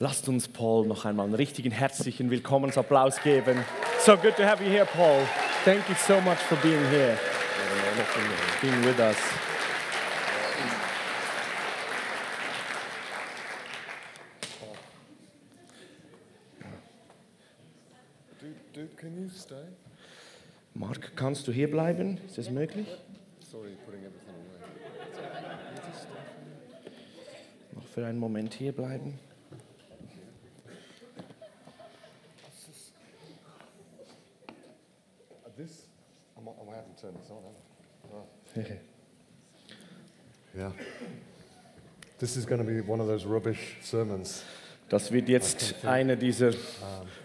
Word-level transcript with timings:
Lasst 0.00 0.28
uns 0.28 0.46
Paul 0.46 0.86
noch 0.86 1.04
einmal 1.04 1.26
einen 1.26 1.34
richtigen 1.34 1.72
herzlichen 1.72 2.30
Willkommensapplaus 2.30 3.20
geben. 3.22 3.64
So 4.00 4.16
good 4.16 4.36
to 4.36 4.44
have 4.44 4.62
you 4.62 4.70
here, 4.70 4.86
Paul. 4.86 5.22
Thank 5.64 5.88
you 5.88 5.94
so 5.96 6.20
much 6.20 6.38
for 6.38 6.56
being 6.58 6.88
here, 6.88 7.18
being 8.62 8.84
with 8.84 8.98
us. 9.00 9.16
Dude, 18.72 18.94
can 18.96 19.20
you 19.20 19.28
stay? 19.28 19.64
Mark, 20.74 21.16
kannst 21.16 21.48
du 21.48 21.52
hier 21.52 21.68
bleiben? 21.68 22.20
Ist 22.24 22.38
das 22.38 22.48
möglich? 22.48 22.86
Sorry, 23.40 23.72
putting 23.84 24.04
everything 24.04 24.34
away. 24.36 24.68
Noch 27.74 27.86
für 27.88 28.06
einen 28.06 28.20
Moment 28.20 28.54
hier 28.54 28.70
bleiben? 28.70 29.18
Uh, 35.44 35.50
This, 35.56 35.88
I'm, 36.36 36.46
I 36.46 36.76
haven't 36.76 36.96
turned 37.00 37.18
this 37.20 37.32
on, 37.32 37.42
have 38.04 38.14
I? 38.54 38.78
Yeah. 40.56 40.72
This 42.18 42.27
is 42.38 42.46
going 42.46 42.60
to 42.60 42.66
be 42.66 42.80
one 42.80 43.00
of 43.00 43.06
those 43.06 43.26
rubbish 43.26 43.76
sermons. 43.82 44.44
Das 44.88 45.12
wird 45.12 45.28
jetzt 45.28 45.84
eine 45.84 46.16
dieser 46.16 46.52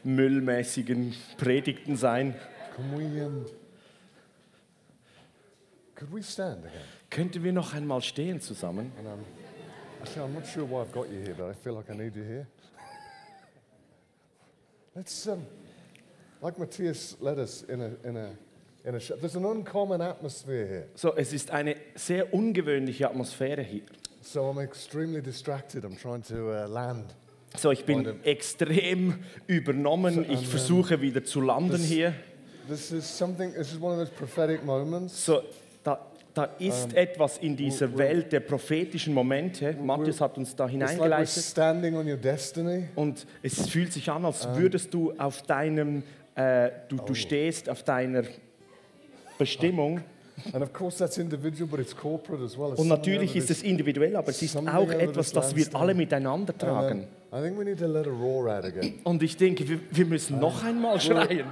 müllmäßigen 0.04 1.16
Predigten 1.38 1.96
sein. 1.96 2.36
Can 2.76 2.92
we, 2.98 3.26
um, 3.26 3.46
could 5.96 6.14
we 6.14 6.22
stand 6.22 6.66
again? 6.66 6.82
Könnten 7.10 7.44
wir 7.44 7.54
noch 7.54 7.74
einmal 7.74 8.02
stehen 8.02 8.42
zusammen? 8.42 8.92
And, 8.98 9.08
um, 9.08 9.20
actually, 10.02 10.26
I'm 10.26 10.34
not 10.34 10.46
sure 10.46 10.66
why 10.66 10.82
I've 10.82 10.92
got 10.92 11.10
you 11.10 11.22
here, 11.22 11.36
but 11.36 11.50
I 11.50 11.54
feel 11.54 11.74
like 11.74 11.90
I 11.90 11.96
need 11.96 12.16
you 12.16 12.24
here. 12.24 12.48
Let's, 14.96 15.28
um, 15.28 15.46
like 16.42 16.58
Matthias 16.60 17.16
led 17.22 17.40
us 17.40 17.64
in 17.64 17.82
a, 17.82 17.92
in 18.04 18.18
a, 18.18 18.32
there's 18.84 19.36
an 19.36 19.46
uncommon 19.46 20.02
atmosphere 20.02 20.68
here. 20.68 20.86
So, 20.96 21.16
es 21.16 21.32
ist 21.32 21.52
eine 21.52 21.78
sehr 21.96 22.34
ungewöhnliche 22.34 23.08
Atmosphäre 23.08 23.62
hier. 23.62 23.84
So 24.24 24.50
I'm 24.50 24.58
extremely 24.60 25.22
distracted. 25.22 25.84
I'm 25.84 25.98
trying 25.98 26.22
to 26.24 26.64
uh, 26.64 26.68
land. 26.70 27.14
So, 27.58 27.72
ich 27.72 27.84
bin 27.86 28.24
extrem 28.24 29.20
übernommen. 29.48 30.26
Ich 30.32 30.48
versuche 30.48 31.02
wieder 31.02 31.24
zu 31.26 31.42
landen 31.42 31.78
hier. 31.84 32.14
This 32.70 32.92
is 32.94 33.06
something, 33.06 33.54
this 33.54 33.74
is 33.74 33.82
one 33.82 33.92
of 33.94 34.00
those 34.00 34.12
prophetic 34.12 34.64
moments. 34.64 35.26
So, 35.26 35.42
da, 35.84 36.00
da 36.34 36.46
ist 36.58 36.94
etwas 36.96 37.38
in 37.40 37.58
dieser 37.58 37.96
Welt 37.98 38.32
der 38.32 38.40
prophetischen 38.40 39.14
Momente. 39.14 39.74
Matthias 39.74 40.22
hat 40.22 40.38
uns 40.38 40.56
da 40.56 40.70
hineingeleitet. 40.70 41.44
standing 41.44 41.96
on 41.98 42.10
your 42.10 42.16
destiny. 42.18 42.86
Und 42.96 43.28
es 43.42 43.68
fühlt 43.68 43.92
sich 43.92 44.10
an, 44.10 44.24
als 44.24 44.48
würdest 44.56 44.94
du 44.94 45.12
auf 45.18 45.42
deinem, 45.42 46.02
äh, 46.36 46.72
du, 46.88 46.96
Oh. 46.98 47.06
du 47.06 47.14
stehst 47.14 47.70
auf 47.70 47.84
deiner 47.84 48.24
Bestimmung. 49.38 50.02
And 50.52 50.64
of 50.64 50.74
course, 50.74 50.98
that's 50.98 51.18
individual, 51.18 51.70
but 51.70 51.80
it's 51.80 51.96
corporate 51.96 52.44
as 52.44 52.58
well. 52.58 52.72
It's 52.72 52.80
Und 52.80 52.88
natürlich 52.88 53.36
ist 53.36 53.50
es 53.52 53.62
individuell, 53.62 54.16
aber 54.16 54.30
es 54.30 54.42
ist 54.42 54.56
auch 54.58 54.90
etwas, 54.90 55.32
das 55.32 55.56
wir 55.56 55.68
alle 55.74 55.94
miteinander 55.94 56.54
And, 56.54 56.62
tragen. 56.62 57.08
I 57.32 57.42
think 57.42 57.58
we 57.58 57.64
need 57.64 57.80
to 57.80 57.88
let 57.88 58.08
a 58.08 58.12
roar 58.12 58.50
out 58.50 58.66
again. 58.66 59.00
Und 59.04 59.22
ich 59.24 59.38
denke, 59.38 59.68
wir, 59.68 59.80
wir 59.92 60.06
müssen 60.06 60.40
noch 60.40 60.64
einmal 60.64 61.00
schreien. 61.00 61.46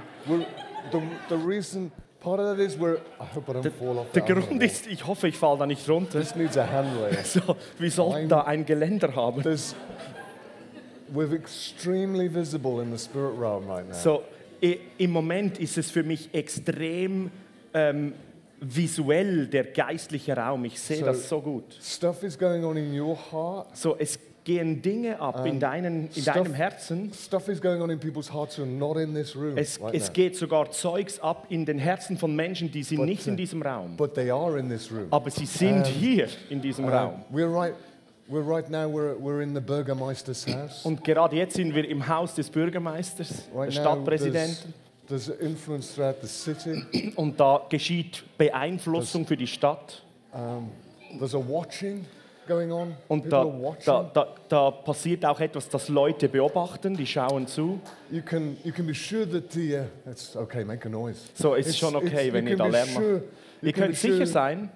Der 4.14 4.22
Grund 4.22 4.62
ist, 4.62 4.86
ich 4.86 5.06
hoffe, 5.06 5.28
ich 5.28 5.36
falle 5.36 5.58
da 5.58 5.66
nicht 5.66 5.88
runter. 5.88 6.22
So, 7.24 7.56
wir 7.78 7.90
sollten 7.90 8.28
da 8.28 8.42
ein 8.42 8.64
Geländer 8.64 9.14
haben. 9.14 9.42
We're 11.12 11.34
extremely 11.34 12.32
visible 12.32 12.80
in 12.80 12.96
the 12.96 12.98
spirit 12.98 13.38
realm 13.38 13.68
right 13.68 13.86
now. 13.86 13.94
So, 13.94 14.22
Im 14.98 15.10
Moment 15.10 15.58
ist 15.58 15.76
es 15.76 15.90
für 15.90 16.04
mich 16.04 16.32
extrem 16.32 17.30
ähm, 17.74 18.14
visuell, 18.62 19.46
der 19.48 19.64
geistliche 19.64 20.36
Raum. 20.36 20.64
Ich 20.64 20.78
sehe 20.80 20.98
So- 20.98 21.04
das 21.06 21.28
so 21.28 21.40
gut. 21.40 21.64
Stuff 21.82 22.22
is 22.22 22.38
going 22.38 22.64
on 22.64 22.76
in 22.76 22.98
your 22.98 23.16
heart. 23.32 23.76
So, 23.76 23.96
es 23.98 24.18
gehen 24.44 24.82
Dinge 24.82 25.20
ab 25.20 25.44
in, 25.46 25.60
deinen, 25.60 26.06
in 26.14 26.22
stuff- 26.22 26.34
deinem 26.34 26.54
Herzen. 26.54 27.12
Stuff 27.12 27.48
is 27.48 27.60
going 27.60 27.80
on 27.80 27.90
in 27.90 27.98
people's 28.00 28.32
hearts 28.32 28.56
who 28.58 28.62
are 28.62 28.70
not 28.70 28.96
in 28.96 29.14
this 29.14 29.36
room 29.36 29.56
Es, 29.56 29.80
right 29.80 29.94
es 29.94 30.12
geht 30.12 30.36
sogar 30.36 30.70
Zeugs 30.72 31.20
ab 31.20 31.46
in 31.48 31.64
den 31.64 31.78
Herzen 31.78 32.16
von 32.18 32.34
Menschen, 32.34 32.70
die 32.70 32.82
sind 32.82 32.98
But, 32.98 33.06
nicht 33.06 33.26
in 33.26 33.34
uh, 33.34 33.36
diesem 33.36 33.62
Raum. 33.62 33.96
But 33.96 34.14
they 34.14 34.30
are 34.30 34.58
in 34.58 34.68
this 34.68 34.90
room. 34.90 35.06
Aber 35.10 35.30
sie 35.30 35.46
sind 35.46 35.86
hier 35.86 36.28
in 36.50 36.60
diesem 36.60 36.84
Um, 36.86 36.90
Raum. 36.90 37.24
we're 37.32 37.46
right. 37.52 37.74
We're 38.28 38.46
right 38.48 38.68
now. 38.70 38.86
We're, 38.88 39.16
we're 39.20 39.42
in 39.42 39.52
the 39.54 39.60
Burgermeister's 39.60 40.46
house. 40.46 40.84
Und 40.84 41.04
gerade 41.04 41.36
jetzt 41.36 41.54
sind 41.54 41.74
wir 41.74 41.86
im 41.88 42.06
Haus 42.08 42.34
des 42.34 42.48
Bürgermeisters, 42.50 43.44
Right 43.54 43.68
des 43.68 43.74
Stadtpräsidenten. 43.74 44.72
There's, 45.08 45.26
there's 45.26 45.40
influence 45.40 45.94
throughout 45.94 46.16
the 46.22 46.28
city. 46.28 47.12
Und 47.16 47.38
da 47.38 47.62
geschieht 47.68 48.24
Beeinflussung 48.38 49.26
für 49.26 49.36
die 49.36 49.46
Stadt. 49.46 50.02
Um, 50.32 50.70
there's 51.18 51.34
a 51.34 51.38
watching 51.38 52.04
going 52.48 52.72
on. 52.72 52.96
Und 53.08 53.30
da, 53.32 53.44
da, 53.84 54.10
da, 54.14 54.26
da 54.48 54.70
passiert 54.70 55.24
auch 55.26 55.38
etwas, 55.40 55.68
das 55.68 55.88
Leute 55.88 56.28
beobachten, 56.28 56.96
die 56.96 57.06
schauen 57.06 57.46
zu. 57.46 57.80
You 58.10 58.22
can 58.22 58.56
you 58.64 58.72
can 58.72 58.86
be 58.86 58.94
sure 58.94 59.28
that 59.30 59.52
the 59.52 59.76
uh, 59.76 60.10
it's 60.10 60.34
okay. 60.36 60.64
Make 60.64 60.86
a 60.86 60.90
noise. 60.90 61.20
So, 61.34 61.54
es 61.54 61.66
ist 61.66 61.74
It's- 61.74 61.78
schon 61.78 61.96
okay, 61.96 62.32
wenn 62.32 62.46
ihr 62.46 62.56
da 62.56 62.66
Lärm 62.66 62.88
macht. 62.94 63.02
sure- 63.04 63.22
Ihr 63.60 63.72
könnt 63.72 63.96
sicher 63.96 64.14
sure- 64.16 64.26
sein, 64.26 64.70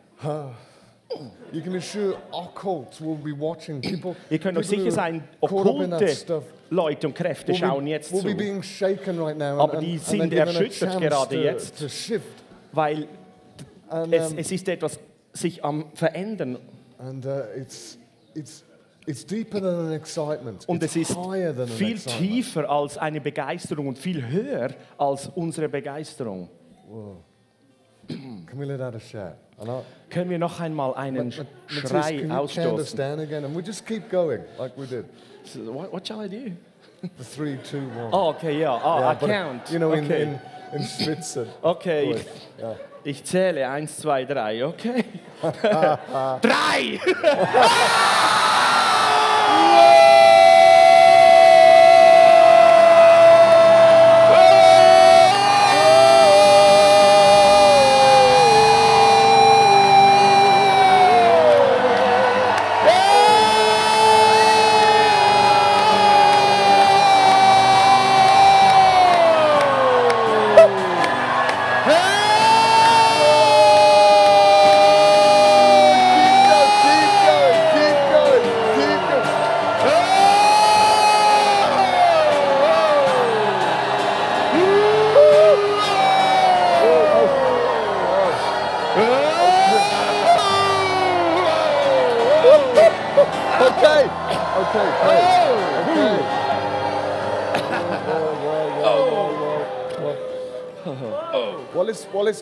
You 1.52 1.62
can 1.62 1.72
be 1.72 1.80
sure 1.80 2.16
occults 2.32 3.00
will 3.00 3.14
be 3.16 3.32
watching. 3.32 3.80
People. 3.80 4.16
ihr 4.30 4.38
könnt 4.38 4.58
euch 4.58 4.66
sicher 4.66 4.90
sein, 4.90 5.22
okkulte 5.40 6.42
Leute 6.70 7.06
und 7.06 7.14
Kräfte 7.14 7.54
schauen 7.54 7.86
jetzt 7.86 8.10
zu. 8.10 8.26
Aber 9.58 9.78
die 9.78 9.98
sind 9.98 10.32
erschüttert 10.32 11.00
gerade 11.00 11.42
jetzt. 11.42 11.82
Weil 12.72 13.06
es, 14.10 14.32
es 14.34 14.52
ist 14.52 14.68
etwas 14.68 14.98
sich 15.32 15.64
am 15.64 15.86
Verändern. 15.94 16.56
uh. 16.56 17.12
Und 20.66 20.82
es 20.82 20.96
ist 20.96 21.16
viel 21.76 21.98
tiefer 21.98 22.68
als 22.68 22.98
eine 22.98 23.20
Begeisterung 23.20 23.86
und 23.88 23.98
viel 23.98 24.26
höher 24.28 24.74
als 24.98 25.28
unsere 25.28 25.68
Begeisterung. 25.68 26.48
Let 28.56 28.80
out 28.80 28.94
a 28.94 29.00
shout? 29.00 29.45
Können 30.10 30.30
wir 30.30 30.38
noch 30.38 30.60
einmal 30.60 30.94
einen 30.94 31.28
Mat- 31.28 31.38
Mat- 31.38 31.46
Matthias, 31.82 31.90
Schrei 31.90 32.24
us 32.26 32.30
ausstoßen? 32.30 32.96
down 32.98 33.20
again? 33.20 33.44
And 33.44 33.56
we 33.56 33.62
just 33.62 33.86
keep 33.86 34.10
going 34.10 34.42
like 34.58 34.72
we 34.76 34.86
did. 34.86 35.04
So, 35.44 35.60
What, 35.72 35.92
what 35.92 36.06
shall 36.06 36.20
I 36.20 36.28
do? 36.28 36.52
The 37.02 37.24
three, 37.24 37.56
two, 37.58 37.78
one. 37.78 38.10
Oh, 38.12 38.28
okay, 38.30 38.60
ja. 38.60 38.80
Oh, 38.82 39.00
Yeah, 39.00 39.10
I 39.10 39.14
count. 39.14 39.70
You 39.70 39.78
know, 39.78 39.92
in, 39.92 40.04
okay. 40.04 40.22
in, 40.22 40.40
in 40.72 40.82
Schwitzer. 40.84 41.46
okay, 41.62 42.14
ich, 42.14 42.26
ja. 42.60 42.76
ich 43.04 43.24
zähle. 43.24 43.68
Eins, 43.68 43.96
zwei, 43.98 44.24
drei. 44.24 44.64
Okay. 44.64 45.04
drei! 45.62 46.98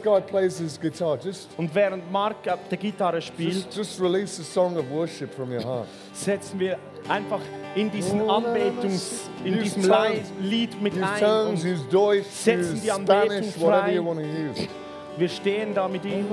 Guy 0.05 0.21
plays 0.21 0.59
his 0.59 0.79
guitar, 0.79 1.19
just, 1.25 1.49
Und 1.57 1.75
während 1.75 2.13
Mark 2.13 2.37
auf 2.47 2.61
der 2.71 2.79
Gitarre 2.79 3.21
spielt, 3.23 3.55
just, 3.55 3.77
just 3.77 4.01
release 4.01 4.41
a 4.41 4.45
song 4.45 4.77
of 4.77 4.85
worship 4.91 5.35
from 5.35 5.51
your 5.51 5.65
heart. 5.65 5.87
setzen 6.13 6.61
wir 6.61 6.79
einfach 7.09 7.41
in 7.75 7.91
diesen 7.91 8.29
Anbetungs, 8.31 9.29
in 9.45 9.55
Use 9.55 9.63
diesem 9.65 9.83
tongues. 9.83 10.33
Lied 10.41 10.81
mit 10.83 10.95
Use 10.95 11.05
ein. 11.05 11.21
tongues, 11.21 11.65
Und 11.65 11.73
use 11.73 11.85
Deutsch, 11.91 12.27
setzen 12.31 12.75
use 12.75 12.83
die 12.83 12.91
Anbetung 12.93 13.23
Spanish, 13.31 13.61
whatever 13.61 13.81
frei. 13.83 13.95
you 13.95 14.05
want 14.07 14.21
to 14.21 14.27
use. 14.27 14.69
wir 15.17 15.29
stehen 15.29 15.75
da 15.75 15.89
mit 15.89 16.05
ihm. 16.05 16.27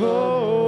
Oh, 0.00 0.67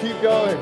Keep 0.00 0.20
going 0.22 0.58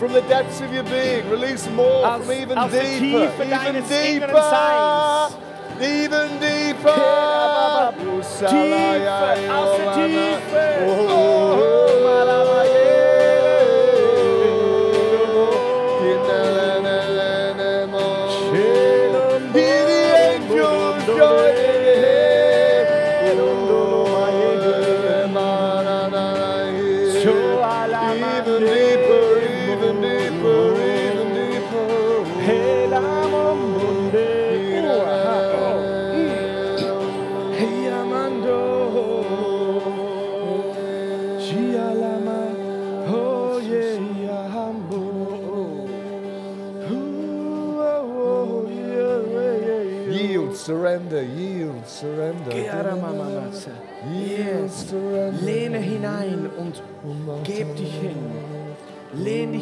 From 0.00 0.12
the 0.12 0.22
depths 0.22 0.60
of 0.60 0.72
your 0.72 0.82
being, 0.84 1.28
release 1.30 1.68
more 1.70 2.04
from 2.18 2.32
even 2.32 2.56
deeper, 2.70 3.32
even 3.42 3.82
deeper, 3.88 4.26
even 5.80 6.28
deeper. 6.40 6.88
Oh. 10.82 11.69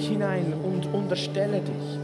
Hinein 0.09 0.53
und 0.65 0.93
unterstelle 0.93 1.61
dich. 1.61 1.99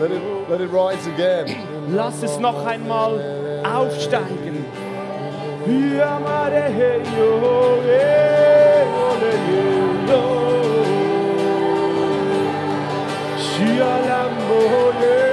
Let 0.00 0.10
it, 0.10 0.22
let 0.48 0.60
it 0.60 0.72
rise 0.72 1.08
again. 1.08 1.56
Lass 1.94 2.22
es 2.22 2.38
noch 2.38 2.66
einmal 2.66 3.62
aufsteigen. 3.64 4.64
Right. 14.86 15.23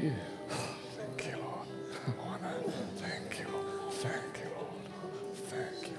Thank 0.00 1.26
you, 1.26 1.36
Lord. 1.42 1.66
Honor. 2.24 2.54
Thank 2.96 3.38
you. 3.40 3.46
Thank 3.90 4.38
you, 4.40 4.50
Lord. 4.56 5.36
Thank 5.50 5.88
you. 5.90 5.98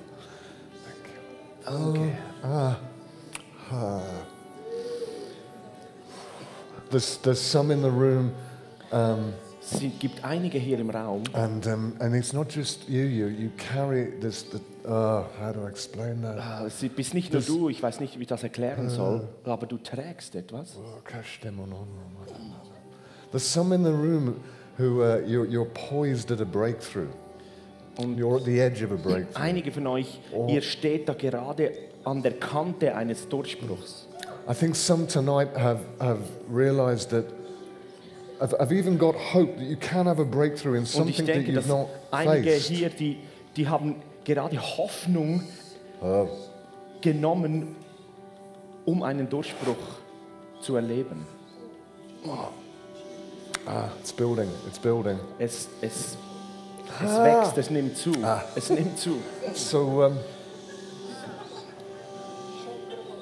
Thank 0.86 1.04
you. 1.14 2.02
Okay. 2.02 2.16
Ah. 2.44 2.80
Ah. 3.72 4.02
There's, 6.90 7.18
there's 7.18 7.40
some 7.40 7.72
in 7.72 7.82
the 7.82 7.92
room, 7.92 8.34
um, 8.92 9.34
Es 9.64 9.80
gibt 10.00 10.26
einige 10.26 10.58
hier 10.58 10.80
im 10.80 10.90
Raum 10.90 11.24
and 11.34 11.66
um, 11.68 11.94
and 12.00 12.14
it's 12.16 12.34
not 12.34 12.50
just 12.54 12.90
you. 12.90 13.04
You 13.06 13.28
you 13.28 13.52
carry 13.58 14.12
this. 14.20 14.44
The, 14.44 14.60
uh, 14.86 15.24
how 15.40 15.54
do 15.54 15.66
I 15.66 15.70
explain 15.70 16.22
that? 16.24 16.38
Ah, 16.40 16.66
Es 16.66 16.82
bist 16.90 17.14
nicht 17.14 17.32
nur 17.32 17.40
Das- 17.42 17.48
du, 17.48 17.70
ich 17.70 17.82
weiß 17.82 18.02
nicht, 18.02 18.18
wie 18.18 18.24
ich 18.24 18.28
das 18.28 18.44
erklären 18.44 18.90
soll, 18.90 19.30
aber 19.46 19.68
du 19.68 19.78
trägst 19.78 20.36
etwas. 20.36 20.76
Oh, 20.78 21.00
There's 23.32 23.46
some 23.46 23.74
in 23.74 23.84
the 23.84 23.94
room 23.94 24.42
who 24.78 25.02
uh, 25.04 25.22
you're, 25.26 25.46
you're 25.46 25.66
poised 25.74 26.32
at 26.32 26.42
a 26.42 26.46
breakthrough. 26.46 27.10
Und 27.98 28.18
You're 28.18 28.38
at 28.38 28.46
the 28.46 28.60
edge 28.62 28.82
of 28.84 28.92
a 28.92 28.96
breakthrough. 28.96 29.36
einige 29.42 29.72
von 29.72 29.86
euch, 29.88 30.20
ihr 30.48 30.62
steht 30.62 31.08
da 31.10 31.14
gerade 31.14 31.72
an 32.06 32.22
der 32.22 32.34
Kante 32.40 32.96
eines 32.96 33.28
Durchbruchs. 33.28 34.08
I 34.50 34.54
think 34.54 34.76
some 34.76 35.06
tonight 35.08 35.50
have, 35.56 35.82
have 36.00 36.20
realized 36.50 37.10
that, 37.12 37.26
have, 38.40 38.56
have 38.60 38.72
even 38.72 38.98
got 38.98 39.14
hope 39.16 39.58
that 39.58 39.66
you 39.66 39.76
can 39.78 40.08
have 40.08 40.20
a 40.20 40.26
breakthrough 40.26 40.76
in 40.80 40.86
something 40.86 41.26
that 41.26 41.36
denke, 41.36 41.48
you've 41.52 41.56
dass 41.56 41.68
not 41.68 41.90
einige 42.12 42.52
faced. 42.52 42.70
hier, 42.70 42.90
die, 42.90 43.18
die 43.56 43.68
haben 43.68 43.96
gerade 44.24 44.58
Hoffnung 44.60 45.44
Oh, 46.02 46.28
genommen, 47.02 47.76
um 48.86 49.04
einen 49.04 49.30
Durchbruch 49.30 49.78
zu 50.62 50.76
erleben. 50.76 51.26
Ah, 53.68 53.90
it's 54.00 54.12
building, 54.12 54.50
it's 54.68 54.80
building. 54.80 55.20
Es, 55.40 55.68
es, 55.82 56.18
es 57.02 57.10
Ah. 57.10 57.24
wächst, 57.24 57.58
es 57.58 57.70
nimmt 57.70 57.98
zu. 57.98 58.12
Ah. 58.24 58.44
Es 58.56 58.70
nimmt 58.70 58.98
zu. 59.00 59.18
So 59.54 60.04
um, 60.06 60.18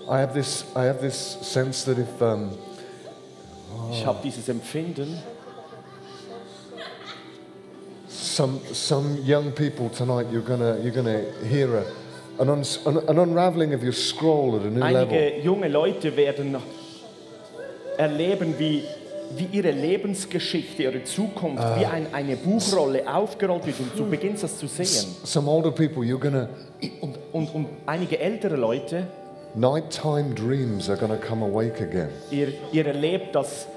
I 0.10 0.19
have 0.19 0.34
this, 0.34 0.65
I 0.75 0.86
have 0.86 1.00
this 1.01 1.38
sense 1.41 1.84
that 1.86 2.00
if, 2.00 2.22
um, 2.22 2.58
Ich 3.91 4.05
habe 4.05 4.19
dieses 4.24 4.50
Empfinden, 4.50 5.19
some, 8.08 8.60
some 8.74 9.17
young 9.24 9.51
people 9.51 9.89
tonight, 9.89 10.27
you're 10.31 10.41
gonna, 10.43 10.77
you're 10.79 10.91
gonna 10.91 11.22
hear 11.48 11.75
a, 11.77 11.86
an, 12.41 12.50
uns, 12.50 12.79
an, 12.86 12.98
unraveling 13.19 13.74
of 13.74 13.84
your 13.84 13.93
scroll 13.93 14.55
at 14.55 14.63
a 14.63 14.69
new 14.69 14.79
level. 14.79 15.13
einige 15.15 15.41
junge 15.43 15.67
Leute 15.67 16.15
werden 16.15 16.58
erleben, 17.98 18.58
wie, 18.58 18.84
wie 19.38 19.48
ihre 19.57 19.71
Lebensgeschichte, 19.71 20.83
ihre 20.83 21.03
Zukunft, 21.03 21.63
wie 21.79 21.86
ein, 21.86 22.07
eine 22.13 22.36
Buchrolle 22.36 23.03
aufgerollt 23.13 23.65
wird 23.65 23.79
und 23.79 23.91
du 23.98 24.05
beginnst 24.09 24.43
das 24.43 24.57
zu 24.57 24.67
sehen. 24.67 25.07
Some 25.24 25.50
older 25.50 25.71
people, 25.71 26.03
you're 26.03 26.19
gonna, 26.19 26.50
Und, 27.01 27.17
und, 27.31 27.55
und 27.55 27.67
einige 27.86 28.19
ältere 28.19 28.55
Leute, 28.55 29.07
nighttime 29.55 30.33
dreams 30.36 30.89
are 30.89 30.98
gonna 30.98 31.17
come 31.17 31.45
awake 31.45 31.81
again. 31.81 32.09
ihr, 32.31 32.50
ihr 32.71 32.86
erlebt, 32.88 33.36
dass 33.36 33.67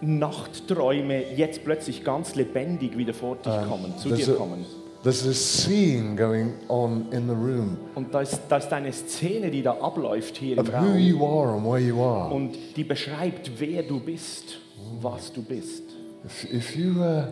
Nachtträume 0.00 1.22
jetzt 1.36 1.64
plötzlich 1.64 2.04
ganz 2.04 2.34
lebendig 2.34 2.96
wieder 2.98 3.14
vor 3.14 3.36
dich 3.36 3.52
kommen, 3.68 3.96
zu 3.98 4.10
dir 4.10 4.28
a- 4.28 4.32
kommen. 4.36 4.64
There's 5.02 5.26
a 5.26 5.32
seeing 5.32 6.16
going 6.16 6.52
on 6.68 7.06
in 7.10 7.26
the 7.26 7.34
room 7.34 7.76
Und 7.96 8.14
da 8.14 8.20
ist, 8.20 8.38
da 8.48 8.58
ist 8.58 8.72
eine 8.72 8.92
Szene, 8.92 9.50
die 9.50 9.60
da 9.60 9.72
abläuft 9.80 10.36
hier 10.36 10.52
im 10.56 10.60
of 10.60 10.68
who 10.68 10.76
Raum 10.76 10.96
you 10.98 11.26
are 11.26 11.52
and 11.56 11.64
where 11.66 11.80
you 11.80 12.00
are. 12.00 12.32
und 12.32 12.54
die 12.76 12.84
beschreibt, 12.84 13.50
wer 13.58 13.82
du 13.82 13.98
bist, 13.98 14.58
was 15.00 15.30
du 15.30 15.42
bist. 15.42 15.82
If, 16.24 16.44
if 16.52 16.76
you, 16.76 17.02
uh, 17.02 17.30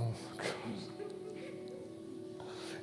oh 0.00 0.12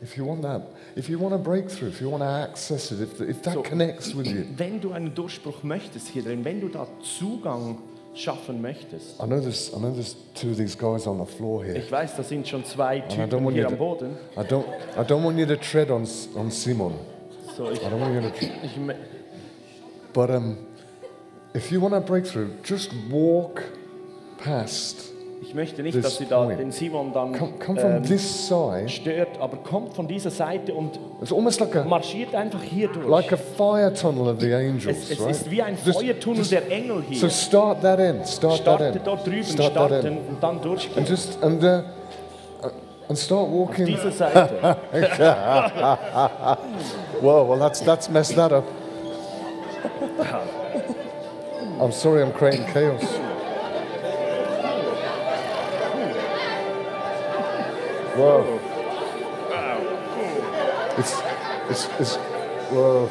if 0.02 0.18
you 0.18 0.26
want 0.26 0.42
that, 0.42 0.62
if 0.96 1.10
you 1.10 1.18
want 1.20 1.34
a 1.34 1.38
breakthrough, 1.38 1.90
if 1.90 2.02
you 2.02 2.10
want 2.10 2.24
to 2.24 2.28
access 2.28 2.92
it, 2.92 3.02
if, 3.02 3.22
if 3.22 3.42
that 3.44 3.54
So. 3.54 3.62
connects 3.62 4.14
with 4.14 4.28
you, 4.28 4.46
Wenn 4.58 4.82
du 4.82 4.92
einen 4.92 5.14
Durchbruch 5.14 5.64
möchtest 5.64 6.08
hier 6.10 6.24
drin, 6.24 6.44
wenn 6.44 6.60
du 6.60 6.68
da 6.70 6.88
Zugang 7.02 7.78
schaffen 8.14 8.62
möchtest, 8.62 9.22
I 9.22 9.26
know 9.26 9.40
there's, 9.40 9.72
I 9.74 9.78
know 9.78 9.94
there's 9.94 10.16
two 10.34 10.52
of 10.52 10.58
these 10.58 10.76
guys 10.76 11.08
on 11.08 11.18
the 11.20 11.26
floor 11.26 11.64
here. 11.64 11.78
ich 11.78 11.90
weiß, 11.92 12.16
da 12.18 12.24
sind 12.24 12.48
schon 12.48 12.66
zwei 12.66 13.02
And 13.04 13.14
I 13.14 13.16
don't 13.16 13.30
Typen 13.30 13.54
hier 13.54 13.68
am 13.68 13.78
Boden. 13.78 14.18
I 14.36 14.44
don't, 14.44 14.66
I 14.98 15.04
don't 15.06 15.24
want 15.24 15.38
you 15.38 15.46
to 15.46 15.56
tread 15.56 15.90
on, 15.90 16.06
on 16.36 16.52
Simon. 16.52 16.94
So, 17.56 17.72
ich, 17.72 17.80
I 17.80 17.90
don't 17.90 18.02
want 18.02 18.14
you 18.16 18.30
to, 18.30 18.96
but 20.14 20.30
um, 20.30 20.58
if 21.56 21.72
you 21.72 21.82
want 21.82 21.94
a 21.94 22.00
breakthrough, 22.00 22.50
just 22.64 22.92
walk 23.10 23.62
past. 24.44 25.10
ich 25.42 25.54
möchte 25.56 25.82
nicht, 25.84 25.96
This 25.96 26.04
dass 26.04 26.18
sie 26.18 26.26
da 26.28 26.44
point. 26.46 26.60
den 26.60 26.72
Simon 26.72 27.12
dann 27.12 27.34
Come, 27.34 27.54
come 27.66 27.80
from 27.80 27.92
ähm, 27.98 28.04
this 28.04 28.48
side. 28.48 28.88
stört, 28.88 29.38
aber 29.40 29.58
kommt 29.58 29.94
von 29.94 30.08
dieser 30.08 30.30
Seite 30.30 30.74
und 30.74 30.98
It's 31.22 31.34
almost 31.34 31.60
like 31.60 31.76
a, 31.76 31.84
marschiert 31.84 32.34
einfach 32.36 32.62
hier 32.62 32.88
durch. 32.88 33.06
like 33.08 33.34
a 33.34 33.38
fire 33.38 33.92
tunnel 33.94 34.30
of 34.30 34.40
the 34.40 34.54
angels, 34.54 34.86
es, 34.86 35.12
es 35.12 35.20
right? 35.20 35.32
ist 35.32 35.52
wie 35.52 35.62
ein 35.62 35.78
Just- 35.84 36.00
Feuertunnel 36.00 36.38
just- 36.40 36.52
der 36.54 36.72
Engel 36.72 37.04
hier. 37.10 37.20
So 37.20 37.28
start 37.30 37.82
that 37.82 38.00
in. 38.00 38.24
Start 38.26 38.64
that 38.64 38.78
Starte 38.80 38.86
in. 38.98 39.04
dort 39.04 39.26
drüben, 39.28 39.44
Start 39.44 39.72
starten 39.72 40.18
und 40.30 40.38
dann 40.42 40.62
durchgehen. 40.62 40.98
And 41.00 41.10
just 41.10 41.44
and 41.44 41.62
uh, 41.64 41.68
uh, 41.68 42.70
and 43.10 43.18
start 43.18 43.50
walking. 43.52 43.88
Diese 43.88 44.12
Seite. 44.12 44.54
Whoa, 47.22 47.44
well, 47.50 47.60
that's, 47.60 47.82
that's 47.82 48.10
messed 48.10 48.36
that 48.36 48.54
up. 48.54 48.64
I'm 51.82 51.92
sorry, 51.92 52.22
I'm 52.22 52.32
creating 52.32 52.68
chaos. 52.68 53.02
Whoa. 58.16 58.60
It's, 61.00 61.20
it's, 61.72 61.90
it's, 62.00 62.16
whoa. 62.70 63.10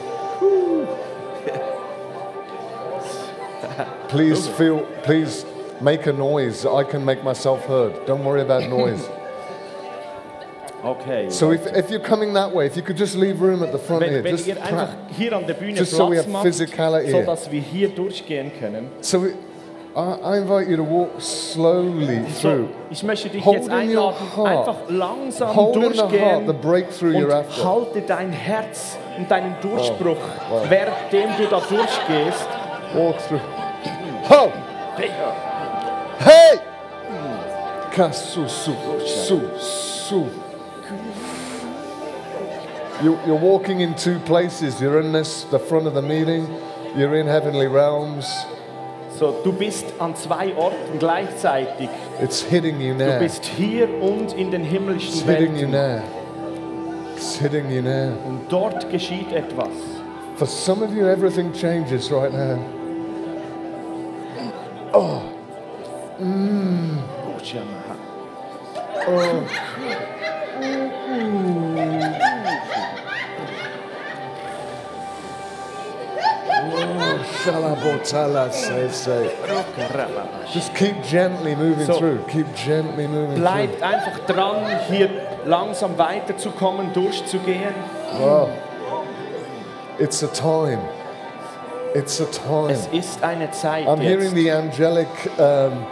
Please 4.08 4.46
feel, 4.46 4.86
please 5.02 5.44
make 5.80 6.06
a 6.06 6.12
noise. 6.12 6.64
I 6.64 6.84
can 6.84 7.04
make 7.04 7.24
myself 7.24 7.64
heard. 7.64 8.06
Don't 8.06 8.24
worry 8.24 8.42
about 8.42 8.68
noise. 8.68 9.04
Okay. 10.84 11.28
So 11.30 11.52
if, 11.52 11.66
if 11.66 11.90
you're 11.90 12.00
coming 12.00 12.32
that 12.34 12.52
way, 12.52 12.66
if 12.66 12.76
you 12.76 12.82
could 12.82 12.96
just 12.96 13.14
leave 13.14 13.40
room 13.40 13.62
at 13.62 13.70
the 13.72 13.78
front 13.78 14.02
here, 14.02 14.14
wenn, 14.14 14.24
wenn 14.24 14.36
just 14.36 14.46
ihr 14.48 14.62
einfach 14.62 14.88
hier 15.16 15.32
an 15.36 15.46
der 15.46 15.54
Bühne 15.54 15.76
just 15.76 15.92
so 15.92 16.08
we 16.08 16.16
have 16.16 16.28
macht, 16.28 16.44
physicality 16.46 17.10
sodass 17.10 17.50
wir 17.50 17.60
hier 17.60 17.88
durchgehen 17.90 18.50
können. 18.58 18.88
So 19.02 19.22
we, 19.22 19.34
I, 19.94 20.14
I 20.22 20.38
invite 20.38 20.68
you 20.70 20.76
to 20.76 20.84
walk 20.84 21.20
slowly 21.20 22.24
So, 22.32 22.40
through. 22.40 22.68
ich 22.90 23.02
möchte 23.02 23.28
dich 23.28 23.44
Hold 23.44 23.56
jetzt 23.58 23.70
einladen, 23.70 24.36
heart. 24.36 24.48
einfach 24.48 24.76
langsam 24.88 25.54
Hold 25.54 25.76
in 25.76 25.82
the 25.82 25.88
heart 25.88 26.10
durchgehen 26.10 26.46
the 26.46 26.52
breakthrough 26.52 27.12
you're 27.14 27.32
after. 27.34 27.64
halte 27.64 28.00
dein 28.02 28.30
Herz 28.32 28.96
und 29.18 29.30
deinen 29.30 29.56
oh, 29.62 29.66
Durchbruch, 29.76 30.16
wow. 30.48 30.70
währenddem 30.70 31.30
du 31.36 31.44
da 31.46 31.60
durchgehst. 31.60 32.48
Walk 32.94 33.16
through. 33.28 33.40
Ho! 34.30 34.52
Hey! 36.18 36.58
Kasu 37.94 38.48
su 38.48 38.72
su 39.04 39.40
su. 39.58 40.39
You, 43.02 43.18
you're 43.26 43.34
walking 43.34 43.80
in 43.80 43.94
two 43.94 44.18
places. 44.20 44.80
You're 44.80 45.00
in 45.00 45.12
this, 45.12 45.44
the 45.44 45.58
front 45.58 45.86
of 45.86 45.94
the 45.94 46.02
meeting. 46.02 46.46
You're 46.94 47.16
in 47.16 47.26
heavenly 47.26 47.66
realms. 47.66 48.26
So, 49.18 49.42
du 49.42 49.52
bist 49.52 49.86
an 49.98 50.14
zwei 50.16 50.54
Orten 50.54 50.98
gleichzeitig. 50.98 51.88
It's 52.20 52.42
hitting 52.42 52.80
you 52.80 52.94
now. 52.94 53.12
Du 53.12 53.18
bist 53.20 53.44
hier 53.44 53.88
und 54.02 54.32
in 54.34 54.50
den 54.50 54.62
himmlischen 54.62 55.14
It's 55.14 55.22
hitting 55.22 55.56
you 55.56 55.68
Welten. 55.68 55.70
now. 55.70 56.02
It's 57.16 57.36
hitting 57.36 57.70
you 57.70 57.82
now. 57.82 58.12
Und 58.26 58.50
dort 58.50 58.90
geschieht 58.90 59.32
etwas. 59.32 59.68
For 60.36 60.46
some 60.46 60.82
of 60.82 60.92
you, 60.94 61.06
everything 61.06 61.52
changes 61.52 62.10
right 62.10 62.32
now. 62.32 62.58
Oh, 64.92 65.22
mm. 66.18 66.98
Shalabotala, 67.42 67.96
say, 68.74 69.04
oh. 69.06 69.46
Just 80.52 80.74
keep 80.74 81.02
gently 81.02 81.54
moving 81.56 81.86
So. 81.86 81.98
through. 81.98 82.18
Keep 82.28 82.54
gently 82.54 83.06
moving 83.06 83.36
through. 83.36 83.40
Bleibt 83.42 83.82
einfach 83.82 84.18
dran, 84.26 84.64
hier 84.88 85.08
langsam 85.44 85.96
weiterzukommen, 85.96 86.92
durchzugehen. 86.92 87.74
Wow. 88.18 88.50
It's 89.98 90.22
a 90.22 90.28
time. 90.28 90.80
It's 91.94 92.20
a 92.20 92.26
time. 92.26 92.70
Es 92.70 92.86
ist 92.92 93.22
eine 93.22 93.50
Zeit 93.50 93.86
I'm 93.86 93.98
hearing 94.00 94.22
jetzt. 94.22 94.34
the 94.34 94.50
angelic 94.50 95.08
um, 95.38 95.86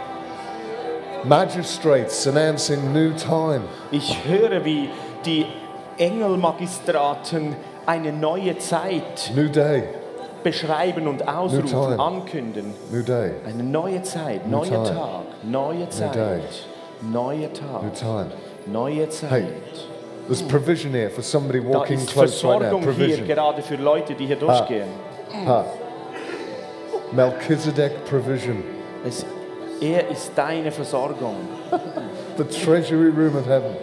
magistrates 1.23 2.25
announcing 2.27 2.93
new 2.93 3.11
time. 3.13 3.61
Ich 3.91 4.17
höre, 4.25 4.63
wie 4.63 4.89
die 5.25 5.45
Engelmagistraten 5.97 7.55
eine 7.85 8.13
neue 8.13 8.57
Zeit 8.57 9.31
New 9.35 9.49
day. 9.49 9.83
Beschreiben 10.43 11.07
und 11.07 11.27
ausrufen, 11.27 11.97
day. 13.03 13.31
Eine 13.45 13.63
neue 13.63 14.01
Zeit, 14.03 14.45
New 14.47 14.57
neuer 14.57 14.83
time. 14.83 14.83
Tag, 14.85 15.43
neue. 15.43 15.89
Zeit, 15.89 16.41
neuer 17.01 17.37
New 17.37 17.47
Tag, 17.47 17.93
time. 17.93 18.27
neue 18.65 19.09
Zeit. 19.09 19.29
Hey, 19.31 19.47
There's 20.27 20.43
provision 20.43 20.93
here 20.93 21.09
for 21.09 21.23
somebody 21.23 21.59
Da 21.59 21.69
walking 21.79 21.97
ist 21.97 22.11
close 22.11 22.45
right 22.47 22.59
now. 22.61 22.79
Versorgung 22.79 22.81
hier 22.83 22.93
Provision. 22.93 23.27
gerade 23.27 23.61
für 23.63 23.75
Leute, 23.77 24.13
die 24.13 24.27
hier 24.27 24.35
durchgehen. 24.35 24.87
Ha. 25.47 25.65
Melchizedek 27.11 28.05
provision. 28.05 28.63
Es, 29.05 29.25
er 29.81 30.07
ist 30.09 30.31
deine 30.35 30.71
Versorgung. 30.71 31.35
The 32.37 32.43
treasury 32.43 33.09
room 33.09 33.35
of 33.35 33.45
heaven. 33.47 33.75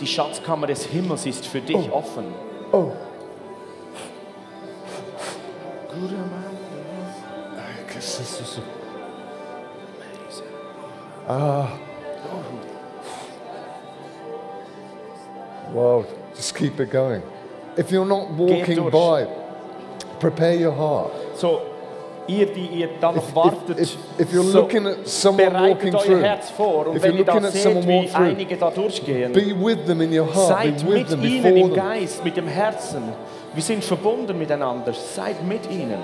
Die 0.00 0.06
Schatzkammer 0.06 0.66
des 0.66 0.86
Himmels 0.86 1.26
ist 1.26 1.46
für 1.46 1.60
dich 1.60 1.92
offen. 1.92 2.24
Oh. 2.72 2.90
Ah. 11.28 11.78
Wow, 15.72 16.06
just 16.34 16.54
keep 16.54 16.80
it 16.80 16.90
going. 16.90 17.22
If 17.76 17.90
you're 17.90 18.06
not 18.06 18.30
walking 18.30 18.90
by, 18.90 19.26
prepare 20.20 20.54
your 20.54 20.72
heart. 20.72 21.12
So, 21.36 21.62
ihr, 22.26 22.46
die 22.46 22.66
ihr 22.80 22.88
da 23.00 23.12
noch 23.12 23.28
If, 23.28 23.34
wartet, 23.34 23.78
if, 23.78 23.96
if 24.18 24.32
you're 24.32 24.44
so, 24.44 24.60
looking 24.60 24.86
at 24.86 25.08
someone 25.08 25.52
walking 25.52 25.94
euer 25.94 26.04
through, 26.04 26.22
Herz 26.22 26.50
vor. 26.50 26.86
Und 26.88 26.96
if 26.96 27.02
wenn 27.02 27.16
you're 27.16 27.24
looking 27.24 27.44
at 27.44 27.52
seht, 27.52 27.62
someone 27.62 27.86
wie 27.86 27.98
walk 28.02 28.10
through, 28.10 28.26
einige 28.26 28.56
da 28.56 28.70
durchgehen, 28.70 29.32
be 29.32 29.52
with 29.52 29.86
them 29.86 30.00
in 30.00 30.12
your 30.12 30.26
heart, 30.26 30.48
seid 30.48 30.78
be 30.82 30.86
with 30.86 30.98
mit 30.98 31.08
them 31.08 31.24
ihnen 31.24 31.42
before 31.42 31.58
im 31.58 31.68
them. 31.68 31.74
Geist, 31.74 32.24
mit 32.24 32.36
dem 32.36 32.46
Herzen. 32.48 33.02
Wir 33.54 33.62
sind 33.62 33.84
verbunden 33.84 34.38
miteinander. 34.38 34.92
Seid 34.92 35.42
mit 35.46 35.70
ihnen. 35.70 35.98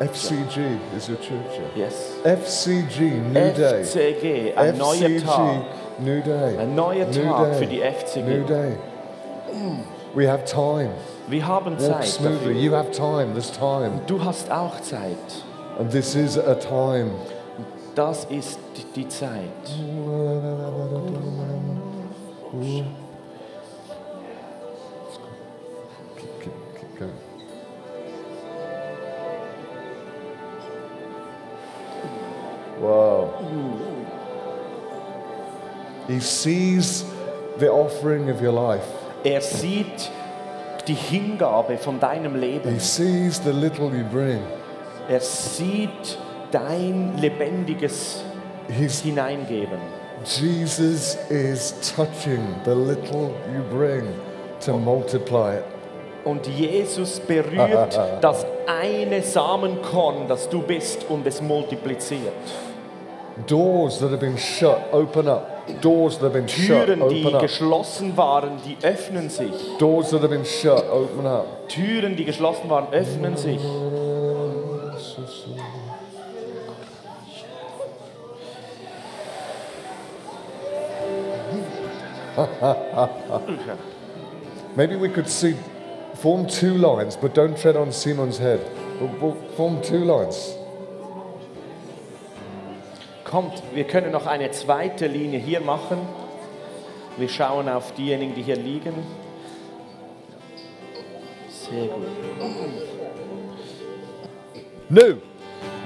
FCG 0.00 0.78
is 0.96 1.08
your 1.08 1.18
church. 1.20 1.60
Yes. 1.74 2.14
FCG, 2.24 3.20
new 3.32 3.52
day. 3.52 3.82
FCG, 3.82 4.56
ein 4.56 4.78
neuer 4.78 5.20
Tag. 5.22 5.62
New 5.98 6.22
day. 6.22 6.56
Ein 6.58 6.74
neuer 6.74 7.06
New 7.06 7.22
Tag 7.22 7.54
für 7.56 7.66
die 7.66 7.78
New 7.80 7.84
FCG. 7.84 8.46
day. 8.46 8.76
We 10.14 10.26
have 10.26 10.44
time. 10.44 10.90
Wir 11.28 11.46
haben 11.46 11.78
Walk 11.78 12.02
Zeit 12.02 12.06
smoothly. 12.06 12.34
dafür. 12.38 12.52
You 12.52 12.72
have 12.74 12.90
time. 12.92 13.32
There's 13.34 13.52
time. 13.52 14.00
Du 14.06 14.24
hast 14.24 14.50
auch 14.50 14.80
Zeit. 14.80 15.16
And 15.78 15.90
this 15.90 16.14
is 16.14 16.38
a 16.38 16.54
time. 16.54 17.10
Das 17.94 18.24
ist 18.26 18.58
die 18.94 19.08
Zeit. 19.08 19.40
Wow. 32.80 33.34
He 36.06 36.18
sees 36.18 37.04
the 37.58 37.68
offering 37.68 38.30
of 38.30 38.40
your 38.40 38.52
life. 38.52 38.84
Er 39.22 39.40
sieht 39.42 40.10
die 40.88 40.94
Hingabe 40.94 41.76
von 41.76 42.00
deinem 42.00 42.36
Leben. 42.36 42.72
He 42.72 42.78
sees 42.78 43.40
the 43.44 43.52
little 43.52 43.90
you 43.90 44.04
bring. 44.10 44.40
Er 45.08 45.20
sieht 45.20 46.18
dein 46.50 47.16
lebendiges 47.18 48.22
He's, 48.68 49.00
Hineingeben. 49.00 49.78
Jesus 50.24 51.16
is 51.30 51.72
touching 51.96 52.44
the 52.64 52.74
little 52.74 53.34
you 53.52 53.62
bring 53.70 54.06
to 54.60 54.78
multiply 54.78 55.56
it. 55.56 55.64
Und 56.24 56.46
Jesus 56.46 57.18
berührt 57.20 57.98
das 58.20 58.44
eine 58.66 59.22
Samenkorn, 59.22 60.28
das 60.28 60.48
du 60.48 60.60
bist, 60.60 61.06
und 61.08 61.26
es 61.26 61.40
multipliziert. 61.40 62.34
Doors 63.46 63.98
that 64.00 64.10
have 64.10 64.20
been 64.20 64.36
shut 64.36 64.78
open 64.92 65.26
up. 65.26 65.66
Doors 65.80 66.18
that 66.18 66.24
have 66.24 66.34
been 66.34 66.48
shut 66.48 66.86
Türen, 66.86 67.08
die 67.08 67.24
open 67.24 67.34
up. 67.36 67.40
geschlossen 67.40 68.16
waren, 68.16 68.58
die 68.66 68.76
öffnen 68.86 69.30
sich. 69.30 69.78
Doors 69.78 70.10
that 70.10 70.20
have 70.20 70.28
been 70.28 70.44
shut 70.44 70.84
open 70.90 71.26
up. 71.26 71.68
Türen, 71.68 72.16
die 72.16 72.24
geschlossen 72.24 72.68
waren, 72.68 72.88
öffnen 72.92 73.36
sich. 73.36 73.60
Maybe 84.76 84.96
we 84.96 85.08
could 85.08 85.28
see 85.28 85.56
form 86.14 86.46
two 86.46 86.74
lines, 86.74 87.16
but 87.16 87.34
don't 87.34 87.56
tread 87.56 87.76
on 87.76 87.92
Simon's 87.92 88.38
head. 88.38 88.60
We'll, 89.00 89.10
we'll 89.20 89.34
form 89.56 89.82
two 89.82 90.04
lines. 90.04 90.54
Kommt, 93.24 93.62
wir 93.74 93.84
können 93.84 94.12
noch 94.12 94.26
eine 94.26 94.50
zweite 94.50 95.06
Linie 95.06 95.38
hier 95.38 95.60
machen. 95.60 95.98
Wir 97.16 97.28
schauen 97.28 97.68
auf 97.68 97.92
diejenigen, 97.94 98.34
die 98.34 98.42
hier 98.42 98.56
liegen. 98.56 98.94
Sehr 101.48 101.86
gut. 101.86 102.08
New. 104.88 105.16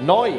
Neu. 0.01 0.31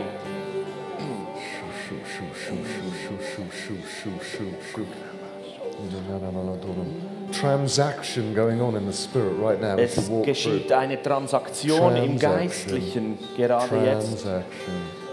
Transaction 7.32 8.34
going 8.34 8.60
on 8.60 8.76
in 8.76 8.86
the 8.86 8.92
spirit 8.92 9.38
right 9.38 9.60
now. 9.60 9.76
Es 9.76 10.10
geschieht 10.24 10.72
eine 10.72 11.02
Transaktion 11.02 11.96
im 11.96 12.18
Transaction. 12.18 12.18
Geistlichen 12.18 13.18
gerade 13.36 13.76
jetzt. 13.84 14.26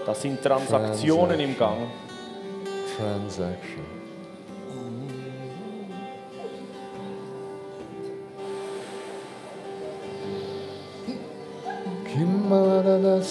Das 0.05 0.21
sind 0.21 0.41
Transaktionen 0.41 1.39
im 1.39 1.57
Gang. 1.57 1.87
Transaction. 2.97 3.93
Kimalala 12.13 13.21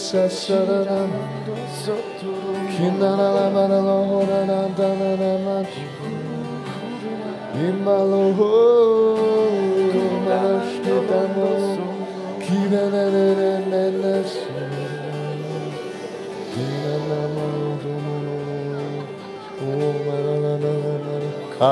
it's 21.63 21.71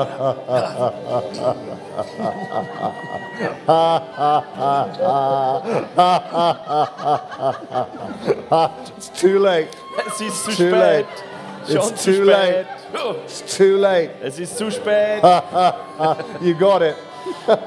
too 9.09 9.39
late. 9.39 9.75
It's 9.97 10.55
too 10.55 10.71
late. 10.71 11.05
It's 11.67 12.05
too 12.05 12.23
late. 12.23 12.65
It's 12.93 13.57
too 13.57 13.77
late. 13.77 14.11
Es 14.21 14.39
ist 14.39 14.57
zu 14.57 14.71
spät. 14.71 15.23
You 16.41 16.53
got 16.53 16.81
it. 16.81 16.95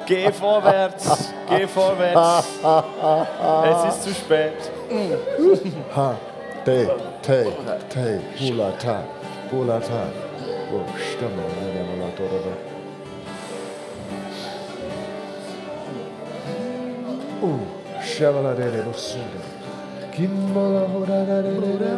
Geh 0.06 0.30
vorwärts. 0.32 1.32
Geh 1.48 1.66
vorwärts. 1.66 2.58
Es 3.64 3.84
ist 3.94 4.02
zu 4.04 4.14
spät. 4.14 4.70
Ha, 5.94 6.16
te, 6.64 6.88
te, 7.22 7.52
te, 7.88 8.20
bulata, 8.38 9.04
bulata. 9.50 10.06
Oh, 10.72 10.84
stimme, 10.98 11.44
ne, 11.60 11.66
ne, 11.74 11.82
ne. 11.96 12.04
Oh, 17.42 17.60
shavala 18.02 18.54
de 18.54 18.70
de 18.70 18.82
bosunda. 18.82 19.40
Kimala 20.12 20.82
hora 20.88 21.24
da 21.24 21.42
de 21.42 21.52
de 21.60 21.72
de 21.78 21.94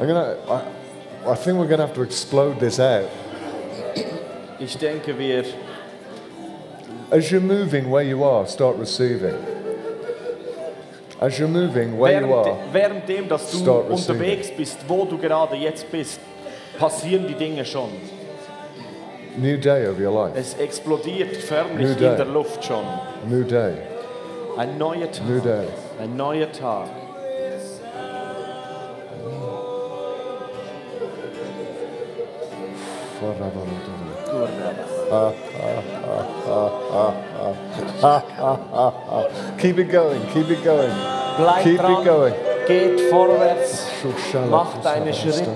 I'm 0.00 0.06
gonna. 0.06 0.36
I, 0.48 1.30
I 1.30 1.34
think 1.34 1.58
we're 1.58 1.66
gonna 1.66 1.86
have 1.86 1.94
to 1.94 2.02
explode 2.02 2.60
this 2.60 2.78
out. 2.78 3.08
Ich 4.60 4.76
denke, 4.76 5.16
wir, 5.18 5.44
As 7.10 7.30
you're 7.30 7.40
moving 7.40 7.88
where 7.88 8.02
you 8.02 8.22
are, 8.22 8.46
start 8.46 8.76
receiving. 8.76 9.34
As 11.20 11.36
you're 11.38 11.48
moving 11.48 11.98
where 11.98 12.20
you 12.20 12.28
während, 12.28 12.32
are, 12.46 12.56
währenddem, 12.72 13.28
dass 13.28 13.50
du 13.50 13.58
Start 13.58 13.90
receiving. 13.90 14.16
unterwegs 14.16 14.50
bist, 14.56 14.78
wo 14.86 15.04
du 15.04 15.18
gerade 15.18 15.56
jetzt 15.56 15.90
bist, 15.90 16.20
passieren 16.78 17.26
die 17.26 17.34
Dinge 17.34 17.64
schon. 17.64 17.90
new 19.36 19.56
day 19.56 19.86
of 19.88 19.98
your 20.00 20.12
life, 20.12 20.36
Es 20.38 20.54
explodiert 20.54 21.36
förmlich 21.36 21.86
New 21.88 21.92
in 21.92 21.98
day. 21.98 22.16
der 22.16 22.26
Luft 22.26 22.64
schon. 22.64 22.84
new 23.28 23.42
day, 23.44 23.74
Ein 24.56 24.78
neuer 24.78 25.10
Tag. 25.10 25.26
new 25.28 25.40
day. 25.40 25.66
Ein 26.00 26.16
neuer 26.16 26.50
Tag. 26.52 26.88
Keep 39.58 39.78
it 39.78 39.90
going, 39.90 40.22
keep 40.32 40.48
it 40.50 40.62
going. 40.62 40.92
Bleib 41.36 41.64
Keep 41.64 41.80
dran. 41.80 42.00
it 42.00 42.04
going. 42.04 42.34
Geht 42.66 43.00
vorwärts. 43.10 43.86
Mach 44.50 44.82
deine 44.82 45.12
Schritte. 45.12 45.54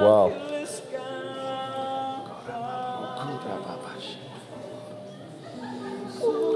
Wow. 0.00 0.32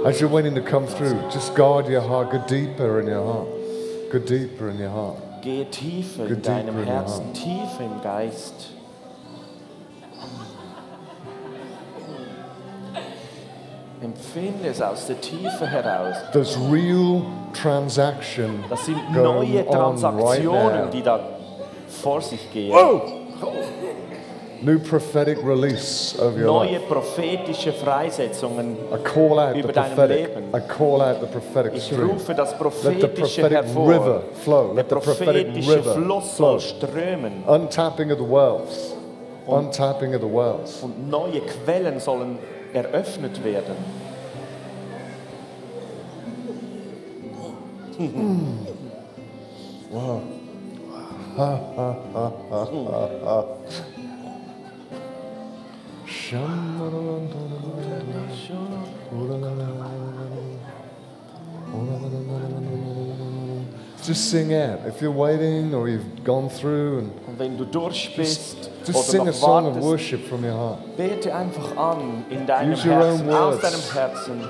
As 0.06 0.20
you're 0.20 0.30
waiting 0.30 0.54
to 0.54 0.62
come 0.62 0.86
through, 0.86 1.20
just 1.30 1.54
guard 1.54 1.86
your 1.86 2.00
heart. 2.00 2.30
Go 2.30 2.38
deeper 2.46 3.00
in 3.00 3.06
your 3.06 3.24
heart. 3.24 3.48
Go 4.10 4.18
deeper 4.18 4.70
in 4.70 4.78
your 4.78 4.90
heart. 4.90 5.18
Geh 5.42 5.66
tiefer 5.70 6.26
in 6.26 6.42
deinem 6.42 6.66
deeper 6.66 6.80
in 6.80 6.86
your 6.86 6.96
Herzen, 6.96 7.32
tiefer 7.34 7.84
im 7.84 8.00
Geist. 8.02 8.79
Empfinde 14.20 14.68
es 14.68 14.82
aus 14.82 15.06
der 15.06 15.20
Tiefe 15.20 15.66
heraus. 15.66 16.14
There's 16.32 16.56
real 16.70 17.22
transaction 17.54 18.62
Das 18.68 18.84
sind 18.84 18.98
neue 19.12 19.32
on 19.32 19.44
right 19.56 19.70
Transaktionen, 19.70 20.84
now. 20.84 20.90
die 20.92 21.02
da 21.02 21.20
vor 21.88 22.20
sich 22.20 22.52
gehen. 22.52 22.72
Whoa! 22.72 23.00
New 24.62 24.78
prophetic 24.78 25.38
release 25.42 26.14
of 26.18 26.34
your 26.36 26.44
Neue 26.44 26.72
life. 26.72 26.86
prophetische 26.86 27.72
Freisetzungen. 27.72 28.76
I 28.92 28.98
call 29.02 29.38
out 29.38 29.54
the 29.54 29.60
über 29.60 29.72
deinem 29.72 29.94
prophetic. 29.94 30.28
Leben. 30.28 30.44
I 30.54 30.60
call 30.60 31.00
out 31.00 31.20
the 31.20 31.26
prophetic 31.26 31.72
Ich 31.74 31.90
rufe 31.98 32.34
das 32.34 32.50
Let 32.50 32.58
the 32.58 32.64
Prophetische 32.64 33.40
prophetic 33.40 33.52
hervor. 33.52 33.88
river 33.88 34.22
flow. 34.44 34.66
Der 34.66 34.74
Let 34.74 34.88
the 34.90 34.94
prophetic 34.96 35.46
prophetische 35.46 35.76
river 35.76 35.94
Fluss 35.94 36.36
soll 36.36 36.60
strömen. 36.60 37.42
Untapping 37.46 38.12
of 38.12 38.18
the 38.18 38.24
wells. 38.30 38.94
Untapping 39.46 40.14
of 40.14 40.20
the 40.20 40.28
wells. 40.28 40.82
Und 40.82 41.08
neue 41.08 41.40
Quellen 41.40 41.98
sollen 41.98 42.38
eröffnet 42.74 43.42
werden. 43.42 43.74
Just 64.02 64.30
sing 64.30 64.54
out. 64.54 64.86
If 64.86 65.02
you're 65.02 65.10
waiting 65.10 65.74
or 65.74 65.88
you've 65.88 66.24
gone 66.24 66.48
through 66.48 66.98
and 67.00 67.12
Und 67.28 67.38
wenn 67.38 67.58
du 67.58 67.64
durch 67.66 68.16
bist 68.16 68.70
just 68.86 68.96
oder 68.96 69.02
sing 69.02 69.20
a 69.20 69.24
noch 69.26 69.34
song 69.34 69.66
of 69.66 69.74
wartest, 69.74 69.86
worship 69.86 70.26
from 70.26 70.42
your 70.44 70.54
heart. 70.54 70.96
bete 70.96 71.34
einfach 71.34 71.76
an 71.76 72.24
in 72.30 72.46
deinem 72.46 72.72
Use 72.72 72.86
your 72.88 73.02
own 73.02 73.18
Herzen, 73.18 73.30
aus 73.30 73.62
words. 73.62 73.62
deinem 73.62 73.92
Herzen. 73.92 74.40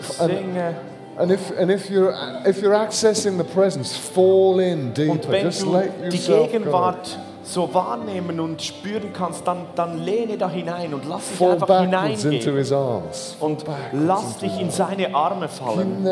Singe. 0.00 0.74
And 1.18 1.30
if 1.30 1.50
and 1.58 1.70
if 1.70 1.88
you're 1.88 2.14
if 2.44 2.60
you're 2.60 2.74
accessing 2.74 3.38
the 3.38 3.44
presence, 3.44 3.96
fall 3.96 4.60
in 4.60 4.88
Und 4.88 4.98
deeper. 4.98 5.30
wenn 5.30 5.44
Just 5.46 5.62
du 5.62 5.70
die 6.10 6.16
yourself 6.16 6.46
go. 6.46 6.52
Gegenwart 6.52 7.18
so 7.46 7.72
wahrnehmen 7.72 8.40
und 8.40 8.60
spüren 8.60 9.12
kannst, 9.12 9.46
dann, 9.46 9.66
dann 9.76 10.04
lehne 10.04 10.36
da 10.36 10.50
hinein 10.50 10.92
und 10.92 11.08
lass 11.08 11.28
dich 11.28 11.38
Fall 11.38 11.52
einfach 11.52 11.80
hineingehen. 11.80 12.56
his 12.56 12.72
arms. 12.72 13.36
Und 13.40 13.64
lass 13.92 14.38
dich 14.38 14.60
in 14.60 14.70
seine 14.70 15.14
Arme 15.14 15.48
fallen. 15.48 16.02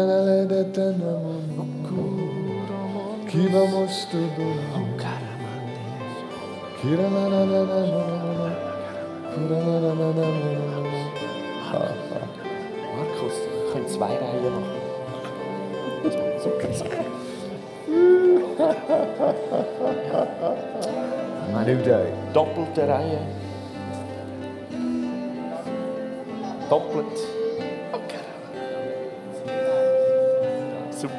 Markus, 12.97 13.33
können 13.73 13.89
zwei 13.89 14.07
Reihen 14.07 14.45
machen. 14.45 14.84
So, 16.05 16.51
sein. 16.73 16.91
New 21.67 21.83
day. 21.83 22.13
Doppelte 22.35 22.87
Reihe. 22.87 23.19
Doppelt. 26.69 27.07
Super. 30.91 31.15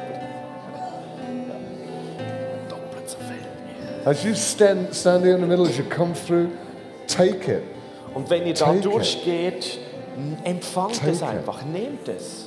Doppelt 2.68 3.10
so 3.10 3.18
viel. 3.18 4.04
As 4.04 4.24
you 4.24 4.34
stand, 4.34 4.94
stand 4.94 5.24
in 5.24 5.40
the 5.40 5.46
middle, 5.46 5.66
as 5.66 5.76
you 5.76 5.84
come 5.84 6.14
through, 6.14 6.50
take 7.08 7.48
it. 7.48 7.62
Und 8.14 8.30
wenn 8.30 8.46
ihr 8.46 8.54
da 8.54 8.66
Take 8.66 8.80
durchgeht, 8.80 9.78
empfangt 10.44 11.02
es 11.06 11.22
einfach, 11.22 11.64
nehmt 11.64 12.08
es, 12.08 12.46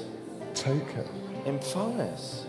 Take 0.56 1.00
it. 1.00 1.29
Empfang 1.50 2.00
es. 2.16 2.46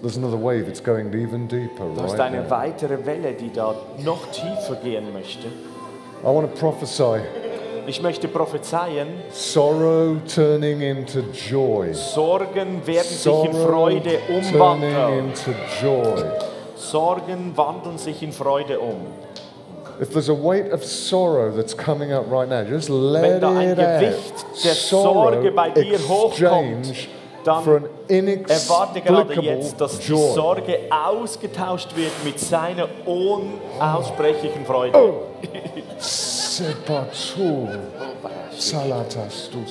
There's 0.00 0.16
another 0.16 0.36
wave, 0.36 0.68
it's 0.68 0.80
going 0.80 1.12
even 1.12 1.48
deeper 1.48 1.92
Du 1.94 2.02
hast 2.02 2.12
right 2.12 2.32
eine 2.32 2.42
now. 2.42 2.50
weitere 2.50 3.04
Welle, 3.04 3.32
die 3.32 3.52
da 3.52 3.74
noch 4.04 4.30
tiefer 4.30 4.76
gehen 4.76 5.12
möchte. 5.12 5.48
I 5.48 6.26
want 6.26 6.48
to 6.52 6.56
prophesy 6.58 7.20
Ich 7.88 8.00
möchte 8.02 8.28
prophezeien, 8.28 9.08
sorrow 9.30 10.16
turning 10.32 10.82
into 10.82 11.20
joy. 11.32 11.92
Sorgen 11.94 12.86
werden 12.86 13.08
sich 13.08 13.26
in 13.26 13.52
Sorrow 13.52 13.66
Freude 13.66 14.18
umwandeln. 14.28 15.32
Sorgen 16.76 17.56
wandeln 17.56 17.98
sich 17.98 18.22
in 18.22 18.32
Freude 18.32 18.78
um. 18.78 19.06
If 20.00 20.12
there's 20.12 20.28
a 20.28 20.34
weight 20.34 20.70
of 20.70 20.84
sorrow 20.84 21.50
that's 21.50 21.74
coming 21.74 22.12
up 22.12 22.30
right 22.30 22.48
now, 22.48 22.62
just 22.62 22.88
Wenn 22.88 23.12
let 23.12 23.40
da 23.40 23.50
ein 23.50 23.70
it 23.70 23.76
Gewicht 23.76 24.32
out. 24.32 24.64
der 24.64 24.74
Sorge 24.74 25.50
bei 25.50 25.70
dir 25.70 25.98
hochkommt, 25.98 27.08
dann 27.44 27.64
for 27.64 27.76
an 27.76 28.28
Erwarte 28.48 29.00
gerade 29.00 29.34
jetzt, 29.40 29.80
dass 29.80 29.98
die. 29.98 30.14
Sorge 30.14 30.78
ausgetauscht 30.90 31.96
wird 31.96 32.12
mit 32.24 32.38
seiner 32.38 32.88
unaussprechlichen 33.06 34.64
Freude. 34.64 34.98
Oh. 34.98 35.14
Sepatu 35.98 37.68
salatas 38.56 39.50
tu 39.50 39.64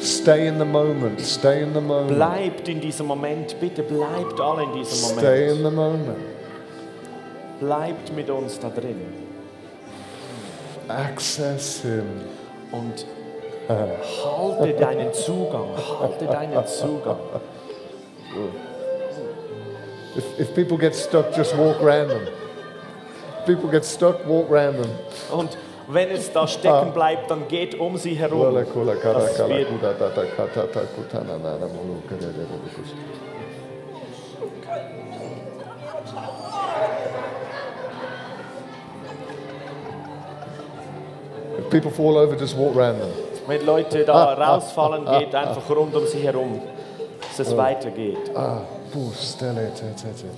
Stay 0.00 0.46
in 0.46 0.58
the 0.58 0.64
moment. 0.64 1.20
Stay 1.20 1.62
in 1.62 1.72
the 1.74 1.80
moment. 1.80 2.08
Bleibt 2.08 2.68
in 2.68 2.80
diesem 2.80 3.06
Moment, 3.06 3.58
bitte 3.60 3.82
bleibt 3.82 4.40
alle 4.40 4.64
in 4.64 4.72
diesem 4.72 5.18
Stay 5.18 5.50
in 5.50 5.62
Moment. 5.62 5.64
the 5.64 5.70
moment. 5.70 6.18
Bleibt 7.60 8.14
mit 8.14 8.30
uns 8.30 8.58
da 8.60 8.68
drin 8.68 9.00
Access 10.88 11.82
Him. 11.82 12.04
und 12.72 13.06
halte 13.68 14.72
deinen 14.74 15.12
Zugang, 15.12 15.68
halte 16.00 16.26
deinen 16.26 16.66
Zugang. 16.66 17.18
If, 20.16 20.40
if 20.40 20.54
people 20.54 20.76
get 20.76 20.94
stuck, 20.94 21.32
just 21.34 21.54
walk 21.56 21.80
around 21.82 22.08
them. 22.08 22.26
If 23.40 23.46
people 23.46 23.70
get 23.70 23.84
stuck, 23.84 24.26
walk 24.26 24.50
around 24.50 24.78
them. 24.82 24.90
Und 25.30 25.56
wenn 25.88 26.10
es 26.10 26.32
da 26.32 26.46
stecken 26.46 26.92
bleibt, 26.92 27.30
dann 27.30 27.48
geht 27.48 27.78
um 27.78 27.96
sie 27.96 28.14
herum. 28.14 28.54
Das 28.54 28.74
wird. 29.48 29.68
If 41.58 41.70
people 41.70 41.90
fall 41.90 42.16
over, 42.16 42.36
just 42.36 42.56
walk 42.56 42.76
around 42.76 43.00
them. 43.00 43.10
Wenn 43.46 43.64
Leute 43.64 44.04
da 44.04 44.34
rausfallen, 44.34 45.06
geht 45.06 45.34
einfach 45.34 45.70
rund 45.70 45.94
um 45.96 46.06
sie 46.06 46.18
herum, 46.20 46.60
dass 47.38 47.48
es 47.48 47.56
weitergeht. 47.56 48.30
Ah, 48.34 48.62
bu 48.92 49.12
stelle 49.14 49.70
te 49.74 49.94
te 49.94 50.12
te. 50.12 50.28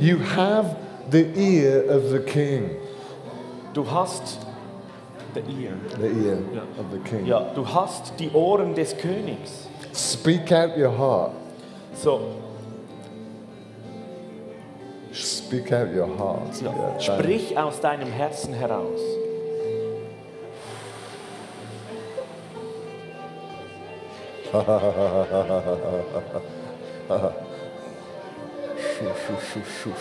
You 0.00 0.18
have 0.18 0.76
the 1.10 1.26
ear 1.36 1.84
of 1.88 2.10
the 2.10 2.20
king. 2.20 2.70
Du 3.72 3.84
hast 3.84 4.38
the 5.34 5.40
ear. 5.40 5.74
The 5.98 6.06
ear 6.06 6.38
Ja. 6.54 6.62
of 6.78 6.90
the 6.90 6.98
king. 6.98 7.26
Ja, 7.26 7.40
du 7.54 7.64
hast 7.64 8.12
die 8.18 8.30
Ohren 8.34 8.74
des 8.74 8.94
Königs. 8.96 9.68
Speak 9.94 10.50
out 10.52 10.76
your 10.76 10.90
heart. 10.90 11.32
So, 11.94 12.20
Speak 15.52 15.70
out 15.70 15.92
your 15.92 16.08
heart. 16.18 16.62
ja. 16.62 16.72
Yeah, 16.72 16.98
sprich 16.98 17.58
aus 17.58 17.78
deinem 17.78 18.10
Herzen 18.10 18.54
heraus. 18.54 19.00
Shoo, 29.82 29.92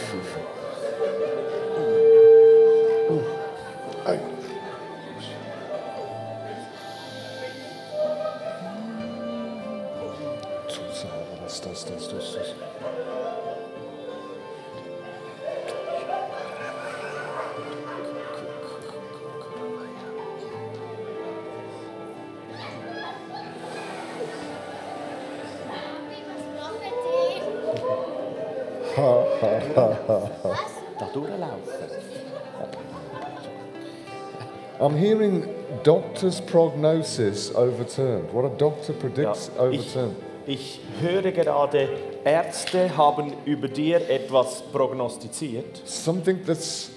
I'm 34.82 34.98
hearing 34.98 35.48
doctor's 35.84 36.41
prognosis 36.41 37.54
overturned. 37.54 38.32
What 38.34 38.46
a 38.46 38.50
doctor 38.58 38.94
Ja, 38.94 39.00
predicts 39.00 39.52
ich, 39.54 39.60
overturned. 39.60 40.15
ich 40.48 40.80
höre 41.02 41.32
gerade, 41.32 41.88
Ärzte 42.24 42.98
haben 42.98 43.34
über 43.46 43.67
dir 43.67 44.02
etwas 44.10 44.63
prognostiziert. 44.74 45.82
Something 45.86 46.39
that's 46.46 46.89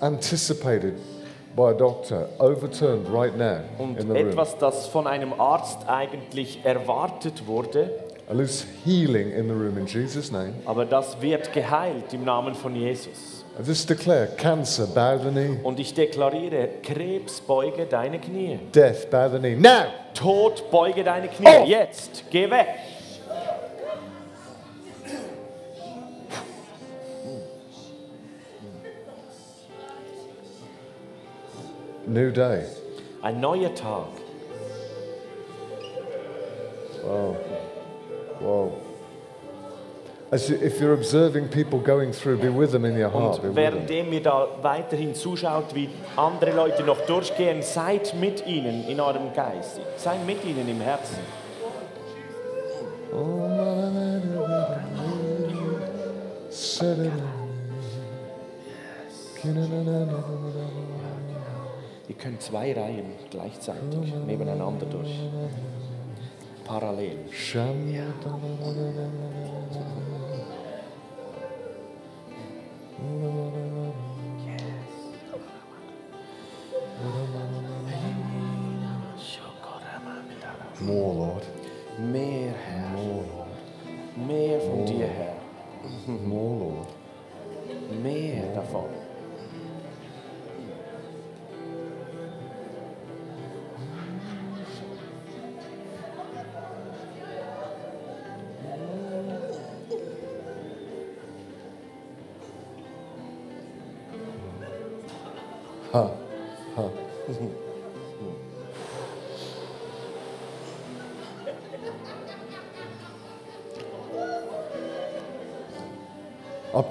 anticipated 0.00 0.94
by 1.56 1.70
a 1.70 1.74
doctor 1.74 2.28
overturned 2.38 3.08
right 3.12 3.36
now 3.36 3.60
Und 3.78 3.98
in 3.98 4.06
the 4.08 4.14
room. 4.14 4.28
etwas, 4.30 4.56
das 4.58 4.86
von 4.86 5.06
einem 5.06 5.32
Arzt 5.38 5.88
eigentlich 5.88 6.60
erwartet 6.64 7.46
wurde, 7.46 7.90
I 8.30 8.34
lose 8.34 8.64
healing 8.84 9.32
in 9.32 9.48
the 9.48 9.54
room 9.54 9.76
in 9.76 9.86
Jesus' 9.86 10.30
name. 10.30 10.54
aber 10.64 10.84
das 10.84 11.20
wird 11.20 11.52
geheilt 11.52 12.12
im 12.14 12.24
Namen 12.24 12.54
von 12.54 12.74
Jesus. 12.74 13.41
I 13.58 13.62
just 13.62 13.86
declare 13.86 14.28
cancer, 14.38 14.86
bow 14.86 15.18
the 15.18 15.30
knee. 15.30 15.58
Und 15.62 15.78
ich 15.78 15.92
deklariere, 15.92 16.68
Krebs, 16.82 17.40
beuge 17.40 17.86
deine 17.86 18.18
Knie. 18.18 18.58
Death, 18.72 19.10
bow 19.10 19.28
the 19.28 19.38
knee. 19.38 19.56
Now! 19.56 19.92
Tod, 20.14 20.70
beuge 20.70 21.04
deine 21.04 21.28
Knie. 21.28 21.46
Oh! 21.46 21.64
Jetzt, 21.66 22.24
geh 22.30 22.50
weg. 22.50 22.66
New 32.06 32.30
day. 32.30 32.64
Ein 33.22 33.40
neuer 33.40 33.74
Tag. 33.74 34.08
Whoa. 37.02 37.36
As 38.40 38.91
you, 40.48 40.56
if 40.62 40.80
you're 40.80 40.94
observing 40.94 41.48
people 41.48 41.78
going 41.78 42.10
through, 42.10 42.38
be 42.38 42.48
with 42.48 42.72
them 42.72 42.86
in 42.86 42.96
your 42.96 43.10
heart. 43.10 43.42
Be 43.42 43.48
Und 43.48 43.54
with 43.54 43.54
them. 43.54 43.86
währenddem 43.86 44.12
ihr 44.14 44.22
da 44.22 44.48
weiterhin 44.62 45.14
zuschaut, 45.14 45.74
wie 45.74 45.90
andere 46.16 46.52
Leute 46.52 46.82
noch 46.84 47.00
durchgehen, 47.04 47.62
seid 47.62 48.14
mit 48.14 48.46
ihnen 48.46 48.88
in 48.88 48.98
eurem 48.98 49.34
Geist. 49.34 49.80
Seid 49.98 50.24
mit 50.26 50.42
ihnen 50.44 50.66
im 50.66 50.80
Herzen. 50.80 51.18
Ihr 62.08 62.16
könnt 62.16 62.40
zwei 62.40 62.72
Reihen 62.72 63.12
gleichzeitig 63.30 64.14
nebeneinander 64.26 64.86
durch. 64.86 65.10
Parallel. 66.64 67.18
More, 73.02 73.61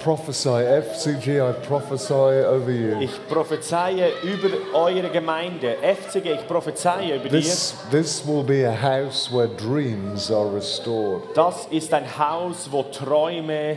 prophesy, 0.02 0.48
FCG, 0.48 1.40
I 1.40 1.52
prophesy 1.66 2.12
over 2.12 2.70
you. 2.70 3.00
Ich 3.00 3.28
prophezeie 3.28 4.10
über 4.22 4.48
eure 4.74 5.08
Gemeinde. 5.10 5.76
FCG, 5.82 6.32
ich 6.32 6.46
prophezeie 6.46 7.16
über 7.16 7.28
This, 7.28 7.76
this 7.90 8.26
will 8.26 8.42
be 8.42 8.64
a 8.64 8.74
house 8.74 9.30
where 9.32 9.48
dreams 9.48 10.30
are 10.30 10.46
restored. 10.52 11.22
dir. 11.28 11.34
Das 11.34 11.66
ist 11.70 11.92
ein 11.94 12.04
Haus, 12.18 12.68
wo 12.70 12.82
Träume, 12.82 13.76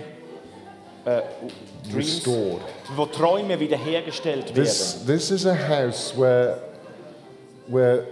äh, 1.06 1.22
Dreams, 1.92 1.96
Restored. 1.96 2.62
wo 2.96 3.06
Träume 3.06 3.60
wiederhergestellt 3.60 4.48
werden. 4.48 4.64
This, 4.64 5.06
this 5.06 5.32
is 5.32 5.46
a 5.46 5.56
house 5.56 6.14
where, 6.18 6.58
where 7.68 8.06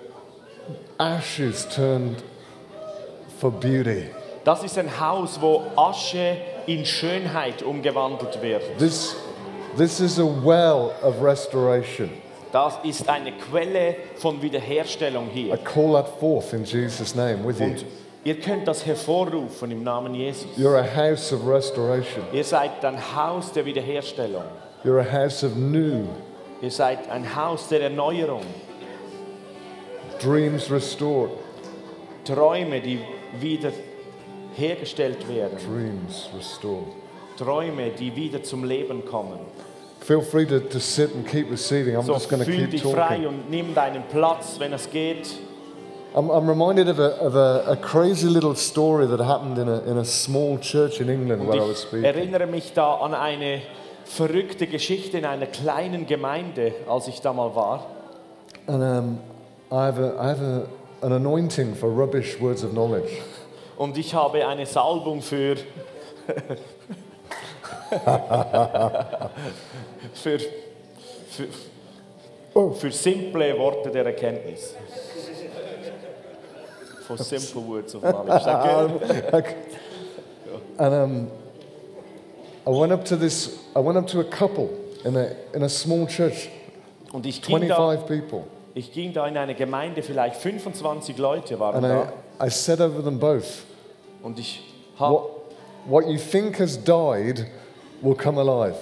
ashes 1.00 1.68
turned 1.68 2.24
for 3.40 3.52
beauty. 3.52 4.06
Das 4.44 4.64
ist 4.64 4.78
ein 4.78 5.00
Haus, 5.00 5.40
wo 5.42 5.64
Asche 5.76 6.38
in 6.68 6.86
Schönheit 6.86 7.64
umgewandelt 7.64 8.42
wird. 8.42 8.62
This, 8.78 9.16
this 9.78 10.00
is 10.00 10.20
a 10.20 10.24
well 10.26 10.92
of 11.02 11.22
restoration. 11.22 12.10
Das 12.52 12.78
ist 12.84 13.10
eine 13.10 13.32
Quelle 13.32 13.96
von 14.18 14.42
Wiederherstellung 14.42 15.28
I 15.30 15.32
hier. 15.48 15.58
call 15.58 15.94
that 15.94 16.08
forth 16.20 16.54
in 16.54 16.64
Jesus' 16.64 17.16
name 17.16 17.44
with 17.46 17.60
you. 17.60 17.66
Und 17.66 17.86
ihr 18.24 18.40
könnt 18.40 18.68
das 18.68 18.86
hervorrufen 18.86 19.72
im 19.72 19.84
Namen 19.84 20.14
Jesus. 20.14 20.46
You're 20.58 20.78
a 20.78 20.84
house 20.96 21.34
of 21.34 21.48
restoration. 21.48 22.24
Ihr 22.32 22.44
seid 22.44 22.86
ein 22.86 22.98
Haus 23.16 23.52
der 23.52 23.66
Wiederherstellung. 23.66 24.44
You're 24.84 25.00
a 25.00 25.12
house 25.12 25.44
of 25.44 25.56
new 25.56 26.06
Ihr 26.62 26.72
seid 26.72 27.10
ein 27.10 27.36
Haus 27.36 27.68
der 27.70 27.82
Erneuerung. 27.82 28.44
dreams 30.22 30.70
restored. 30.72 31.32
Träume, 32.24 32.80
die 32.80 33.00
wieder 33.42 33.72
hergestellt 34.56 35.28
werden. 35.28 35.58
Dreams 35.68 36.30
restored. 36.38 36.88
Träume, 37.38 37.90
die 37.90 38.16
wieder 38.16 38.44
zum 38.44 38.64
Leben 38.64 39.06
kommen. 39.06 39.40
Feel 40.02 40.22
free 40.22 40.46
to, 40.46 40.60
to 40.60 40.80
sit 40.80 41.14
and 41.16 41.26
keep 41.28 41.50
receiving. 41.50 41.96
I'm 41.96 42.04
So 42.04 42.14
just 42.14 42.30
going 42.30 42.42
to 42.44 42.46
fühl 42.46 42.62
keep 42.68 42.72
dich 42.72 42.82
frei 42.84 43.16
talking. 43.16 43.28
und 43.28 43.50
nimm 43.50 43.74
deinen 43.74 44.04
Platz, 44.12 44.60
wenn 44.60 44.74
es 44.74 44.90
geht. 44.90 45.30
I'm, 46.14 46.30
I'm 46.30 46.48
reminded 46.48 46.90
of, 46.90 47.00
a, 47.00 47.18
of 47.26 47.36
a, 47.36 47.72
a 47.72 47.76
crazy 47.76 48.28
little 48.28 48.54
story 48.56 49.08
that 49.08 49.20
happened 49.20 49.58
in 49.58 49.68
a, 49.68 49.80
in 49.90 49.98
a 49.98 50.06
small 50.06 50.60
church 50.60 51.00
in 51.02 51.10
England 51.10 51.48
where 51.48 51.58
I 51.58 51.62
was 51.62 51.70
ich 51.72 51.78
speaking. 51.88 52.04
erinnere 52.06 52.46
mich 52.48 52.74
da 52.74 52.96
an 52.98 53.16
eine 53.16 53.62
verrückte 54.06 54.68
Geschichte 54.68 55.18
in 55.18 55.26
einer 55.26 55.48
kleinen 55.48 56.06
Gemeinde, 56.06 56.74
als 56.88 57.08
ich 57.08 57.22
da 57.22 57.34
mal 57.34 57.56
war. 57.56 57.88
And 58.68 58.84
um, 58.84 59.18
I 59.72 59.86
have, 59.86 59.98
a, 60.00 60.24
I 60.24 60.28
have 60.28 60.42
a, 60.44 61.06
an 61.06 61.14
anointing 61.14 61.74
for 61.74 61.90
rubbish 61.90 62.40
words 62.40 62.64
of 62.64 62.74
knowledge. 62.74 63.10
Und 63.78 63.98
ich 63.98 64.14
habe 64.14 64.48
eine 64.48 64.66
Salbung 64.66 65.22
für. 65.22 65.56
für, 70.14 70.40
für, 71.30 71.48
für 72.76 72.92
simple 72.92 73.58
Worte 73.58 73.92
der 73.92 74.06
Erkenntnis. 74.06 74.76
For 77.08 77.18
simple 77.18 77.62
words 77.68 77.96
of 77.96 78.02
knowledge. 78.02 78.46
Danke. 79.32 79.56
and 80.78 80.94
um, 80.94 81.32
I 82.66 82.70
went 82.70 82.92
up 82.92 83.06
to 83.06 83.16
this. 83.16 83.60
I 83.76 83.80
went 83.80 83.98
up 83.98 84.08
to 84.08 84.20
a 84.20 84.24
couple 84.24 84.70
in 85.04 85.16
a 85.16 85.36
in 85.54 85.64
a 85.64 85.70
small 85.70 86.08
church, 86.08 86.50
Und 87.12 87.26
ich 87.26 87.42
ging, 87.42 87.68
da, 87.68 87.76
25 87.76 88.08
people, 88.08 88.44
ich 88.74 88.92
ging 88.92 89.14
da 89.14 89.28
in 89.28 89.38
eine 89.38 89.56
Gemeinde, 89.56 90.02
vielleicht 90.02 90.38
25 90.38 91.18
Leute 91.18 91.60
waren 91.60 91.76
and 91.76 91.86
da. 91.86 92.04
I, 92.04 92.08
I 92.42 92.50
said 92.50 92.80
over 92.82 93.02
them 93.04 93.20
both, 93.20 93.64
Und 94.22 94.40
ich 94.40 94.62
habe. 94.98 95.14
"What 95.16 95.24
what 95.86 96.08
you 96.08 96.18
think 96.18 96.60
has 96.60 96.78
died 96.84 97.46
will 98.02 98.16
come 98.16 98.40
alive." 98.40 98.76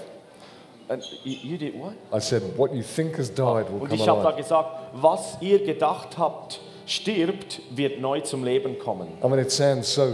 You, 1.23 1.51
you 1.53 1.57
did 1.57 1.73
what? 1.75 1.93
I 2.13 2.19
said, 2.19 2.43
"What 2.57 2.73
you 2.73 2.81
think 2.83 3.17
has 3.17 3.29
died 3.29 3.67
will 3.71 3.81
Und 3.81 3.89
come 3.89 3.95
ich 3.95 4.07
habe 4.07 4.21
da 4.21 4.29
alive." 4.29 4.41
gesagt, 4.41 4.69
was 4.93 5.37
ihr 5.39 5.63
gedacht 5.63 6.17
habt, 6.17 6.59
stirbt, 6.85 7.61
wird 7.73 8.01
neu 8.01 8.19
zum 8.21 8.43
Leben 8.43 8.77
kommen. 8.77 9.07
I 9.23 9.27
mean, 9.27 9.39
it 9.39 9.51
sounds 9.51 9.93
so 9.93 10.13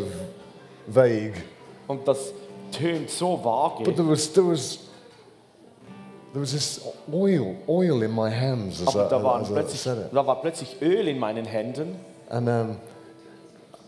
vague, 0.87 1.33
Und 1.87 2.07
das 2.07 2.31
tönt 2.71 3.09
so 3.09 3.37
vage. 3.43 3.83
but 3.83 3.95
there 3.95 4.07
was 4.07 4.31
there 4.33 4.47
was. 4.47 4.79
There 6.33 6.41
was 6.41 6.51
this 6.51 6.81
oil, 7.11 7.55
oil 7.67 8.03
in 8.03 8.11
my 8.13 8.29
hands 8.29 8.81
as, 8.81 8.89
Aber 8.89 9.07
I, 9.07 9.09
da, 9.09 9.23
waren 9.23 9.41
as 9.57 9.73
I 9.73 9.77
said 9.77 9.97
it. 9.97 10.13
da 10.13 10.27
war 10.27 10.41
plötzlich 10.41 10.75
Öl 10.81 11.07
in 11.07 11.17
meinen 11.17 11.45
Händen. 11.45 11.95
And 12.29 12.47
um, 12.47 12.77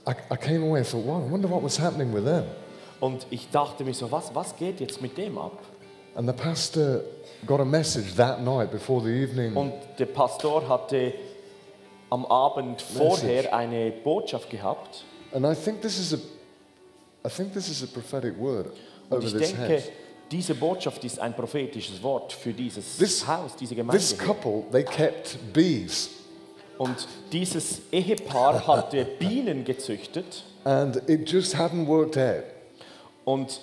I, 0.10 0.16
I 0.34 0.38
came 0.38 0.64
away 0.64 0.80
and 0.80 0.88
thought, 0.88 1.06
wow, 1.06 1.22
I 1.24 1.32
wonder 1.32 1.48
what 1.50 1.62
was 1.62 1.78
happening 1.80 2.12
with 2.14 2.26
them. 2.26 2.46
Und 3.00 3.28
ich 3.30 3.50
dachte 3.52 3.84
mir 3.84 3.94
so, 3.94 4.12
was, 4.12 4.34
was 4.34 4.56
geht 4.56 4.80
jetzt 4.80 5.02
mit 5.02 5.18
dem 5.18 5.38
ab? 5.38 5.60
And 6.16 6.28
the 6.28 6.34
pastor 6.34 7.02
got 7.46 7.60
a 7.62 7.66
message 7.66 8.16
that 8.16 8.42
night 8.42 8.72
before 8.72 9.02
the 9.02 9.10
evening. 9.10 9.56
Und 9.56 9.74
der 10.00 10.08
Pastor 10.08 10.68
hatte 10.68 11.14
am 12.10 12.26
Abend 12.26 12.82
vorher 12.82 13.54
eine 13.54 13.92
Botschaft 13.92 14.50
gehabt. 14.50 15.04
And 15.32 15.46
I 15.46 15.54
think 15.54 15.82
this 15.82 16.00
is 16.00 16.14
a, 16.14 16.18
I 17.26 17.30
think 17.30 17.54
this 17.54 17.70
is 17.70 17.84
a 17.84 17.88
prophetic 17.88 18.38
word 18.40 18.72
Und 19.10 19.18
over 19.20 19.28
ich 19.28 19.34
this 19.34 19.54
denke, 19.54 19.76
house. 19.76 19.84
diese 20.32 20.56
Botschaft 20.56 21.04
ist 21.04 21.20
ein 21.20 21.36
prophetisches 21.36 22.02
Wort 22.02 22.34
für 22.34 22.52
dieses 22.52 22.98
This- 22.98 23.26
Haus, 23.28 23.56
diese 23.56 23.76
Gemeinde. 23.76 24.00
This 24.02 24.18
couple, 24.18 24.64
they 24.72 24.84
kept 24.84 25.38
bees, 25.54 26.10
Und 26.80 27.08
dieses 27.32 27.82
Ehepaar 27.92 28.66
hatte 28.68 29.06
Bienen 29.20 29.64
gezüchtet 29.66 30.44
and 30.64 30.98
it 31.08 31.30
just 31.30 31.56
hadn't 31.56 31.86
worked 31.88 32.18
out. 32.18 32.44
und 33.26 33.62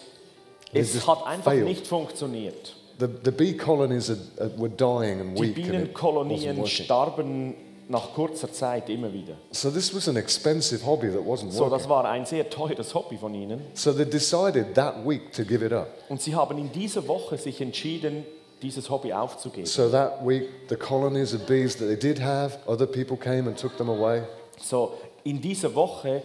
es 0.73 1.07
hat 1.07 1.27
einfach 1.27 1.53
failed. 1.53 1.65
nicht 1.65 1.87
funktioniert. 1.87 2.77
The, 2.99 3.07
the 3.25 3.31
bee 3.31 3.55
colonies 3.55 4.11
were 4.57 4.71
dying 4.71 5.21
and 5.21 5.37
Die 5.39 5.43
weak. 5.43 5.55
Bienenkolonien 5.55 6.67
starben 6.67 7.55
nach 7.89 8.15
kurzer 8.15 8.53
Zeit 8.53 8.89
immer 8.91 9.13
wieder. 9.13 9.35
So 9.51 9.71
this 9.71 9.95
was 9.95 10.09
an 10.09 10.17
expensive 10.17 10.85
hobby 10.85 11.09
that 11.09 11.25
wasn't 11.25 11.53
So, 11.53 11.69
das 11.69 11.89
war 11.89 12.05
ein 12.05 12.27
sehr 12.27 12.49
teures 12.51 12.95
Hobby 12.95 13.17
von 13.17 13.35
ihnen. 13.35 13.61
So 13.75 13.93
they 13.93 14.05
decided 14.05 14.75
that 14.75 15.07
week 15.07 15.33
to 15.33 15.45
give 15.45 15.65
it 15.65 15.73
up. 15.73 15.89
Und 16.09 16.21
sie 16.21 16.35
haben 16.35 16.59
in 16.59 16.73
dieser 16.73 17.07
Woche 17.07 17.39
sich 17.39 17.61
entschieden, 17.61 18.25
dieses 18.63 18.89
Hobby 18.91 19.13
aufzugeben. 19.13 19.67
So 19.67 19.89
that 19.91 20.25
week, 20.27 20.49
the 20.69 20.77
colonies 20.77 21.35
of 21.35 21.47
bees 21.47 21.77
that 21.77 21.87
they 21.89 21.97
did 21.99 22.21
have, 22.21 22.59
other 22.67 22.87
people 22.87 23.17
came 23.17 23.49
and 23.49 23.57
took 23.59 23.77
them 23.77 23.89
away. 23.89 24.23
So, 24.63 24.95
in 25.25 25.41
dieser 25.41 25.75
Woche 25.75 26.23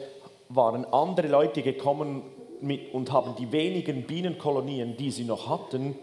waren 0.50 0.86
andere 0.86 1.28
Leute 1.28 1.62
gekommen 1.62 2.24
mit, 2.62 2.94
und 2.94 3.12
haben 3.12 3.36
die 3.38 3.52
wenigen 3.52 4.04
Bienenkolonien, 4.06 4.96
die 4.98 5.12
sie 5.12 5.24
noch 5.24 5.50
hatten, 5.50 5.96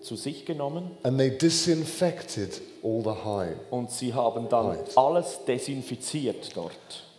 zu 0.00 0.14
sich 0.16 0.44
genommen 0.44 0.90
And 1.02 1.18
they 1.18 1.30
disinfected 1.36 2.60
all 2.82 3.02
the 3.02 3.10
hive. 3.24 3.56
und 3.70 3.90
sie 3.90 4.12
haben 4.14 4.48
dann 4.48 4.66
Right. 4.68 4.96
alles 4.96 5.40
desinfiziert 5.46 6.54
dort. 6.56 6.72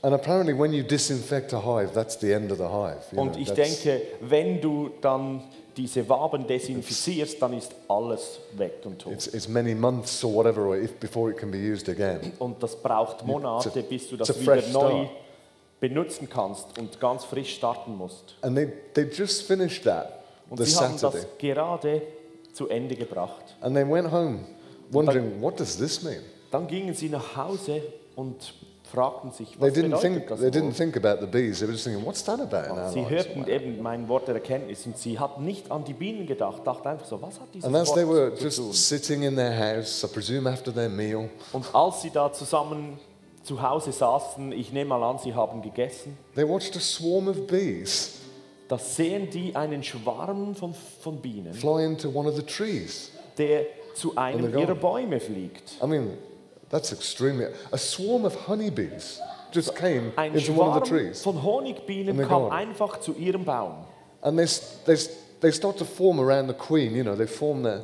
And 0.03 0.13
apparently, 0.13 0.57
when 0.57 0.73
you 0.73 0.83
disinfect 0.83 1.53
a 1.53 1.59
hive, 1.61 1.91
that's 1.93 2.19
the 2.19 2.31
end 2.31 2.51
of 2.51 2.57
the 2.59 2.65
hive. 2.65 2.99
you 3.11 3.19
Und 3.19 3.33
know, 3.33 3.41
ich 3.41 3.49
denke, 3.51 4.01
wenn 4.21 4.61
du 4.61 4.89
dann 5.01 5.41
diese 5.77 6.07
Waben 6.09 6.45
desinfizierst, 6.47 7.39
dann 7.41 7.53
ist 7.53 7.71
alles 7.87 8.39
weg 8.53 8.81
und 8.83 8.99
tot. 8.99 9.13
It's, 9.13 9.27
it's 9.27 9.47
many 9.47 9.75
months 9.75 10.23
or 10.23 10.33
whatever 10.33 10.75
if, 10.75 10.93
before 10.95 11.29
it 11.31 11.37
can 11.37 11.51
be 11.51 11.57
used 11.57 11.87
again. 11.87 12.33
Und 12.39 12.61
das 12.61 12.75
braucht 12.75 13.25
Monate, 13.25 13.69
a- 13.79 13.81
bis 13.83 14.09
du 14.09 14.17
das 14.17 14.39
wieder 14.39 14.61
neu 14.73 15.07
benutzen 15.79 16.27
kannst 16.29 16.77
und 16.79 16.99
ganz 16.99 17.23
frisch 17.23 17.55
starten 17.55 17.95
musst. 17.95 18.35
And 18.41 18.55
they, 18.55 18.67
they 18.93 19.03
just 19.05 19.43
finished 19.43 19.83
that 19.83 20.23
Und 20.49 20.57
sie 20.65 20.75
haben 20.75 20.97
Saturday. 20.97 21.21
das 21.21 21.37
gerade 21.37 22.01
zu 22.53 22.67
Ende 22.67 22.95
gebracht. 22.95 23.55
And 23.61 23.75
they 23.75 23.87
went 23.87 24.11
home 24.11 24.39
wondering, 24.91 25.39
what 25.41 25.59
does 25.59 25.77
this 25.77 26.01
mean? 26.01 26.21
Dann 26.49 26.65
gingen 26.67 26.93
sie 26.95 27.09
nach 27.09 27.35
Hause 27.35 27.81
und 28.15 28.53
fragten 28.91 29.31
sich, 29.31 29.51
They 29.51 29.61
was 29.61 29.73
didn't, 29.73 29.83
bedeutet 29.89 30.01
think, 30.01 30.27
das 30.27 30.39
they 30.39 30.49
didn't 30.49 30.73
think 30.73 30.97
about 30.97 31.19
the 31.21 31.27
bees. 31.27 31.59
They 31.59 31.67
were 31.67 31.73
just 31.73 31.83
thinking, 31.85 32.05
what's 32.05 32.23
that 32.23 32.39
about 32.39 32.91
Sie 32.91 33.07
hörten 33.07 33.47
eben 33.47 33.81
mein 33.81 34.07
Wort 34.07 34.27
der 34.27 34.35
Erkenntnis 34.35 34.85
und 34.85 34.97
sie 34.97 35.19
hatten 35.19 35.43
nicht 35.45 35.69
an 35.71 35.83
die 35.83 35.93
Bienen 35.93 36.25
gedacht, 36.25 36.65
dachten 36.65 36.87
einfach 36.87 37.05
so, 37.05 37.21
was 37.21 37.39
hat 37.39 37.47
dieses 37.53 37.67
And 37.67 37.75
as 37.75 37.93
they 37.93 38.07
were 38.07 38.31
Wort 38.31 38.41
just 38.41 38.57
tun? 38.57 38.73
sitting 38.73 39.23
in 39.23 39.35
their 39.35 39.55
house, 39.57 40.03
I 40.03 40.07
presume 40.07 40.49
after 40.49 40.73
their 40.73 40.89
meal, 40.89 41.29
Und 41.53 41.65
als 41.73 42.01
sie 42.01 42.09
da 42.09 42.31
zusammen 42.31 42.99
zu 43.43 43.61
Hause 43.61 43.91
saßen, 43.91 44.51
ich 44.51 44.71
nehme 44.73 44.89
mal 44.89 45.03
an, 45.03 45.19
sie 45.19 45.33
haben 45.33 45.61
gegessen, 45.61 46.17
they 46.35 46.47
watched 46.47 46.75
a 46.75 46.79
swarm 46.79 47.27
of 47.27 47.47
bees 47.47 48.13
da 48.67 48.77
sehen 48.77 49.29
die 49.29 49.55
einen 49.55 49.81
Schwarm 49.83 50.53
von, 50.55 50.73
von 51.01 51.17
Bienen, 51.21 51.53
fly 51.53 51.85
into 51.85 52.09
one 52.09 52.27
of 52.27 52.35
the 52.35 52.43
trees. 52.43 53.11
der 53.37 53.65
zu 53.95 54.11
In 54.11 54.17
einem 54.17 54.57
ihrer 54.57 54.75
Bäume 54.75 55.19
fliegt. 55.19 55.77
I 55.81 55.87
mean, 55.87 56.17
that's 56.69 56.91
extremely. 56.91 57.47
A 57.71 57.77
swarm 57.77 58.25
of 58.25 58.35
honeybees 58.47 59.19
just 59.51 59.75
came 59.75 60.11
Ein 60.17 60.33
into 60.35 60.51
one 60.53 60.69
of 60.69 60.83
the 60.83 60.89
trees. 60.89 61.21
von 61.23 61.41
Honigbienen 61.43 62.17
kam 62.27 62.49
einfach 62.51 62.99
zu 62.99 63.13
ihrem 63.13 63.45
Baum. 63.45 63.85
And 64.21 64.37
they, 64.37 64.43
s- 64.45 64.79
they, 64.85 64.93
s- 64.93 65.09
they 65.39 65.51
start 65.51 65.77
to 65.77 65.85
form 65.85 66.19
around 66.19 66.47
the 66.47 66.53
queen, 66.53 66.95
you 66.95 67.03
know, 67.03 67.15
they 67.15 67.27
form 67.27 67.63
their, 67.63 67.83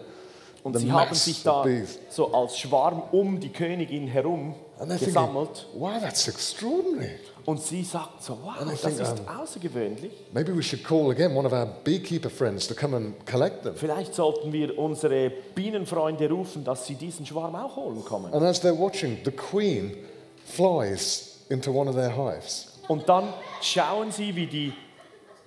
Und 0.64 0.74
the 0.74 0.80
sie 0.80 0.92
haben 0.92 1.10
mass 1.10 1.26
sich 1.26 1.38
of 1.40 1.44
da 1.44 1.64
bees. 1.64 2.00
so 2.10 2.34
als 2.34 2.58
Schwarm 2.58 3.04
um 3.12 3.40
die 3.40 3.50
Königin 3.52 4.08
herum 4.08 4.56
And 4.80 4.90
they're 4.92 4.98
thinking, 4.98 5.14
gesammelt. 5.14 5.68
wow, 5.74 6.00
that's 6.02 6.28
extraordinary. 6.28 7.20
Und 7.46 7.62
sie 7.62 7.84
sagt 7.84 8.24
so, 8.24 8.38
wow, 8.42 8.54
das 8.60 8.82
think, 8.82 9.00
ist 9.00 9.20
um, 9.20 9.28
außergewöhnlich. 9.28 10.12
Maybe 10.34 10.56
we 10.56 10.64
should 10.64 10.84
call 10.84 11.12
again 11.12 11.36
one 11.36 11.46
of 11.46 11.52
our 11.52 11.66
beekeeper 11.84 12.30
friends 12.30 12.68
to 12.68 12.74
come 12.74 12.96
and 12.96 13.26
collect 13.26 13.64
them. 13.64 13.76
Vielleicht 13.76 14.16
sollten 14.16 14.54
wir 14.54 14.78
unsere 14.80 15.32
Bienenfreunde 15.54 16.30
rufen, 16.30 16.64
dass 16.64 16.88
sie 16.88 16.96
diesen 16.96 17.26
Schwarm 17.26 17.56
auch 17.56 17.76
holen 17.76 18.04
kommen. 18.06 18.34
And 18.34 18.44
as 18.44 18.64
they're 18.64 18.78
watching, 18.78 19.18
the 19.26 19.32
queen 19.32 19.98
flies 20.46 21.40
into 21.50 21.72
one 21.72 21.90
of 21.90 21.96
their 21.96 22.16
hives. 22.16 22.70
Und 22.88 23.08
dann 23.10 23.34
schauen 23.62 24.12
sie, 24.12 24.36
wie 24.36 24.48
die 24.48 24.74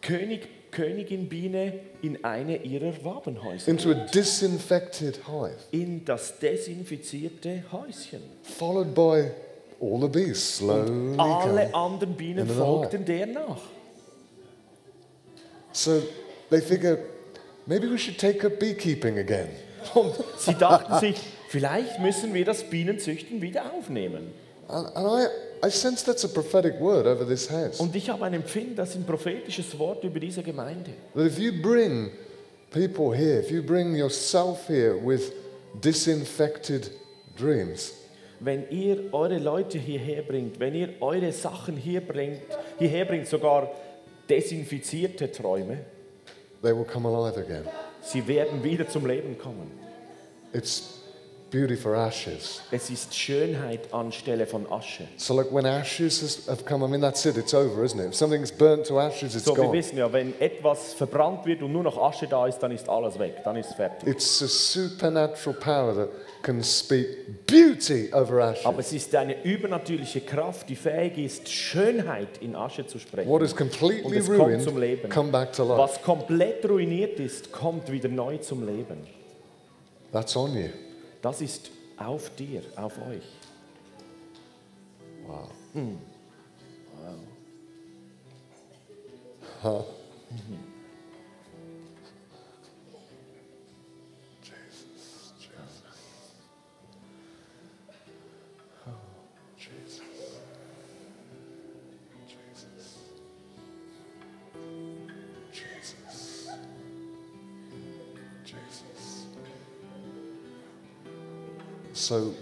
König, 0.03 0.49
Königin 0.71 1.29
Biene 1.29 1.81
in 2.03 2.23
eine 2.25 2.63
ihrer 2.63 2.93
Wabenhäuser 3.03 3.71
into 3.71 3.93
a 3.93 3.95
disinfected 3.95 5.21
hive, 5.27 5.57
in 5.71 6.05
das 6.05 6.39
desinfizierte 6.39 7.65
Häuschen. 7.73 8.21
followed 8.43 8.95
by 8.95 9.31
all 9.81 10.01
the 10.01 10.09
bees 10.09 10.57
slowly 10.57 11.19
Alle 11.19 11.67
come. 11.67 11.75
anderen 11.75 12.15
Bienen 12.15 12.49
folgten 12.49 13.05
der 13.05 13.27
nach. 13.27 13.61
So 15.73 16.03
they 16.51 16.61
figure 16.61 16.99
maybe 17.67 17.89
we 17.89 17.99
should 17.99 18.19
take 18.19 18.45
up 18.45 18.59
beekeeping 18.59 19.19
again. 19.19 19.49
Und 19.95 20.15
sie 20.39 20.55
dachten 20.55 20.99
sich, 20.99 21.17
vielleicht 21.49 22.01
müssen 22.01 22.35
wir 22.35 22.45
das 22.45 22.65
Bienenzüchten 22.65 23.41
wieder 23.41 23.73
aufnehmen. 23.73 24.33
And, 24.69 24.97
and 24.97 25.07
I, 25.07 25.67
I 25.67 25.71
sense 25.71 26.05
that's 26.05 26.25
a 26.25 26.29
prophetic 26.29 26.81
word 26.81 27.07
over 27.07 27.25
this 27.25 27.49
house. 27.51 27.79
Und 27.79 27.95
ich 27.95 28.09
habe 28.09 28.25
ein 28.25 28.35
Empfinden, 28.35 28.75
das 28.75 28.91
ist 28.91 28.97
ein 28.97 29.05
prophetisches 29.05 29.79
Wort 29.79 30.03
über 30.03 30.19
diese 30.19 30.43
Gemeinde. 30.43 30.91
That 31.15 31.27
if 31.27 31.39
you 31.39 31.53
bring 31.63 32.11
people 32.71 33.17
here, 33.17 33.39
if 33.39 33.51
you 33.51 33.63
bring 33.63 33.95
yourself 33.95 34.67
here 34.69 34.97
with 34.97 35.33
disinfected 35.81 36.91
dreams, 37.37 37.93
Wenn 38.41 38.69
ihr 38.71 39.13
eure 39.13 39.39
Leute 39.39 39.79
hierher 39.79 40.23
bringt, 40.23 40.61
wenn 40.61 40.75
ihr 40.75 40.91
eure 41.01 41.33
Sachen 41.33 41.77
hier 41.77 42.01
bringt, 42.01 42.43
hierher 42.79 43.05
bringt, 43.07 43.27
sogar 43.27 43.71
desinfizierte 44.29 45.31
Träume, 45.31 45.79
they 46.63 46.75
will 46.77 46.85
come 46.85 47.09
alive 47.09 47.39
again. 47.39 47.65
sie 48.03 48.27
werden 48.27 48.63
wieder 48.63 48.89
zum 48.89 49.07
Leben 49.07 49.39
kommen. 49.39 49.71
It's 50.53 51.01
beauty 51.51 51.77
for 51.77 51.95
ashes. 51.95 52.61
Es 52.71 52.91
ist 52.91 53.15
Schönheit 53.15 53.93
anstelle 53.93 54.47
von 54.47 54.67
Asche. 54.71 55.07
So, 55.17 55.35
like 55.35 55.53
when 55.53 55.65
ashes 55.65 56.21
has, 56.23 56.49
have 56.49 56.65
come, 56.65 56.85
I 56.85 56.89
mean, 56.89 57.01
that's 57.01 57.25
it, 57.25 57.37
it's 57.37 57.55
over, 57.55 57.85
isn't 57.85 58.01
it? 58.01 58.09
If 58.09 58.15
something's 58.17 58.51
burnt 58.51 58.87
to 58.87 58.99
ashes, 58.99 59.35
it's 59.37 59.45
So, 59.45 59.57
wir 59.57 59.65
gone. 59.65 59.73
wissen 59.73 59.97
ja, 59.99 60.13
wenn 60.13 60.39
etwas 60.41 60.95
verbrannt 60.95 61.47
wird 61.47 61.63
und 61.63 61.73
nur 61.73 61.85
noch 61.85 61.97
Asche 61.99 62.27
da 62.27 62.47
ist, 62.47 62.59
dann 62.59 62.73
ist 62.73 62.89
alles 62.89 63.19
weg, 63.19 63.43
dann 63.45 63.57
ist 63.57 63.71
es 63.71 63.75
fertig. 63.77 64.09
It's 64.09 64.43
a 64.43 64.49
supernatural 64.49 65.55
power 65.59 65.95
that 65.95 66.09
can 66.47 66.63
speak 66.63 67.45
beauty 67.47 68.09
over 68.13 68.41
ashes. 68.41 68.65
Aber 68.65 68.79
es 68.79 68.93
ist 68.93 69.13
eine 69.17 69.43
übernatürliche 69.43 70.21
Kraft, 70.21 70.69
die 70.69 70.77
fähig 70.77 71.19
ist, 71.19 71.49
Schönheit 71.49 72.39
in 72.41 72.55
Asche 72.55 72.87
zu 72.87 73.01
sprechen. 73.01 73.29
What 73.29 73.43
is 73.43 73.55
completely 73.55 74.21
ruined, 74.21 74.63
zum 74.63 74.79
Leben. 74.79 75.11
come 75.11 75.33
back 75.33 75.53
to 75.53 75.65
life. 75.65 75.79
Was 75.79 76.01
komplett 76.01 76.65
ruiniert 76.69 77.19
ist, 77.19 77.51
kommt 77.51 77.91
wieder 77.91 78.09
neu 78.09 78.39
zum 78.39 78.65
Leben. 78.65 78.99
That's 80.13 80.37
on 80.37 80.55
you. 80.57 80.69
Das 81.21 81.41
ist 81.41 81.69
auf 81.97 82.31
dir, 82.37 82.63
auf 82.77 82.95
euch. 82.99 83.25
Wow. 85.27 85.51
Jesus, 89.65 90.76
So, 112.07 112.33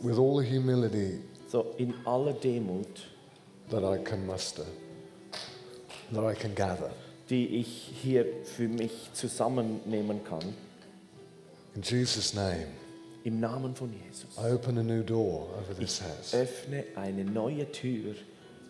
with 0.00 0.16
all 0.16 0.36
the 0.36 0.44
humility 0.44 1.18
So 1.48 1.74
in 1.78 1.92
aller 2.06 2.34
Demut, 2.34 3.00
that 3.68 3.82
I 3.82 3.98
can 4.04 4.24
muster, 4.24 4.64
that 6.12 6.24
I 6.24 6.34
can 6.34 6.54
gather, 6.54 6.92
die 7.28 7.46
ich 7.58 7.90
hier 8.00 8.24
für 8.44 8.68
mich 8.68 8.92
zusammennehmen 9.14 10.22
kann, 10.22 10.54
in 11.74 11.82
Jesus' 11.82 12.32
name, 12.32 12.68
im 13.24 13.40
Namen 13.40 13.74
von 13.74 13.92
Jesus, 13.92 14.38
I 14.38 14.52
open 14.52 14.78
a 14.78 14.84
new 14.84 15.02
door 15.02 15.48
over 15.58 15.74
this 15.74 16.00
house. 16.00 16.32
öffne 16.32 16.84
eine 16.94 17.24
neue 17.24 17.72
Tür 17.72 18.14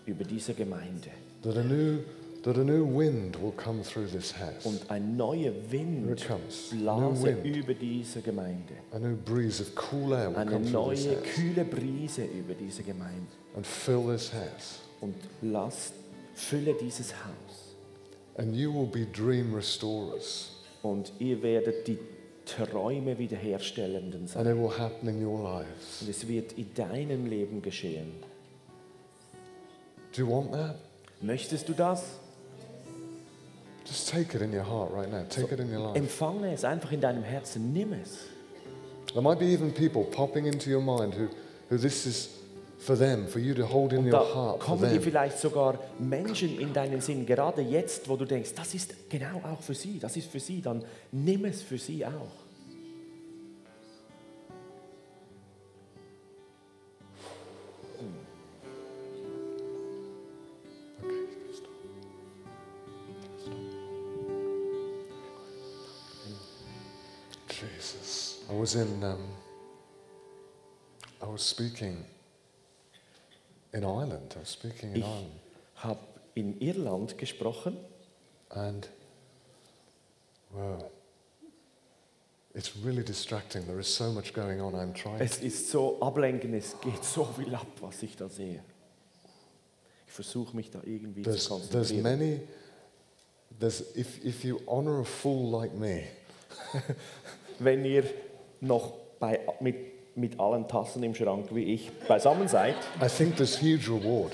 über 0.06 0.24
diese 0.24 0.54
Gemeinde. 0.54 1.10
That 1.42 1.58
a 1.58 1.62
new, 1.62 1.98
that 2.42 2.56
a 2.56 2.64
new 2.64 2.84
wind 2.84 3.36
will 3.42 3.52
come 3.52 3.82
through 3.82 4.06
this 4.10 4.32
house. 4.38 4.64
Und 4.64 4.90
ein 4.90 5.16
neuer 5.16 5.52
Wind 5.70 6.06
blase 6.70 7.30
über 7.42 7.74
diese 7.74 8.20
Gemeinde. 8.22 8.74
A 8.92 8.98
new 8.98 9.16
breeze 9.16 9.60
of 9.60 9.72
cool 9.92 10.12
air 10.12 10.30
will 10.30 10.36
Eine 10.38 10.50
come 10.52 10.70
through 10.70 10.90
this 10.90 11.04
neue, 11.06 11.16
house 11.16 11.34
kühle 11.34 11.64
Brise 11.64 12.24
über 12.24 12.54
diese 12.54 12.82
Gemeinde. 12.82 13.26
and. 14.32 14.80
Und 15.00 15.14
lass, 15.42 15.92
fülle 16.34 16.74
dieses 16.74 17.12
Haus. 17.12 17.74
And 18.36 18.54
you 18.54 18.72
will 18.72 18.86
be 18.86 19.04
dream 19.06 19.52
restorers. 19.54 20.50
Und 20.82 21.12
ihr 21.18 21.42
werdet 21.42 21.88
die 21.88 21.98
Träume 22.46 23.18
wiederherstellenden 23.18 24.20
And 24.22 24.30
sein. 24.30 24.46
it 24.46 24.56
will 24.56 24.70
happen 24.78 25.08
in 25.08 25.24
your 25.24 25.42
lives. 25.42 26.00
Und 26.00 26.08
es 26.08 26.26
wird 26.28 26.52
in 26.52 26.72
deinem 26.74 27.26
Leben 27.26 27.60
geschehen. 27.62 28.12
Do 30.16 30.22
you 30.22 30.30
want 30.30 30.52
that? 30.52 30.76
Möchtest 31.20 31.68
du 31.68 31.72
das? 31.72 32.04
Just 33.88 34.10
take 34.10 34.34
it 34.34 34.42
in 34.42 34.52
your 34.52 34.64
heart 34.64 34.90
right 34.92 35.10
now. 35.10 35.24
Take 35.28 35.50
it 35.52 35.60
in 35.60 35.72
your 35.72 35.80
life. 35.80 35.96
Empfange 35.98 36.52
es 36.52 36.64
einfach 36.64 36.92
in 36.92 37.00
deinem 37.00 37.22
Herzen. 37.22 37.72
Nimm 37.72 37.94
es. 37.94 38.18
There 39.12 39.22
might 39.22 39.38
be 39.38 39.46
even 39.46 39.72
people 39.72 40.04
popping 40.04 40.44
into 40.46 40.68
your 40.70 40.82
mind 40.82 41.14
who, 41.14 41.28
who 41.70 41.78
this 41.78 42.04
is 42.04 42.28
for 42.78 42.96
them, 42.96 43.26
for 43.26 43.38
you 43.40 43.54
to 43.54 43.64
hold 43.66 43.92
in 43.94 44.00
Und 44.00 44.12
your 44.12 44.20
heart 44.20 44.58
for 44.62 44.76
kommen 44.76 44.82
dir 44.82 45.00
them. 45.00 45.02
vielleicht 45.02 45.38
sogar 45.38 45.78
Menschen 45.98 46.60
in 46.60 46.72
deinen 46.74 47.00
Sinn, 47.00 47.24
gerade 47.24 47.62
jetzt, 47.62 48.08
wo 48.08 48.16
du 48.16 48.26
denkst, 48.26 48.50
das 48.54 48.74
ist 48.74 49.08
genau 49.08 49.40
auch 49.42 49.62
für 49.62 49.74
sie, 49.74 49.98
das 49.98 50.16
ist 50.16 50.30
für 50.30 50.38
sie, 50.40 50.60
dann 50.60 50.84
nimm 51.10 51.46
es 51.46 51.62
für 51.62 51.78
sie 51.78 52.04
auch. 52.04 52.47
I 68.48 68.52
was 68.52 68.74
in, 68.74 69.02
um, 69.04 69.18
I 71.22 71.26
was 71.26 71.42
speaking 71.42 72.04
in 73.72 73.84
Ireland. 73.84 74.34
I 74.36 74.40
was 74.40 74.48
speaking 74.48 74.90
in 74.92 74.96
Ich 74.96 75.04
Ireland. 75.04 75.30
habe 75.76 75.98
in 76.34 76.60
Irland 76.60 77.18
gesprochen 77.18 77.76
And, 78.50 78.88
wow, 80.54 80.90
it's 82.54 82.74
really 82.82 83.02
distracting. 83.04 83.66
There 83.66 83.78
is 83.78 83.86
so 83.94 84.10
much 84.10 84.32
going 84.32 84.58
on. 84.60 84.74
I'm 84.74 84.94
trying. 84.94 85.20
Es 85.20 85.40
ist 85.42 85.68
so 85.70 85.98
ablenkend, 86.00 86.54
es 86.54 86.74
geht 86.80 87.04
so 87.04 87.24
viel 87.26 87.54
ab, 87.54 87.66
was 87.82 88.02
ich 88.02 88.16
da 88.16 88.28
sehe. 88.30 88.62
Ich 90.06 90.12
versuche 90.14 90.56
mich 90.56 90.70
da 90.70 90.80
irgendwie 90.82 91.22
There's, 91.22 91.44
zu 91.44 91.58
there's 91.58 91.90
konzentrieren. 91.90 92.02
many, 92.02 92.40
there's, 93.60 93.82
if, 93.94 94.24
if 94.24 94.42
you 94.44 94.60
honor 94.66 95.00
a 95.00 95.04
fool 95.04 95.50
like 95.50 95.74
me, 95.74 96.04
Wenn 97.58 97.84
ihr 97.84 98.04
noch 98.60 98.92
bei, 99.18 99.40
mit, 99.60 99.76
mit 100.16 100.38
allen 100.38 100.66
Tassen 100.68 101.02
im 101.02 101.14
Schrank 101.14 101.46
wie 101.54 101.74
ich 101.74 101.90
beisammen 102.08 102.48
seid, 102.48 102.74
I 103.02 103.06
think 103.08 103.36
there's 103.36 103.60
huge 103.60 103.88
reward. 103.90 104.32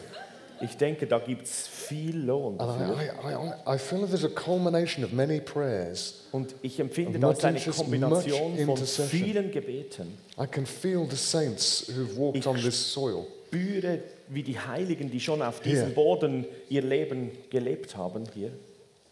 ich 0.60 0.76
denke, 0.76 1.06
da 1.06 1.18
gibt 1.18 1.46
es 1.46 1.66
viel 1.68 2.16
Lohn. 2.16 2.58
Dafür. 2.58 2.96
I, 2.96 3.06
I, 3.28 3.72
I, 3.72 3.74
I 3.74 3.78
feel 3.78 4.00
that 4.00 4.10
there's 4.10 4.24
a 4.24 4.28
culmination 4.28 5.04
of 5.04 5.12
many 5.12 5.40
prayers. 5.40 6.22
Und 6.32 6.54
ich 6.62 6.80
empfinde, 6.80 7.18
da 7.18 7.30
eine 7.30 7.60
Kombination 7.60 8.56
von 8.64 8.76
vielen 8.76 9.50
Gebeten. 9.50 10.18
I 10.40 10.46
can 10.46 10.66
feel 10.66 11.06
the 11.08 11.16
saints 11.16 11.86
who've 11.88 12.16
walked 12.16 12.38
Ich- 12.38 12.46
on 12.46 12.56
this 12.56 12.92
soil. 12.92 13.26
Spüre, 13.54 14.00
wie 14.28 14.42
die 14.42 14.58
Heiligen, 14.58 15.10
die 15.10 15.20
schon 15.20 15.40
auf 15.40 15.60
diesem. 15.60 15.94
Boden 15.94 16.44
ihr 16.68 16.82
Leben 16.82 17.30
gelebt 17.50 17.96
haben, 17.96 18.24
hier. 18.34 18.50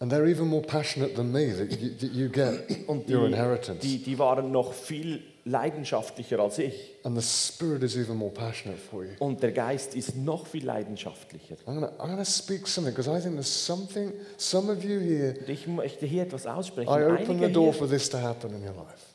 And 0.03 0.11
they're 0.11 0.27
even 0.27 0.49
more 0.49 0.63
passionate 0.63 1.15
than 1.15 1.31
me 1.31 1.53
that 1.53 1.81
you, 1.81 1.91
that 2.01 2.11
you 2.11 2.29
get 2.29 2.89
Und 2.89 3.09
your 3.09 3.21
die, 3.21 3.27
inheritance. 3.37 3.81
die, 3.87 3.99
die 4.03 4.19
waren 4.19 4.51
noch 4.51 4.73
viel 4.73 5.23
leidenschaftlicher 5.45 6.41
als 6.41 6.59
ich. 6.59 6.75
and 7.05 7.17
the 7.17 7.23
Spirit 7.23 7.85
is 7.85 7.97
even 7.97 8.17
more 8.17 8.33
passionate 8.33 8.81
for 8.81 9.05
you. 9.05 9.13
Und 9.21 9.45
der 9.45 9.53
Geist 9.53 9.95
ist 9.95 10.17
noch 10.17 10.49
viel 10.49 10.65
leidenschaftlicher. 10.65 11.55
I'm 11.67 11.79
going 11.79 11.83
to 11.83 12.03
I'm 12.03 12.09
gonna 12.09 12.25
speak 12.25 12.67
something 12.67 12.93
because 12.93 13.09
I 13.09 13.21
think 13.21 13.35
there's 13.35 13.47
something, 13.47 14.13
some 14.37 14.73
of 14.73 14.83
you 14.83 14.99
here, 14.99 15.35
Und 15.39 15.49
ich 15.49 15.69
möchte 15.69 16.05
hier 16.05 16.25
etwas 16.25 16.47
aussprechen. 16.49 16.89
I 16.91 17.05
open 17.05 17.17
Einige 17.37 17.47
the 17.47 17.53
door 17.53 17.65
hier, 17.71 17.75
for 17.75 17.89
this 17.89 18.11
to 18.11 18.19
happen 18.19 18.51
in 18.57 18.63
your 18.63 18.75
life. 18.75 19.07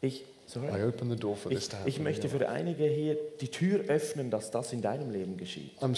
ich 0.00 0.24
Sorry? 0.46 0.68
I 0.68 0.84
open 0.88 1.10
the 1.10 1.16
door 1.16 1.36
for 1.36 1.50
this 1.50 1.64
Ich, 1.64 1.68
to 1.68 1.76
happen. 1.76 1.88
ich 1.88 2.00
möchte 2.00 2.30
für 2.30 2.48
einige 2.48 2.84
hier 2.86 3.18
die 3.42 3.48
Tür 3.48 3.80
öffnen, 3.88 4.30
dass 4.30 4.50
das 4.50 4.72
in 4.72 4.80
deinem 4.80 5.10
Leben 5.10 5.36
geschieht. 5.36 5.72
I'm, 5.82 5.94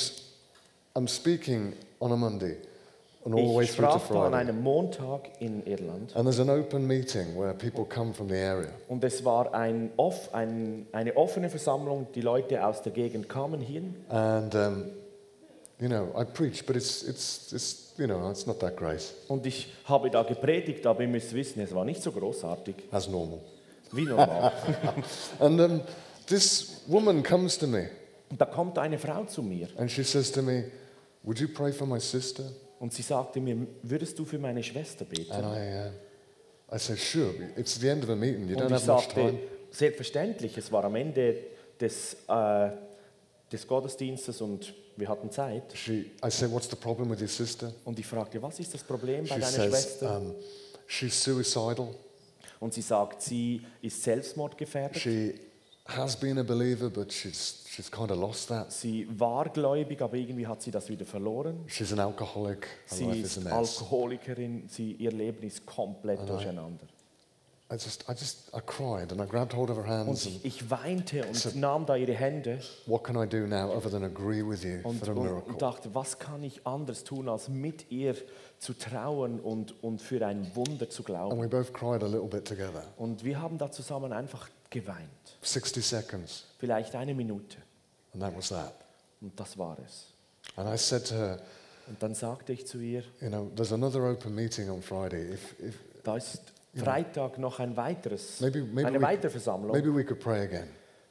I'm 0.97 1.07
speaking 1.09 1.75
on 2.01 2.11
a 2.11 2.17
Monday 2.17 2.57
and 3.25 3.35
all 3.35 3.49
the 3.51 3.55
way 3.57 3.65
Ich 3.65 3.73
through 3.73 3.87
to 3.87 3.99
sprach 3.99 4.09
da 4.09 4.15
an 4.27 4.31
Friday. 4.33 4.41
einem 4.41 4.63
Montag 4.63 5.31
in 5.41 5.65
Irland 5.67 6.15
And 6.17 6.25
there's 6.25 6.41
an 6.41 6.51
open 6.51 6.87
meeting 6.87 7.37
where 7.37 7.55
people 7.55 7.85
come 7.85 8.13
from 8.15 8.29
the 8.29 8.37
area. 8.37 8.71
und 8.89 9.03
es 9.05 9.25
war 9.25 9.55
ein 9.55 9.91
off, 9.97 10.33
ein, 10.35 10.87
eine 10.93 11.17
offene 11.17 11.49
Versammlung. 11.51 12.07
Die 12.15 12.21
Leute 12.21 12.65
aus 12.67 12.83
der 12.83 12.93
Gegend 12.93 13.29
kamen 13.29 13.61
hier 13.61 13.83
And, 14.09 14.55
um, 14.55 14.85
you 15.81 15.89
know, 15.89 16.09
I 16.21 16.25
preach, 16.25 16.65
but 16.67 16.77
it's, 16.77 17.03
it's, 17.03 17.53
it's, 17.53 17.95
you 17.99 18.07
know, 18.07 18.31
it's 18.31 18.47
not 18.47 18.59
that 18.61 18.77
great 18.77 19.13
und 19.29 19.45
ich 19.47 19.73
habe 19.85 20.11
da 20.11 20.23
gepredigt, 20.23 20.87
aber 20.87 21.03
ihr 21.03 21.09
müsst 21.09 21.33
wissen, 21.35 21.61
es 21.61 21.75
war 21.75 21.85
nicht 21.85 22.03
so 22.03 22.11
großartig 22.13 22.75
as 22.91 23.09
normal. 23.09 23.39
wie 23.93 24.05
normal. 24.05 24.53
And 25.39 25.61
um, 25.61 25.81
this 26.27 26.83
woman 26.87 27.23
comes 27.23 27.59
to 27.59 27.67
me 27.67 27.89
und 28.31 28.41
da 28.41 28.47
kommt 28.47 28.79
eine 28.79 28.99
Frau 28.99 29.25
zu 29.25 29.43
mir 29.43 29.69
and 29.77 29.91
she 29.91 30.03
says 30.03 30.33
to 30.33 30.43
me, 30.43 30.65
Would 31.25 31.39
you 31.39 31.47
pray 31.47 31.71
for 31.73 31.87
my 31.87 32.01
sister? 32.01 32.43
Und 32.83 32.93
sie 32.93 33.03
sagte 33.03 33.41
mir, 33.41 33.57
würdest 33.85 34.19
du 34.19 34.25
für 34.25 34.39
meine 34.41 34.61
Schwester 34.61 35.03
And 35.03 35.11
beten? 35.11 35.31
I, 35.33 35.89
uh, 36.73 36.75
I 36.75 36.79
said, 36.81 36.99
Sure. 36.99 37.33
It's 37.57 37.79
the 37.79 37.87
end 37.89 38.03
of 38.03 38.11
a 38.11 38.17
meeting. 38.17 38.49
You 38.49 38.57
Und 38.57 38.67
ich 38.67 38.73
have 38.73 38.73
much 38.73 39.03
sagte, 39.05 39.15
time. 39.15 39.39
selbstverständlich, 39.71 40.59
es 40.59 40.73
war 40.73 40.83
am 40.85 40.97
Ende 40.97 41.37
des, 41.81 42.17
äh, 42.27 42.71
des 43.53 43.69
Gottesdienstes 43.69 44.41
und 44.41 44.75
wir 44.97 45.09
hatten 45.09 45.31
Zeit. 45.31 45.63
She, 45.75 46.11
I 46.25 46.31
said, 46.31 46.51
What's 46.51 46.69
the 46.69 46.75
problem 46.75 47.09
with 47.09 47.21
your 47.21 47.29
sister? 47.29 47.73
Und 47.85 48.01
ich 48.01 48.07
fragte, 48.07 48.43
was 48.43 48.59
ist 48.59 48.75
das 48.75 48.83
Problem 48.83 49.27
bei 49.29 49.37
She 49.37 49.41
deiner 49.41 49.47
says, 49.47 49.71
Schwester? 49.71 50.19
um, 50.19 50.35
She's 50.89 51.23
suicidal. 51.23 51.89
Und 52.59 52.75
sie 52.75 52.83
sagt, 52.83 53.23
sie 53.23 53.65
ist 53.81 54.03
selbstmordgefährdet. 54.03 55.01
She 55.01 55.35
has 55.87 56.17
been 56.17 56.39
a 56.39 56.45
believer, 56.45 56.89
but 56.91 57.13
she's, 57.13 57.65
she's 57.69 57.91
kind 57.91 58.11
of 58.11 58.19
lost 58.19 58.49
that. 58.49 58.71
Sie 58.73 59.07
war 59.19 59.49
gläubig, 59.49 60.01
aber 60.01 60.17
irgendwie 60.17 60.47
hat 60.47 60.63
sie 60.63 60.71
das 60.71 60.89
wieder 60.89 61.05
verloren. 61.05 61.65
She's 61.67 61.93
an 61.93 61.99
alcoholic. 62.01 62.67
Her 62.89 62.97
Sie 62.99 63.05
life 63.05 63.19
is 63.19 63.37
a 63.37 63.41
ist 63.41 63.45
mess. 63.45 63.53
Alkoholikerin, 63.53 64.69
sie, 64.69 64.93
ihr 64.93 65.13
Leben 65.13 65.43
ist 65.43 65.67
komplett 65.67 66.27
durcheinander. 66.29 66.87
I 67.71 67.77
just, 67.77 68.05
I 68.07 68.13
just, 68.13 68.51
I 68.55 68.61
cried 68.61 69.13
and 69.13 69.21
I 69.23 69.25
grabbed 69.27 69.55
hold 69.55 69.71
of 69.71 69.79
her 69.79 69.85
Und 69.85 69.91
hands 70.09 70.27
and 70.27 70.37
ich, 70.37 70.45
ich 70.63 70.71
weinte 70.71 71.25
und 71.27 71.57
nahm 71.57 71.87
da 71.87 71.97
ihre 71.97 72.13
Hände 72.13 72.59
what 72.85 73.03
can 73.03 73.17
I 73.17 73.27
do 73.27 73.47
now 73.47 73.73
other 73.75 73.91
than 73.91 74.05
agree 74.05 74.43
with 74.47 74.63
you 74.63 74.81
und, 74.83 74.99
for 75.03 75.09
a 75.09 75.13
und, 75.17 75.23
miracle? 75.23 75.53
und 75.55 75.63
dachte, 75.63 75.95
was 75.95 76.19
kann 76.19 76.43
ich 76.45 76.67
anders 76.67 77.03
tun, 77.03 77.31
als 77.31 77.49
mit 77.49 77.91
ihr 77.91 78.15
zu 78.59 78.75
trauen 78.75 79.41
und, 79.41 79.83
und 79.83 80.03
für 80.03 80.25
ein 80.27 80.55
Wunder 80.55 80.91
zu 80.91 80.99
And 81.01 81.07
glauben. 81.07 81.41
we 81.41 81.49
both 81.49 81.73
cried 81.73 82.03
a 82.03 82.07
little 82.07 82.29
bit 82.29 82.47
together. 82.47 82.85
Und 82.99 83.25
wir 83.25 83.41
haben 83.41 83.57
da 83.57 83.71
zusammen 83.71 84.13
einfach 84.13 84.51
geweint. 84.69 85.09
60 85.43 85.85
seconds, 85.85 86.45
Vielleicht 86.59 86.95
eine 86.95 87.15
Minute. 87.15 87.59
and 88.13 88.23
that 88.23 88.37
was 88.37 88.49
that. 88.51 88.75
Und 89.21 89.39
das 89.39 89.57
war 89.59 89.77
es. 89.85 90.07
And 90.57 90.69
I 90.69 90.77
said 90.77 91.07
to 91.09 91.15
her, 91.15 91.39
Und 91.89 92.03
dann 92.03 92.15
sagte 92.15 92.53
ich 92.53 92.67
zu 92.67 92.79
ihr, 92.79 93.03
you 93.21 93.29
know, 93.29 93.51
there's 93.55 93.73
another 93.73 94.03
open 94.11 94.35
meeting 94.35 94.71
on 94.71 94.83
Friday. 94.83 95.33
If, 95.35 95.55
if, 95.61 95.79
da 96.03 96.17
ist 96.17 96.41
Freitag 96.75 97.39
noch 97.39 97.59
ein 97.59 97.77
weiteres, 97.77 98.41
maybe, 98.41 98.63
maybe, 98.63 98.89
eine 98.89 98.99
we, 98.99 99.03
weitere 99.03 99.31
Versammlung. 99.31 99.73
maybe 99.73 99.95
we 99.95 100.05
could 100.05 100.21
pray 100.21 100.43
again. 100.43 100.69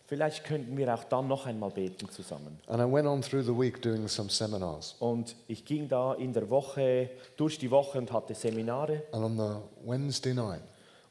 Vielleicht 0.07 0.43
könnten 0.43 0.75
wir 0.75 0.93
auch 0.93 1.05
dann 1.05 1.29
noch 1.29 1.45
einmal 1.45 1.69
beten 1.69 2.09
zusammen. 2.09 2.59
And 2.67 2.81
I 2.81 2.91
went 2.91 3.07
on 3.07 3.21
through 3.21 3.43
the 3.45 3.57
week 3.57 3.81
doing 3.81 4.07
some 4.09 4.29
seminars. 4.29 4.95
Und 4.99 5.35
ich 5.47 5.63
ging 5.63 5.87
da 5.87 6.13
in 6.15 6.33
der 6.33 6.49
Woche, 6.49 7.09
durch 7.37 7.57
die 7.57 7.71
Woche 7.71 7.97
und 7.97 8.11
hatte 8.11 8.33
Seminare. 8.35 9.03
And 9.13 9.23
on 9.23 9.37
the 9.37 9.87
Wednesday 9.89 10.33
night, 10.33 10.61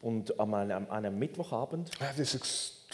Und 0.03 0.39
an 0.39 0.53
einem, 0.53 0.87
an 0.91 1.05
einem 1.07 1.19
Mittwochabend 1.19 1.91
I 2.01 2.05
had 2.05 2.17
this 2.17 2.35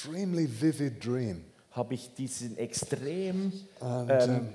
extremely 0.07 0.47
vivid 0.49 1.05
dream. 1.05 1.45
habe 1.73 1.95
ich 1.95 2.13
diesen 2.15 2.57
extrem 2.59 3.53
And 3.81 4.11
ähm, 4.11 4.49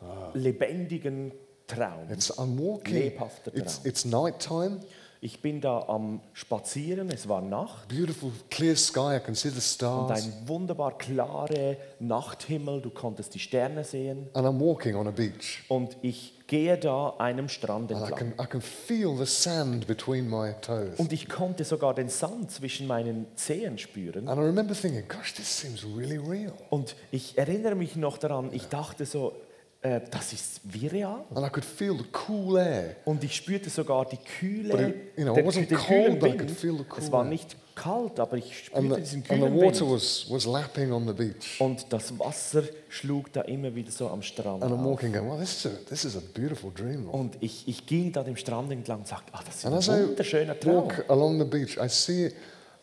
um, 0.00 0.08
lebendigen 0.34 1.32
Traum. 1.66 2.10
it's, 2.10 2.30
I'm 2.38 2.58
walking, 2.58 2.94
Lebhafter 2.94 3.54
it's, 3.54 3.76
Traum. 3.76 3.86
it's 3.86 4.04
nighttime, 4.04 4.80
Ich 5.20 5.42
bin 5.42 5.60
da 5.60 5.80
am 5.88 6.20
Spazieren, 6.32 7.10
es 7.10 7.28
war 7.28 7.40
Nacht. 7.42 7.88
beautiful 7.88 8.30
clear 8.50 8.76
sky, 8.76 9.16
I 9.16 9.20
can 9.20 9.34
see 9.34 9.48
the 9.50 9.56
Und 9.56 9.62
stars. 9.62 10.24
ein 10.24 10.32
wunderbar 10.48 10.96
klarer 10.96 11.76
Nachthimmel, 11.98 12.80
du 12.80 12.90
konntest 12.90 13.34
die 13.34 13.40
Sterne 13.40 13.82
sehen. 13.84 14.28
And 14.34 14.46
I'm 14.46 14.60
walking 14.60 14.94
on 14.94 15.06
a 15.08 15.10
beach. 15.12 15.64
Und 15.68 15.96
ich 16.02 16.37
gehe 16.48 16.76
da 16.76 17.10
einem 17.18 17.48
Strand 17.48 17.92
And 17.92 18.00
I 18.00 18.04
entlang. 18.10 18.18
can, 18.36 18.44
I 18.44 18.48
can 18.48 18.60
feel 18.60 19.16
the 19.16 19.26
sand 19.26 19.86
between 19.86 20.28
my 20.28 20.52
toes. 20.60 20.98
Und 20.98 21.12
ich 21.12 21.28
konnte 21.28 21.62
sogar 21.62 21.94
den 21.94 22.08
Sand 22.08 22.50
zwischen 22.50 22.88
meinen 22.88 23.26
Zehen 23.36 23.78
spüren. 23.78 24.26
And 24.28 24.40
I 24.40 24.42
remember 24.44 24.74
thinking, 24.74 25.04
gosh, 25.06 25.32
this 25.34 25.56
seems 25.60 25.84
really 25.84 26.16
real. 26.18 26.52
Und 26.70 26.96
ich 27.12 27.38
erinnere 27.38 27.76
mich 27.76 27.94
noch 27.94 28.18
daran, 28.18 28.50
ich 28.52 28.66
dachte 28.66 29.06
so, 29.06 29.34
äh, 29.82 30.00
das 30.10 30.32
ist 30.32 30.60
wie 30.64 30.88
real. 30.88 31.22
And 31.34 31.46
I 31.46 31.50
could 31.50 31.64
feel 31.64 31.96
the 31.96 32.06
cool 32.28 32.58
air. 32.58 32.96
Und 33.04 33.22
ich 33.22 33.36
spürte 33.36 33.70
sogar 33.70 34.06
die 34.06 34.16
Kühle, 34.16 34.70
But 34.72 34.80
it- 34.80 34.96
you 35.18 35.24
know, 35.24 35.36
it 35.36 35.44
wasn't 35.46 35.66
den 35.68 35.78
cold, 35.78 35.88
kühlen 35.88 36.18
but 36.18 36.28
I 36.30 36.36
could 36.36 36.48
Wind. 36.48 36.58
feel 36.58 36.76
the 36.78 36.84
Es 36.98 37.12
war 37.12 37.24
nicht 37.24 37.56
kalt, 37.78 38.18
aber 38.20 38.36
ich 38.36 38.70
And 38.72 38.86
spürte 38.86 38.94
the, 38.96 39.00
diesen 39.00 39.16
and 39.20 39.26
the 39.28 39.34
kühlen 39.34 39.54
water 39.56 39.80
Wind. 39.86 39.92
was, 39.92 40.26
was 40.30 40.44
lapping 40.46 40.92
on 40.92 41.06
the 41.06 41.12
beach. 41.12 41.60
Und 41.60 41.86
das 41.92 42.18
Wasser 42.18 42.62
schlug 42.88 43.32
da 43.32 43.42
immer 43.42 43.74
wieder 43.74 43.90
so 43.90 44.08
am 44.08 44.22
Strand 44.22 44.62
And 44.62 44.72
I'm 44.72 44.78
auf. 44.80 44.84
walking 44.84 45.12
going, 45.12 45.30
well, 45.30 45.38
this 45.38 45.64
is 45.64 45.66
a, 45.72 45.76
this 45.88 46.04
is 46.04 46.16
a 46.16 46.20
beautiful 46.34 46.70
dream. 46.74 47.04
Lord. 47.04 47.14
Und 47.14 47.36
ich, 47.40 47.66
ich 47.68 47.86
ging 47.86 48.12
da 48.12 48.22
dem 48.22 48.36
Strand 48.36 48.72
entlang 48.72 48.98
und 48.98 49.06
sagte, 49.08 49.32
ah, 49.32 49.40
das 49.46 49.56
ist 49.56 49.66
And 49.66 49.74
as 49.76 49.88
ein 49.88 50.04
I 50.04 50.08
wunderschöner 50.08 50.58
Traum. 50.58 50.74
walk 50.88 51.04
along 51.08 51.38
the 51.38 51.44
beach, 51.44 51.76
I 51.78 51.88
see 51.88 52.32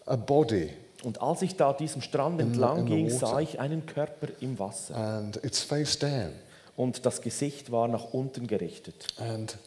a 0.05 0.15
body 0.15 0.69
Und 1.03 1.21
als 1.21 1.41
ich 1.43 1.55
da 1.55 1.73
diesem 1.73 2.01
Strand 2.01 2.39
entlang 2.41 2.79
in 2.79 2.85
the 2.87 2.91
ging, 2.93 3.05
water. 3.13 3.27
sah 3.27 3.39
ich 3.39 3.59
einen 3.59 3.85
Körper 3.85 4.27
im 4.39 4.57
Wasser. 4.57 4.95
and 4.95 5.37
it's 5.43 5.61
face 5.61 5.99
down. 5.99 6.31
Und 6.77 7.05
das 7.05 7.21
Gesicht 7.21 7.71
war 7.71 7.87
nach 7.87 8.13
unten 8.13 8.47
gerichtet. 8.47 9.07
And 9.17 9.57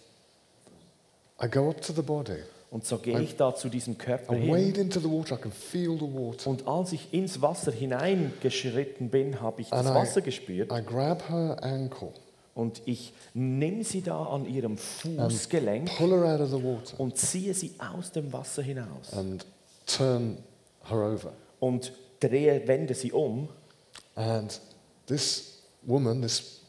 I 1.42 1.48
go 1.48 1.70
up 1.70 1.80
to 1.82 1.92
the 1.92 2.02
body. 2.02 2.38
Und 2.70 2.84
so 2.84 2.98
gehe 2.98 3.18
ich 3.20 3.34
da 3.36 3.54
zu 3.54 3.68
diesem 3.70 3.96
Körper 3.96 4.34
I 4.36 4.40
hin. 4.40 4.50
wade 4.52 4.80
into 4.80 5.00
the 5.00 5.08
water. 5.10 5.36
I 5.36 5.40
can 5.40 5.52
feel 5.52 5.94
the 5.98 6.02
water. 6.02 6.50
Und 6.50 6.66
als 6.68 6.92
ich 6.92 7.12
ins 7.14 7.40
Wasser 7.40 7.72
hineingeschritten 7.72 9.08
bin, 9.08 9.40
habe 9.40 9.62
ich 9.62 9.70
das 9.70 9.86
And 9.86 9.94
Wasser 9.96 10.20
I, 10.20 10.24
gespürt. 10.24 10.70
I 10.72 10.82
grab 10.84 11.28
her 11.30 11.56
ankle 11.62 12.12
Und 12.54 12.82
ich 12.84 13.12
nehme 13.34 13.84
sie 13.84 14.02
da 14.02 14.22
an 14.24 14.44
ihrem 14.46 14.76
Fußgelenk 14.76 15.96
pull 15.96 16.10
her 16.10 16.34
out 16.34 16.40
of 16.40 16.50
the 16.50 16.62
water 16.62 17.00
und 17.00 17.16
ziehe 17.16 17.54
sie 17.54 17.72
aus 17.78 18.12
dem 18.12 18.32
Wasser 18.32 18.62
hinaus. 18.62 19.12
and 19.14 19.46
turn 19.86 20.36
her 20.90 20.98
over. 20.98 21.32
Und 21.60 21.92
drehe, 22.20 22.66
wende 22.66 22.94
sie 22.94 23.12
um. 23.12 23.48
And 24.14 24.60
this 25.06 25.62
woman, 25.82 26.20
this 26.20 26.60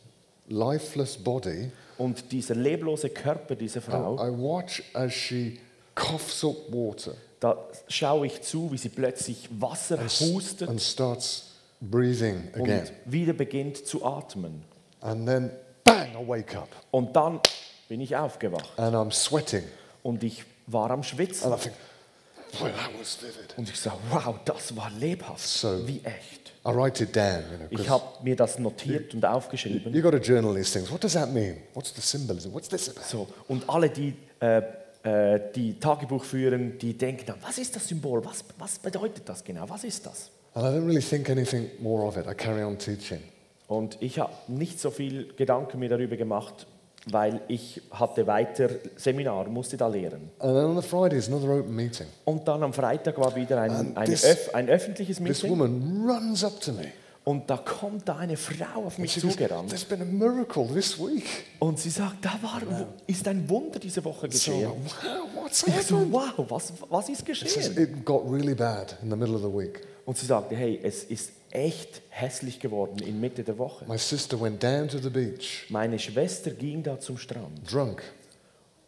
lifeless 0.47 1.18
body, 1.18 1.72
Und 1.97 2.32
dieser 2.32 2.56
leblose 2.56 3.10
Körper 3.10 3.56
dieser 3.56 3.80
I, 3.80 3.84
Frau, 3.84 4.16
I 4.16 4.30
watch 4.32 4.82
as 4.93 5.12
she 5.12 5.60
coughs 6.00 6.43
up 6.43 6.56
water 6.70 7.14
da 7.39 7.58
schaue 7.88 8.26
ich 8.28 8.41
zu, 8.41 8.70
wie 8.72 8.78
sie 8.78 8.89
plötzlich 8.89 9.47
Wasser 9.60 10.00
and, 10.00 10.10
hustet 10.12 10.68
and 10.68 10.82
starts 10.82 11.52
breathing 11.80 12.50
again. 12.54 12.80
und 12.82 12.91
wieder 13.06 13.32
beginnt 13.34 13.86
zu 13.88 14.04
atmen. 14.06 14.64
And 15.02 15.26
then, 15.26 15.50
bang, 15.86 16.10
I 16.22 16.28
wake 16.28 16.56
up 16.58 16.68
Und 16.91 17.16
dann 17.16 17.39
bin 17.88 18.02
ich 18.02 18.16
aufgewacht 18.16 18.68
and 18.78 18.93
I'm 18.95 19.12
sweating. 19.14 19.64
und 20.04 20.22
ich 20.24 20.43
war 20.68 20.91
am 20.91 21.02
Schwitzen. 21.04 21.52
And 21.52 21.62
I 21.62 21.64
think, 21.70 21.76
boy, 22.60 22.72
that 22.72 22.89
was 23.00 23.18
vivid. 23.22 23.58
Und 23.58 23.70
ich 23.70 23.80
sage, 23.80 23.95
wow, 24.12 24.36
das 24.43 24.76
war 24.76 24.91
lebhaft, 24.91 25.47
So- 25.47 25.88
wie 25.88 26.02
echt. 26.04 26.52
I 26.68 26.72
write 26.74 27.02
it 27.02 27.16
down, 27.16 27.43
you 27.52 27.58
know, 27.58 27.68
Ich 27.82 27.88
habe 27.89 28.04
mir 28.22 28.36
das 28.36 28.60
notiert 28.60 29.14
und 29.14 29.24
aufgeschrieben. 29.26 29.93
you 29.95 30.02
got 30.02 30.12
to 30.12 30.18
journal 30.18 30.54
these 30.54 30.74
things. 30.74 30.91
What 30.91 31.02
does 31.02 31.14
that 31.14 31.32
mean? 31.32 31.56
What's 31.74 31.93
the 31.95 32.02
symbolism? 32.02 32.54
What's 32.54 32.68
this 32.68 32.89
about? 32.89 33.06
So, 33.10 33.28
und 33.47 33.68
alle, 33.70 33.89
die, 33.89 34.14
äh, 34.41 34.62
äh, 35.04 35.39
die 35.56 35.80
Tagebuch 35.80 36.24
führen, 36.24 36.78
die 36.78 36.97
denken 36.97 37.24
dann, 37.28 37.38
was 37.41 37.58
ist 37.58 37.76
das 37.76 37.88
Symbol? 37.88 38.24
Was, 38.26 38.43
was 38.58 38.80
bedeutet 38.80 39.24
das 39.28 39.43
genau? 39.43 39.64
Was 39.68 39.84
ist 39.84 40.06
das? 40.06 40.30
And 40.54 40.66
I 40.66 40.70
don't 40.78 40.86
really 40.88 41.02
think 41.02 41.30
anything 41.30 41.70
more 41.80 42.04
of 42.06 42.18
it. 42.18 42.26
I 42.28 42.34
carry 42.34 42.64
on 42.64 42.78
teaching. 42.78 43.20
Und 43.68 43.97
ich 44.02 44.20
habe 44.20 44.32
nicht 44.47 44.80
so 44.80 44.89
viel 44.89 45.32
Gedanken 45.38 45.80
mir 45.80 45.89
darüber 45.89 46.18
gemacht, 46.18 46.66
weil 47.06 47.39
ich 47.47 47.82
hatte 47.91 48.28
weiter 48.28 48.68
Seminar, 48.97 49.47
musste 49.47 49.78
da 49.78 49.88
lehren. 49.88 50.30
And 50.39 50.54
then 50.56 50.66
on 50.66 50.82
the 50.82 50.88
Friday 50.88 51.18
is 51.18 51.28
another 51.30 51.50
open 51.60 51.76
meeting. 51.76 52.08
Und 52.26 52.47
dann 52.47 52.62
am 52.64 52.74
Freitag 52.74 53.18
war 53.20 53.34
wieder 53.36 53.62
ein, 53.62 53.72
And 53.72 53.97
ein, 53.97 54.06
this- 54.06 54.26
öff, 54.26 54.54
ein 54.54 54.68
öffentliches 54.70 55.18
This 55.18 55.43
Meeting. 55.43 55.52
woman 55.52 56.04
runs 56.10 56.43
up 56.43 56.60
to 56.60 56.74
me. 56.74 56.91
Und 57.30 57.47
da 57.47 57.57
kommt 57.57 58.07
da 58.09 58.15
eine 58.17 58.38
Frau 58.38 58.86
auf 58.86 58.97
mich 58.97 59.19
zugerannt. 59.19 59.69
There's 59.69 59.86
been 59.86 60.01
a 60.01 60.05
miracle 60.05 60.65
this 60.73 60.97
week. 60.97 61.25
Und 61.59 61.77
sie 61.77 61.91
sagt, 61.91 62.25
da 62.25 62.39
war, 62.41 62.59
ist 63.05 63.27
ein 63.27 63.47
Wunder 63.47 63.77
diese 63.77 64.03
Woche 64.03 64.21
So, 64.32 64.51
geschehen. 64.51 64.71
wow, 64.71 65.43
what's 65.43 65.61
Ich 65.67 65.73
so, 65.86 65.97
happened? 65.97 66.11
wow, 66.13 66.45
was, 66.49 66.73
was 66.89 67.07
ist 67.09 67.27
She 67.27 67.34
says, 67.47 67.69
geschehen? 67.69 67.77
it 67.99 68.03
got 68.05 68.23
really 68.27 68.55
bad 68.55 68.97
in 69.03 69.11
the 69.11 69.15
middle 69.15 69.36
of 69.36 69.41
the 69.43 69.47
week. 69.55 69.82
Und 70.07 70.17
sie 70.17 70.25
sagte, 70.25 70.55
hey, 70.55 70.80
es 70.82 71.03
ist 71.03 71.32
echt 71.51 72.01
hässlich 72.09 72.59
geworden 72.59 72.97
in 73.05 73.19
Mitte 73.19 73.43
der 73.43 73.59
Woche. 73.59 73.86
My 73.88 73.97
sister 73.99 74.41
went 74.41 74.63
down 74.63 74.88
to 74.88 74.97
the 74.97 75.09
beach, 75.11 75.67
Meine 75.69 75.99
Schwester 75.99 76.49
ging 76.49 76.82
da 76.82 76.99
zum 76.99 77.19
Strand, 77.19 77.61
drunk, 77.71 78.01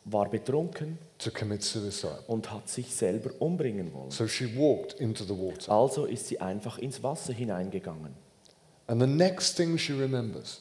war 0.06 0.28
betrunken 0.30 0.98
to 1.20 1.30
commit 1.30 1.62
suicide. 1.64 2.24
und 2.26 2.52
hat 2.52 2.68
sich 2.70 2.92
selber 2.96 3.30
umbringen 3.38 3.94
wollen. 3.94 4.10
So 4.10 4.28
she 4.28 4.46
walked 4.58 5.00
into 5.00 5.24
the 5.26 5.38
water. 5.38 5.72
Also 5.72 6.06
ist 6.06 6.28
sie 6.28 6.42
einfach 6.42 6.80
ins 6.80 7.04
Wasser 7.04 7.34
hineingegangen. 7.34 8.20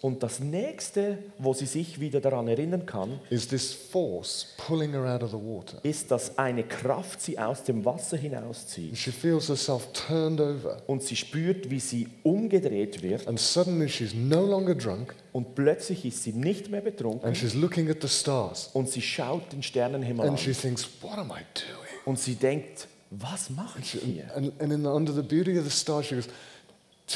Und 0.03 0.23
das 0.23 0.39
nächste, 0.41 1.19
wo 1.39 1.53
sie 1.53 1.67
sich 1.67 1.99
wieder 2.01 2.21
daran 2.21 2.47
erinnern 2.49 2.87
kann, 2.87 3.19
is 3.29 3.49
this 3.49 3.73
force 3.73 4.55
pulling 4.57 4.93
her 4.93 5.05
out 5.05 5.23
of 5.23 5.31
the 5.31 5.37
water. 5.37 5.79
ist, 5.83 6.11
dass 6.11 6.39
eine 6.39 6.63
Kraft 6.63 7.21
sie 7.21 7.39
aus 7.39 7.65
dem 7.65 7.85
Wasser 7.85 8.17
And 8.17 8.23
hinauszieht. 8.23 8.97
she 8.97 9.11
feels 9.11 9.49
herself 9.49 9.89
turned 9.93 10.41
over. 10.41 10.81
Und 10.87 11.03
sie 11.03 11.17
spürt, 11.17 11.71
wie 11.71 11.81
sie 11.81 12.09
umgedreht 12.23 13.03
wird. 13.03 13.27
And 13.27 13.41
suddenly 13.41 13.89
she's 13.89 14.15
no 14.15 14.45
longer 14.47 14.75
drunk 14.77 15.15
Und 15.33 15.55
plötzlich 15.57 16.05
ist 16.05 16.23
sie 16.23 16.33
nicht 16.33 16.71
mehr 16.71 16.81
betrunken. 16.83 17.27
and 17.27 17.37
she's 17.37 17.55
looking 17.55 17.91
at 17.91 18.01
the 18.01 18.09
stars. 18.09 18.71
Und 18.75 18.89
sie 18.89 19.03
schaut 19.03 19.53
den 19.53 19.63
Sternenhimmel 19.63 20.29
And 20.29 20.39
she 20.39 20.51
an. 20.51 20.57
thinks, 20.57 20.89
What 21.01 21.19
am 21.19 21.31
I 21.31 21.43
doing? 21.55 22.01
Und 22.05 22.19
sie 22.19 22.35
denkt, 22.37 22.87
was 23.11 23.51
mache 23.51 23.81
ich 23.81 23.91
hier? 23.91 24.25
And, 24.37 24.53
and 24.61 24.73
in 24.73 24.83
the, 24.83 24.89
under 24.89 25.13
the 25.13 25.23
beauty 25.23 25.59
of 25.59 25.65
the 25.65 25.71
stars, 25.71 26.07
she 26.07 26.15
goes, 26.15 26.29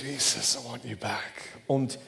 Jesus, 0.02 0.56
I 0.56 0.68
want 0.68 0.84
you 0.84 0.96
back. 0.96 1.32
Und 1.66 1.98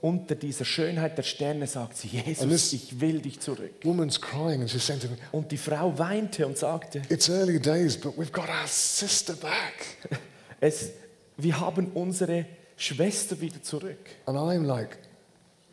unter 0.00 0.34
dieser 0.34 0.64
Schönheit 0.64 1.18
der 1.18 1.24
Sterne 1.24 1.66
sagt 1.66 1.96
sie, 1.96 2.08
Jesus, 2.08 2.72
ich 2.72 3.00
will 3.00 3.20
dich 3.20 3.40
zurück. 3.40 3.74
Woman's 3.82 4.20
crying 4.20 4.60
and 4.60 4.70
she's 4.70 4.86
saying 4.86 5.00
to 5.00 5.08
me, 5.08 5.16
Und 5.32 5.50
die 5.50 5.56
Frau 5.56 5.96
weinte 5.98 6.46
und 6.46 6.56
sagte, 6.56 7.02
It's 7.08 7.28
early 7.28 7.60
days, 7.60 7.96
but 7.96 8.16
we've 8.16 8.32
got 8.32 8.48
our 8.48 8.66
sister 8.66 9.34
back. 9.34 9.98
es, 10.60 10.90
wir 11.36 11.58
haben 11.58 11.88
unsere 11.94 12.46
Schwester 12.76 13.40
wieder 13.40 13.62
zurück. 13.62 14.08
And 14.26 14.38
I'm 14.38 14.64
like 14.64 14.98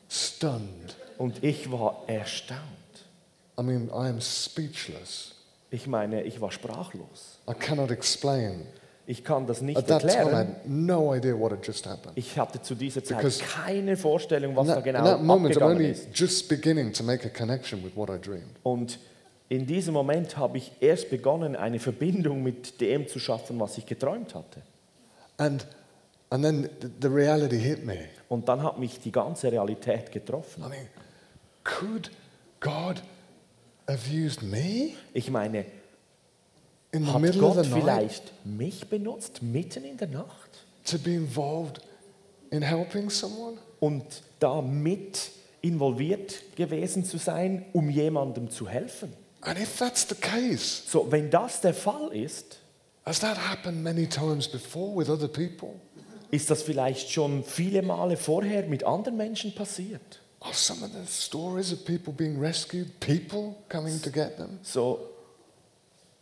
stunned. 0.10 0.96
Und 1.18 1.44
ich 1.44 1.72
war 1.72 2.04
erstaunt. 2.08 2.60
I 3.58 3.64
mean, 3.64 3.88
I 3.90 4.10
am 4.10 4.20
speechless. 4.20 5.36
Ich 5.70 5.88
meine, 5.88 6.24
ich 6.24 6.42
war 6.42 6.52
sprachlos. 6.52 7.40
I 7.50 7.54
cannot 7.54 7.92
explain. 7.92 8.66
Ich 9.08 9.24
kann 9.24 9.46
das 9.46 9.62
nicht 9.62 9.78
At 9.78 9.88
that 9.88 10.02
time, 10.02 10.14
I 10.14 10.16
erklären. 10.18 10.36
had 10.36 10.66
no 10.68 11.14
idea 11.14 11.38
what 11.38 11.52
had 11.52 11.66
just 11.66 11.86
happened. 11.86 12.18
Ich 12.18 12.38
hatte 12.40 12.62
zu 12.62 12.74
dieser 12.74 13.04
Zeit 13.04 13.20
Because- 13.20 13.40
keine 13.44 13.98
Vorstellung, 13.98 14.56
was 14.56 14.64
In 14.64 14.68
da 14.70 14.76
that, 14.76 14.84
genau 14.84 15.00
in 15.00 15.06
that 15.06 15.22
moment, 15.22 15.58
I'm 15.58 15.64
only 15.64 15.92
ist. 15.92 16.08
just 16.14 16.50
beginning 16.50 16.92
to 16.94 17.04
make 17.04 17.24
a 17.26 17.30
connection 17.30 17.84
with 17.84 17.96
what 17.96 18.10
I 18.10 18.18
dreamed. 18.20 18.56
Und 18.64 18.98
in 19.48 19.68
diesem 19.68 19.94
Moment 19.94 20.38
habe 20.38 20.58
ich 20.58 20.72
erst 20.80 21.12
begonnen, 21.12 21.56
eine 21.56 21.80
Verbindung 21.80 22.42
mit 22.42 22.82
dem 22.82 23.08
zu 23.08 23.20
schaffen, 23.20 23.60
was 23.60 23.78
ich 23.78 23.86
geträumt 23.86 24.34
hatte. 24.34 24.62
And, 25.38 25.68
and 26.32 26.44
then 26.44 26.70
the, 26.82 26.88
the 27.02 27.08
reality 27.08 27.60
hit 27.60 27.86
me. 27.86 28.06
Und 28.28 28.50
dann 28.50 28.64
hat 28.64 28.80
mich 28.80 29.00
die 29.02 29.12
ganze 29.12 29.52
Realität 29.52 30.12
getroffen. 30.12 30.64
I 30.66 30.70
mean, 30.70 30.88
could 31.64 32.10
God 32.60 33.04
have 33.88 34.10
used 34.12 34.42
me 34.42 34.94
Ich 35.14 35.30
meine, 35.30 35.66
in 36.96 37.06
the 37.06 37.12
hat 37.12 37.22
middle 37.22 37.46
of 37.46 37.56
Gott 37.56 37.66
the 37.66 37.70
night 37.72 37.82
vielleicht 37.82 38.46
mich 38.46 38.88
benutzt, 38.90 39.42
mitten 39.42 39.84
in 39.84 39.98
der 39.98 40.08
Nacht? 40.08 40.50
to 40.86 40.98
be 41.00 41.16
involved 41.16 41.82
in 42.52 42.62
helping 42.62 43.10
someone? 43.10 43.58
Und 43.80 44.04
da 44.40 44.62
mit 44.62 45.32
involviert 45.62 46.56
gewesen 46.56 47.04
zu 47.04 47.18
sein, 47.18 47.66
um 47.74 47.90
jemandem 47.90 48.50
zu 48.50 48.68
helfen? 48.70 49.14
And 49.42 49.60
if 49.60 49.78
that's 49.78 50.08
the 50.08 50.16
case, 50.16 50.84
So, 50.88 51.12
wenn 51.12 51.30
das 51.30 51.62
der 51.62 51.74
Fall 51.74 52.12
ist, 52.14 52.60
has 53.04 53.20
that 53.20 53.38
happened 53.38 53.84
many 53.84 54.08
times 54.08 54.48
before 54.48 54.96
with 54.96 55.10
other 55.10 55.28
people? 55.28 55.70
ist 56.32 56.50
das 56.50 56.64
vielleicht 56.64 57.12
schon 57.12 57.44
viele 57.44 57.82
Male 57.82 58.18
vorher 58.18 58.64
mit 58.68 58.84
anderen 58.84 59.18
Menschen 59.18 59.54
passiert. 59.54 60.20
Are 60.42 60.54
some 60.54 60.84
of 60.86 60.92
the 60.92 61.06
stories 61.08 61.72
of 61.74 61.86
people 61.86 62.14
being 62.14 62.40
rescued, 62.40 63.00
people 63.00 63.56
coming 63.70 64.02
to 64.02 64.12
get 64.12 64.38
them? 64.38 64.60
So, 64.64 65.00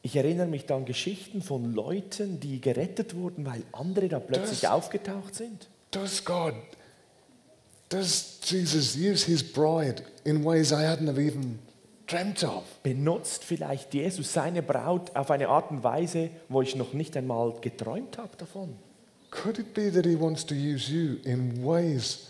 ich 0.03 0.15
erinnere 0.15 0.45
mich 0.47 0.65
dann 0.67 0.85
Geschichten 0.85 1.41
von 1.41 1.73
Leuten, 1.73 2.39
die 2.39 2.61
gerettet 2.61 3.15
wurden, 3.15 3.45
weil 3.45 3.63
andere 3.71 4.07
da 4.09 4.19
plötzlich 4.19 4.59
Das- 4.61 4.69
aufgetaucht 4.71 5.33
sind. 5.33 5.69
Does 5.91 6.23
God, 6.25 6.53
does 7.89 8.39
Jesus 8.43 8.95
use 8.95 9.25
his 9.25 9.43
bride 9.43 10.03
in 10.23 10.43
ways 10.43 10.71
I 10.71 10.83
hadn't 10.85 11.07
have 11.07 11.19
even 11.21 11.59
dreamt 12.07 12.43
of? 12.43 12.63
Benutzt 12.83 13.43
vielleicht 13.43 13.93
Jesus 13.93 14.33
seine 14.33 14.61
Braut 14.63 15.15
auf 15.15 15.29
eine 15.31 15.47
Art 15.47 15.71
und 15.71 15.83
Weise, 15.83 16.29
wo 16.49 16.61
ich 16.61 16.75
noch 16.75 16.93
nicht 16.93 17.15
einmal 17.15 17.53
geträumt 17.61 18.17
habe 18.17 18.35
davon? 18.37 18.75
Could 19.31 19.57
it 19.59 19.73
be 19.73 19.91
that 19.91 20.05
he 20.05 20.19
wants 20.19 20.45
to 20.45 20.53
use 20.53 20.91
you 20.91 21.15
in 21.23 21.63
ways 21.65 22.27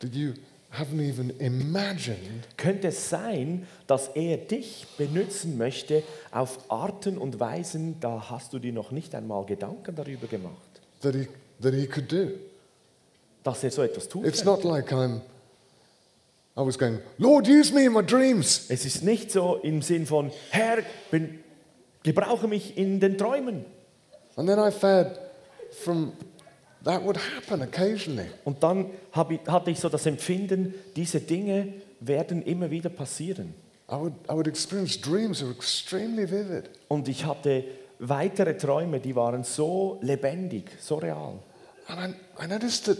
that 0.00 0.14
you 0.14 0.32
haven't 0.78 1.00
even 1.00 1.30
imagined? 1.38 2.46
Könnte 2.56 2.88
es 2.88 3.08
sein, 3.10 3.66
dass 3.86 4.08
er 4.08 4.38
dich 4.38 4.86
benutzen 4.96 5.58
möchte 5.58 6.02
auf 6.30 6.58
Arten 6.70 7.18
und 7.18 7.38
Weisen, 7.40 8.00
da 8.00 8.30
hast 8.30 8.52
du 8.52 8.58
dir 8.58 8.72
noch 8.72 8.90
nicht 8.90 9.14
einmal 9.14 9.44
Gedanken 9.44 9.94
darüber 9.94 10.26
gemacht, 10.26 10.56
That 11.02 11.14
he, 11.14 11.26
that 11.60 11.74
he 11.74 11.86
could 11.86 12.10
do? 12.10 12.30
dass 13.42 13.62
er 13.64 13.70
so 13.70 13.82
etwas 13.82 14.08
tut? 14.08 14.24
It's 14.26 14.44
not 14.44 14.62
like 14.64 14.92
I'm, 14.92 15.20
I 16.56 16.60
was 16.60 16.78
going, 16.78 17.00
Lord, 17.18 17.48
use 17.48 17.72
me 17.72 17.84
in 17.84 17.92
my 17.92 18.02
dreams. 18.02 18.66
Es 18.68 18.84
ist 18.84 19.02
nicht 19.02 19.30
so 19.30 19.56
im 19.62 19.82
Sinn 19.82 20.06
von, 20.06 20.30
Herr, 20.50 20.78
ben, 21.10 21.40
gebrauche 22.02 22.46
mich 22.46 22.76
in 22.76 23.00
den 23.00 23.18
Träumen. 23.18 23.64
And 24.36 24.48
then 24.48 24.58
I've 24.58 24.80
had 24.80 25.18
from, 25.70 26.12
that 26.84 27.02
would 27.02 27.16
happen 27.16 27.62
occasionally. 27.62 28.28
Und 28.44 28.62
dann 28.62 28.90
ich, 29.30 29.40
hatte 29.46 29.70
ich 29.70 29.80
so 29.80 29.88
das 29.88 30.06
Empfinden, 30.06 30.74
diese 30.96 31.20
Dinge 31.20 31.74
werden 32.00 32.42
immer 32.42 32.70
wieder 32.70 32.90
passieren. 32.90 33.54
I 33.90 33.96
would, 33.96 34.14
I 34.28 34.34
would 34.34 34.46
experience 34.46 34.98
dreams 35.00 35.40
that 35.40 35.48
were 35.48 35.54
extremely 35.54 36.30
vivid. 36.30 36.70
Und 36.88 37.08
ich 37.08 37.24
hatte 37.24 37.64
weitere 37.98 38.56
Träume, 38.56 39.00
die 39.00 39.14
waren 39.14 39.44
so 39.44 39.98
lebendig, 40.02 40.70
so 40.80 40.96
real. 40.96 41.38
And 41.88 42.16
I, 42.38 42.44
I 42.44 42.46
noticed 42.46 42.86
that 42.86 42.98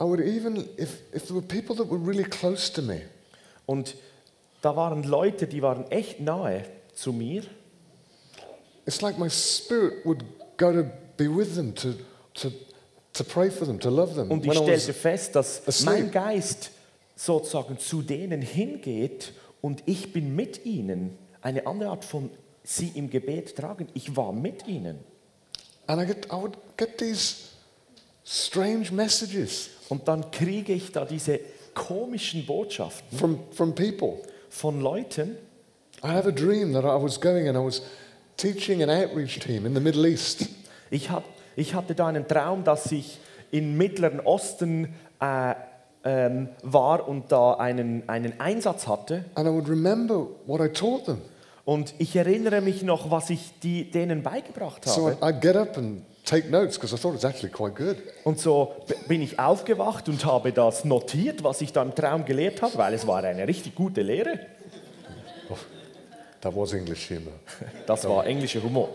I 0.00 0.04
would 0.04 0.20
even, 0.20 0.68
if, 0.78 1.00
if 1.12 1.26
there 1.26 1.34
were 1.34 1.46
people 1.46 1.76
that 1.76 1.90
were 1.90 1.98
really 1.98 2.24
close 2.24 2.72
to 2.72 2.82
me, 2.82 3.02
Und 3.66 3.96
da 4.60 4.76
waren 4.76 5.02
Leute, 5.04 5.46
die 5.46 5.62
waren 5.62 5.90
echt 5.90 6.20
nahe 6.20 6.64
zu 6.94 7.12
mir. 7.12 7.42
it's 8.86 9.00
like 9.02 9.18
my 9.18 9.28
spirit 9.28 10.04
would 10.04 10.24
go 10.56 10.72
to 10.72 10.90
be 11.16 11.28
with 11.28 11.54
them, 11.54 11.72
to, 11.74 11.94
to, 12.34 12.50
to 13.14 13.24
pray 13.24 13.50
for 13.50 13.66
them, 13.66 13.78
to 13.80 13.90
love 13.90 14.14
them. 14.14 14.30
Und 14.30 14.44
ich 14.44 14.50
When 14.50 14.62
stellte 14.62 14.92
fest, 14.92 15.34
dass 15.34 15.66
asleep. 15.66 15.86
mein 15.86 16.10
Geist 16.10 16.70
sozusagen 17.16 17.78
zu 17.78 18.02
denen 18.02 18.42
hingeht 18.42 19.32
und 19.60 19.82
ich 19.86 20.12
bin 20.12 20.34
mit 20.34 20.64
ihnen. 20.64 21.18
Eine 21.40 21.66
andere 21.66 21.90
Art 21.90 22.04
von 22.04 22.30
sie 22.64 22.92
im 22.94 23.10
Gebet 23.10 23.56
tragen. 23.56 23.88
Ich 23.94 24.16
war 24.16 24.32
mit 24.32 24.66
ihnen. 24.66 24.98
and 25.88 26.00
I, 26.00 26.04
get, 26.06 26.26
I 26.30 26.36
would 26.36 26.56
get 26.76 26.96
these 26.98 27.48
strange 28.24 28.92
messages 28.92 29.70
Und 29.88 30.06
dann 30.08 30.30
kriege 30.30 30.72
ich 30.72 30.92
da 30.92 31.04
diese 31.04 31.40
komischen 31.74 32.46
Botschaften 32.46 33.18
from, 33.18 33.40
from 33.52 33.74
people. 33.74 34.18
von 34.48 34.80
Leuten. 34.80 35.36
I 36.04 36.08
have 36.08 36.26
a 36.26 36.32
dream 36.32 36.72
that 36.72 36.84
I 36.84 36.96
was 37.02 37.20
going 37.20 37.48
and 37.48 37.56
I 37.56 37.60
was 37.60 37.82
teaching 38.36 38.82
an 38.82 38.90
outreach 38.90 39.38
team 39.40 39.66
in 39.66 39.74
the 39.74 39.80
Middle 39.80 40.06
East. 40.06 40.46
Ich, 40.90 41.10
hab, 41.10 41.24
ich 41.56 41.74
hatte 41.74 41.94
da 41.94 42.06
einen 42.06 42.26
Traum, 42.26 42.64
dass 42.64 42.90
ich 42.92 43.18
im 43.50 43.76
Mittleren 43.76 44.20
Osten 44.20 44.94
äh, 45.20 45.54
ähm, 46.04 46.48
war 46.62 47.08
und 47.08 47.30
da 47.30 47.54
einen, 47.54 48.08
einen 48.08 48.40
Einsatz 48.40 48.86
hatte. 48.86 49.24
And 49.34 49.46
I 49.46 49.52
would 49.52 49.68
remember 49.68 50.26
what 50.46 50.60
I 50.60 50.68
taught 50.68 51.04
them. 51.04 51.18
Und 51.64 51.94
ich 51.98 52.16
erinnere 52.16 52.60
mich 52.60 52.82
noch, 52.82 53.10
was 53.10 53.30
ich 53.30 53.52
die, 53.62 53.88
denen 53.90 54.22
beigebracht 54.22 54.84
habe. 54.86 55.12
I'd, 55.12 55.22
I'd 55.22 55.40
get 55.40 55.54
up 55.54 55.78
and 55.78 56.02
take 56.24 56.50
notes 56.50 56.76
because 56.76 56.94
I 56.94 56.98
thought 56.98 57.14
it 57.14 57.22
was 57.22 57.30
actually 57.30 57.52
quite 57.52 57.74
good. 57.74 57.96
Und 58.24 58.40
so 58.40 58.74
bin 59.06 59.22
ich 59.22 59.38
aufgewacht 59.38 60.08
und 60.08 60.24
habe 60.24 60.52
das 60.52 60.84
notiert, 60.84 61.44
was 61.44 61.60
ich 61.60 61.72
da 61.72 61.82
im 61.82 61.94
Traum 61.94 62.24
gelehrt 62.24 62.62
habe, 62.62 62.76
weil 62.78 62.94
es 62.94 63.06
war 63.06 63.22
eine 63.22 63.46
richtig 63.46 63.76
gute 63.76 64.02
Lehre. 64.02 64.40
That 66.40 66.56
was 66.56 66.72
English 66.72 67.08
humor. 67.08 67.34
Das 67.86 68.08
war 68.08 68.26
englischer 68.26 68.60
Humor. 68.60 68.88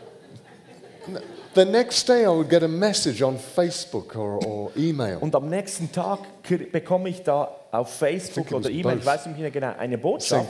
The 1.58 1.66
next 1.66 2.08
day, 2.08 2.24
I 2.24 2.30
would 2.30 2.52
get 2.52 2.62
a 2.62 2.68
message 2.68 3.24
on 3.24 3.36
Facebook 3.36 4.16
or, 4.16 4.38
or 4.46 4.72
email. 4.78 5.18
Und 5.20 5.34
am 5.34 5.50
nächsten 5.50 5.92
Tag 5.92 6.20
bekomme 6.72 7.10
ich 7.10 7.24
da 7.24 7.50
auf 7.72 7.96
Facebook 7.96 8.52
oder 8.52 8.70
E-Mail, 8.70 9.00
ich 9.00 9.06
weiß 9.08 9.26
nicht 9.26 9.40
mehr 9.40 9.50
genau, 9.50 9.74
eine 9.76 9.98
Botschaft. 9.98 10.48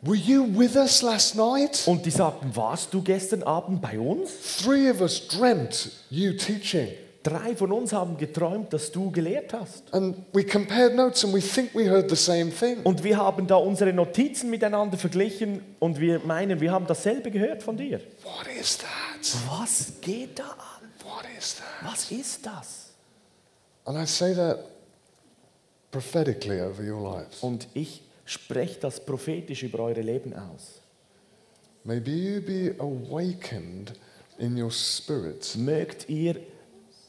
Were 0.00 0.16
you 0.16 0.46
with 0.58 0.74
us 0.74 1.02
last 1.02 1.36
night? 1.36 1.82
Und 1.84 2.06
die 2.06 2.10
sagten, 2.10 2.56
warst 2.56 2.94
du 2.94 3.02
gestern 3.02 3.42
Abend 3.42 3.82
bei 3.82 4.00
uns? 4.00 4.30
Three 4.64 4.90
of 4.90 5.02
us 5.02 5.28
dreamt 5.28 5.90
you 6.08 6.32
teaching. 6.32 6.88
Drei 7.22 7.54
von 7.54 7.70
uns 7.70 7.92
haben 7.92 8.16
geträumt, 8.16 8.72
dass 8.72 8.90
du 8.90 9.10
gelehrt 9.10 9.52
hast. 9.52 9.92
And 9.94 10.16
we 10.32 10.44
compared 10.44 10.94
notes 10.94 11.24
and 11.24 11.32
we 11.32 11.40
think 11.40 11.72
we 11.74 11.88
heard 11.88 12.10
the 12.10 12.16
same 12.16 12.50
thing. 12.50 12.82
Und 12.82 13.04
wir 13.04 13.16
haben 13.16 13.46
da 13.46 13.56
unsere 13.56 13.92
Notizen 13.92 14.50
miteinander 14.50 14.98
verglichen 14.98 15.62
und 15.78 16.00
wir 16.00 16.18
meinen, 16.20 16.60
wir 16.60 16.72
haben 16.72 16.86
dasselbe 16.86 17.30
gehört 17.30 17.62
von 17.62 17.76
dir. 17.76 18.00
What 18.24 18.46
is 18.60 18.78
that? 18.78 19.48
Was 19.48 19.92
geht 20.00 20.38
da 20.38 20.50
an? 20.50 20.88
What 21.04 21.24
is 21.38 21.56
that? 21.56 21.90
Was 21.90 22.10
ist 22.10 22.44
das? 22.44 22.90
And 23.84 23.96
I 23.96 24.06
say 24.06 24.34
that 24.34 24.64
prophetically 25.92 26.60
over 26.60 26.82
your 26.82 27.02
lives. 27.02 27.40
Und 27.40 27.68
ich 27.74 28.02
spreche 28.24 28.80
das 28.80 29.04
prophetisch 29.04 29.62
über 29.62 29.80
eure 29.80 30.00
Leben 30.00 30.34
aus. 30.34 30.80
Maybe 31.84 32.10
you 32.10 32.40
be 32.40 32.74
awakened 32.78 33.92
in 34.38 34.60
your 34.60 34.70
spirit 34.70 35.54
mögt 35.56 36.08
ihr 36.08 36.36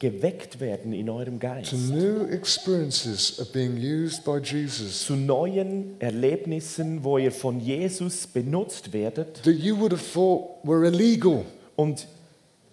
geweckt 0.03 0.59
werden 0.59 0.91
in 0.91 1.09
eurem 1.09 1.39
Geist 1.39 1.71
to 1.71 1.77
new 1.77 2.25
experiences 2.29 3.39
of 3.39 3.53
being 3.53 3.77
used 3.77 4.25
by 4.25 4.37
Jesus 4.43 5.05
zu 5.05 5.15
neuen 5.15 5.95
Erlebnissen, 5.99 7.05
wo 7.05 7.17
ihr 7.17 7.31
von 7.31 7.61
Jesus 7.61 8.27
benutzt 8.27 8.91
werdet 8.91 9.41
that 9.43 9.55
you 9.55 9.79
would 9.79 9.93
have 9.93 10.03
thought 10.13 10.49
were 10.63 10.85
illegal. 10.85 11.45
und 11.77 12.05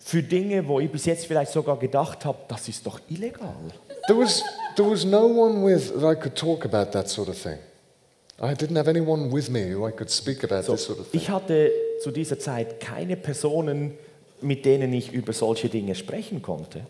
für 0.00 0.22
Dinge, 0.24 0.66
wo 0.66 0.80
ihr 0.80 0.88
bis 0.88 1.04
jetzt 1.04 1.26
vielleicht 1.26 1.52
sogar 1.52 1.78
gedacht 1.78 2.24
habt, 2.24 2.50
das 2.50 2.66
ist 2.68 2.84
doch 2.84 2.98
illegal. 3.08 3.54
There 4.08 4.18
was, 4.18 4.42
there 4.74 4.90
was 4.90 5.04
no 5.04 5.26
one 5.26 5.64
with 5.64 5.92
that 5.92 6.02
I 6.02 6.18
could 6.20 6.34
talk 6.34 6.64
about 6.64 6.90
that 6.92 7.08
sort 7.08 7.28
of 7.28 7.36
thing. 7.40 7.58
I 8.42 8.54
didn't 8.54 8.76
have 8.76 8.88
anyone 8.88 9.30
with 9.30 9.50
me 9.50 9.72
who 9.72 9.86
I 9.86 9.92
could 9.92 10.10
speak 10.10 10.42
about 10.42 10.64
So, 10.64 10.72
this 10.72 10.84
sort 10.84 10.98
of 10.98 11.08
thing. 11.10 11.20
ich 11.20 11.28
hatte 11.30 11.70
zu 12.02 12.10
dieser 12.10 12.38
Zeit 12.40 12.80
keine 12.80 13.16
Personen, 13.16 13.92
mit 14.40 14.64
denen 14.64 14.92
ich 14.94 15.12
über 15.12 15.32
solche 15.32 15.68
Dinge 15.68 15.94
sprechen 15.94 16.40
konnte. 16.42 16.80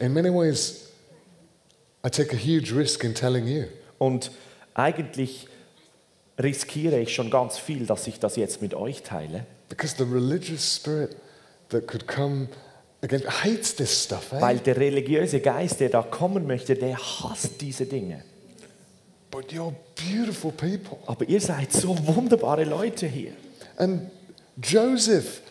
In 0.00 0.12
many 0.12 0.30
ways, 0.30 0.90
I 2.04 2.10
take 2.10 2.32
a 2.32 2.38
huge 2.38 2.72
risk 2.72 3.04
in 3.04 3.14
telling 3.14 3.46
you. 3.46 3.64
Und 3.98 4.30
eigentlich 4.74 5.48
riskiere 6.38 7.00
ich 7.00 7.14
schon 7.14 7.30
ganz 7.30 7.58
viel, 7.58 7.86
dass 7.86 8.06
ich 8.06 8.20
das 8.20 8.36
jetzt 8.36 8.62
mit 8.62 8.74
euch 8.74 9.02
teile, 9.02 9.44
Because 9.68 9.96
the 9.96 10.04
religious 10.04 10.76
spirit 10.76 11.16
that 11.68 11.86
could 11.86 12.06
come 12.06 12.48
against 13.02 13.44
hates 13.44 13.74
this 13.74 14.04
stuff, 14.04 14.32
eh? 14.32 14.40
weil 14.40 14.58
der 14.58 14.76
religiöse 14.76 15.40
Geist, 15.40 15.80
der 15.80 15.90
da 15.90 16.02
kommen 16.02 16.46
möchte, 16.46 16.74
der 16.74 16.96
hasst 16.96 17.60
diese 17.60 17.84
Dinge. 17.84 18.24
But 19.30 19.52
you're 19.52 19.74
beautiful 20.10 20.52
people. 20.52 20.96
Aber 21.06 21.28
ihr 21.28 21.40
seid 21.40 21.72
so 21.72 21.94
wunderbare 22.06 22.64
Leute 22.64 23.06
hier. 23.06 23.32
And 23.76 24.10
Joseph 24.62 25.42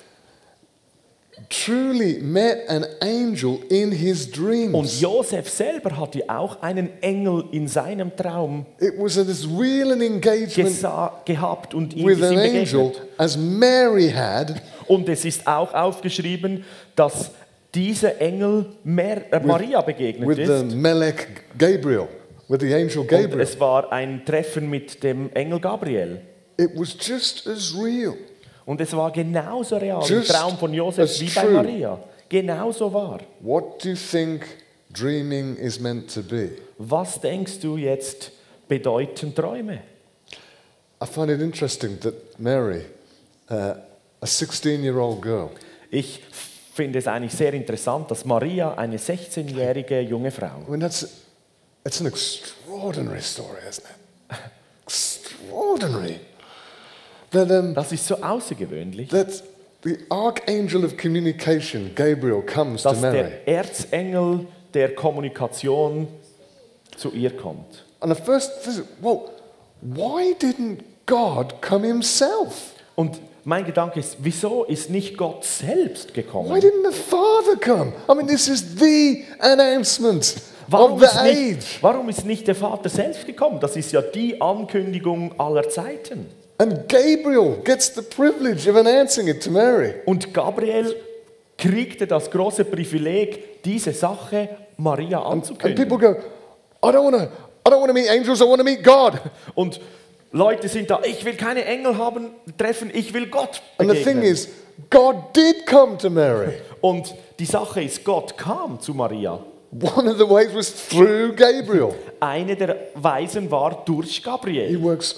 truly 1.50 2.20
met 2.22 2.68
an 2.68 2.86
angel 3.02 3.60
in 3.70 3.92
his 3.92 4.28
Und 4.28 4.38
dreams. 4.38 5.02
Josef 5.02 5.50
selber 5.50 5.98
hatte 5.98 6.24
auch 6.28 6.62
einen 6.62 6.90
Engel 7.02 7.46
in 7.52 7.68
seinem 7.68 8.16
Traum 8.16 8.66
It 8.80 8.94
was 8.98 9.18
as 9.18 9.46
real 9.48 9.92
an 9.92 10.02
engagement 10.02 10.86
gehabt 11.26 11.74
und 11.74 11.94
ihm 11.96 12.06
with 12.08 12.22
an 12.22 12.38
angel 12.38 12.92
as 13.18 13.38
Mary 13.38 14.10
had 14.10 14.62
Und 14.88 15.10
es 15.10 15.26
ist 15.26 15.46
auch 15.48 15.74
aufgeschrieben, 15.74 16.64
dass 16.96 17.32
dieser 17.76 18.20
Engel 18.22 18.66
äh, 18.86 19.40
Maria 19.44 19.82
begegnet 19.82 20.28
with 20.28 20.38
the 20.38 20.66
ist. 20.66 20.76
Melech 20.76 21.28
Gabriel, 21.58 22.08
with 22.48 22.60
the 22.62 22.74
angel 22.74 23.00
Und 23.00 23.08
Gabriel. 23.10 23.42
es 23.42 23.60
war 23.60 23.92
ein 23.92 24.26
Treffen 24.26 24.70
mit 24.70 25.04
dem 25.04 25.30
Engel 25.34 25.60
Gabriel. 25.60 26.22
It 26.58 26.72
was 26.76 26.96
just 27.00 27.46
as 27.48 27.76
real. 27.76 28.16
Und 28.68 28.82
es 28.82 28.92
war 28.92 29.12
genauso 29.12 29.78
real 29.78 30.04
im 30.12 30.24
Traum 30.24 30.58
von 30.58 30.74
Josef 30.74 31.22
wie 31.22 31.30
bei 31.30 31.42
true. 31.42 31.52
Maria. 31.54 32.00
Genauso 32.28 32.94
war. 32.94 33.22
What 33.40 33.82
do 33.82 33.90
you 33.90 33.96
think 33.96 34.46
dreaming 34.92 35.56
is 35.56 35.80
meant 35.80 36.14
to 36.14 36.22
be? 36.22 36.52
Was 36.78 37.22
denkst 37.22 37.62
du 37.62 37.78
jetzt 37.78 38.30
bedeuten 38.68 39.34
Träume? 39.34 39.80
I 41.02 41.06
find 41.06 41.30
it 41.30 41.40
interesting 41.40 41.98
that 42.02 42.14
Mary, 42.38 42.82
uh, 43.50 43.76
a 44.20 44.28
16 44.28 44.84
year 44.84 44.98
old 44.98 45.22
girl, 45.22 45.50
Ich 45.90 46.22
finde 46.74 47.00
es 47.00 47.08
eigentlich 47.08 47.34
sehr 47.34 47.54
interessant, 47.54 48.12
dass 48.12 48.26
Maria, 48.26 48.74
eine 48.74 48.98
16-jährige 48.98 50.02
junge 50.02 50.32
Frau, 50.32 50.66
I 50.68 50.72
mean, 50.72 50.82
that's 50.82 51.08
it's 51.86 52.02
an 52.02 52.08
extraordinary 52.08 53.22
story, 53.22 53.62
isn't 53.70 53.86
it? 53.86 54.38
extraordinary. 54.84 56.20
That, 57.32 57.52
um, 57.52 57.74
das 57.74 57.92
ist 57.92 58.08
so 58.08 58.16
außergewöhnlich, 58.16 59.10
that 59.10 59.44
the 59.84 59.98
archangel 60.10 60.86
of 60.86 60.96
communication, 60.98 61.92
Gabriel, 61.96 62.42
comes 62.42 62.84
to 62.84 62.90
dass 62.90 63.02
Mary. 63.02 63.18
der 63.18 63.48
Erzengel 63.48 64.48
der 64.74 64.96
Kommunikation 64.96 66.08
zu 66.96 67.12
ihr 67.12 67.36
kommt. 67.36 67.84
And 68.00 68.16
the 68.16 68.22
first 68.22 68.52
visit, 68.66 68.86
well, 69.02 69.30
why 69.82 70.34
didn't 70.40 70.80
God 71.06 71.62
come 71.62 71.86
himself? 71.86 72.74
Und 72.96 73.20
mein 73.44 73.66
Gedanke 73.66 74.00
ist, 74.00 74.18
wieso 74.20 74.64
ist 74.66 74.90
nicht 74.90 75.18
Gott 75.18 75.44
selbst 75.46 76.10
Why 76.10 76.22
gekommen? 76.22 76.52
didn't 76.60 76.90
the 76.92 76.98
Father 76.98 77.56
come? 77.60 77.94
I 78.10 78.16
mean, 78.16 78.28
this 78.28 78.48
is 78.48 78.64
the 78.80 79.24
announcement 79.40 80.36
Warum 80.68 80.94
of 80.94 81.00
the 81.00 81.06
ist, 81.06 81.24
nicht, 81.24 81.58
age. 81.60 81.78
warum 81.82 82.10
ist 82.10 82.26
nicht 82.26 82.48
der 82.48 82.56
Vater 82.56 82.90
selbst 82.90 83.26
gekommen? 83.26 83.60
Das 83.62 83.76
ist 83.78 83.92
ja 83.94 84.02
die 84.02 84.42
Ankündigung 84.42 85.34
aller 85.40 85.70
Zeiten. 85.70 86.26
And 86.60 86.88
Gabriel 86.88 87.62
gets 87.64 87.94
the 87.94 88.02
privilege 88.02 88.68
of 88.68 88.76
announcing 88.76 89.28
it 89.28 89.44
to 89.44 89.52
Mary. 89.52 89.94
Und 90.06 90.34
Gabriel 90.34 90.96
kriegte 91.58 92.08
das 92.08 92.32
große 92.32 92.66
Privileg, 92.66 93.64
diese 93.64 93.94
Sache 93.94 94.50
Maria 94.78 95.20
And 95.20 95.44
people 95.46 95.56
anzukündigen. 95.56 96.00
go, 96.00 96.16
I 96.84 96.92
don't 96.92 97.04
want 97.04 97.16
to. 97.16 97.30
I 97.66 97.70
don't 97.70 97.80
want 97.82 97.90
to 97.90 97.94
meet 97.94 98.10
angels. 98.10 98.40
I 98.42 98.46
want 98.46 98.60
to 98.60 98.64
meet 98.64 98.84
God. 98.84 99.20
Und 99.54 99.80
Leute 100.32 100.68
sind 100.70 100.90
da, 100.90 101.02
ich 101.04 101.24
will 101.26 101.36
keine 101.36 101.66
Engel 101.66 101.98
haben, 101.98 102.32
treffen, 102.58 102.92
ich 102.94 103.14
will 103.14 103.28
Gott 103.28 103.62
And 103.78 103.90
the 103.90 103.96
thing 103.96 104.16
begegnen. 104.16 104.24
is, 104.24 104.50
God 104.90 105.36
did 105.36 105.66
come 105.66 105.98
to 105.98 106.10
Mary. 106.10 106.54
Und 106.82 107.14
die 107.40 107.46
Sache 107.46 107.84
ist, 107.84 108.04
Gott 108.04 108.38
kam 108.38 108.80
zu 108.80 108.94
Maria. 108.94 109.40
One 109.72 110.10
of 110.10 110.18
the 110.18 110.30
ways 110.30 110.54
was 110.54 110.72
through 110.88 111.34
Gabriel. 111.36 111.94
Eine 112.20 112.56
der 112.56 112.76
Weisen 112.96 113.50
war 113.52 113.84
durch 113.86 114.18
He 114.18 114.22
Gabriel. 114.24 114.82
works 114.84 115.16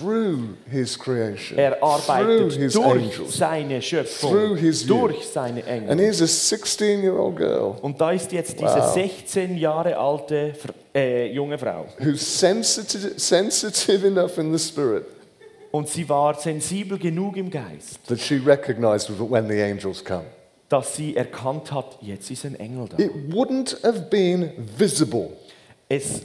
through 0.00 0.38
his 0.70 0.98
creation, 0.98 1.58
Er 1.58 1.78
through 1.78 1.82
arbeitet 1.88 2.52
his 2.54 2.72
durch 2.74 2.86
angels. 2.86 3.36
seine 3.36 3.80
Schöpfung, 3.82 4.30
through 4.30 4.56
his 4.56 4.86
durch 4.86 5.26
seine 5.26 5.60
And 5.66 5.88
Engel. 5.90 5.98
here's 5.98 6.20
a 6.22 6.26
16 6.26 7.02
year 7.02 7.18
old 7.18 7.36
girl 7.36 7.76
Und 7.82 8.00
da 8.00 8.10
ist 8.12 8.32
jetzt 8.32 8.54
diese 8.58 8.64
Wow. 8.80 8.92
16 8.94 9.56
Jahre 9.58 9.96
alte 9.96 10.52
äh, 10.94 11.32
junge 11.32 11.56
Frau. 11.58 11.86
who's 11.98 12.20
sensitive, 12.40 13.18
sensitive 13.18 14.06
enough 14.06 14.36
in 14.38 14.56
the 14.56 14.58
spirit 14.58 15.04
Und 15.72 15.88
sie 15.88 16.08
war 16.08 16.34
sensibel 16.34 16.98
genug 16.98 17.36
im 17.36 17.48
Geist, 17.50 18.04
that 18.08 18.18
she 18.20 18.36
recognized 18.44 19.08
when 19.30 19.48
the 19.48 19.62
angels 19.62 20.04
come. 20.04 20.24
dass 20.68 20.96
sie 20.96 21.16
erkannt 21.16 21.70
hat, 21.72 21.98
jetzt 22.00 22.30
ist 22.30 22.44
ein 22.44 22.58
Engel 22.58 22.88
da. 22.88 22.98
It 23.02 23.12
wouldn't 23.30 23.76
have 23.84 24.02
been 24.10 24.50
visible. 24.76 25.30
Es 25.88 26.22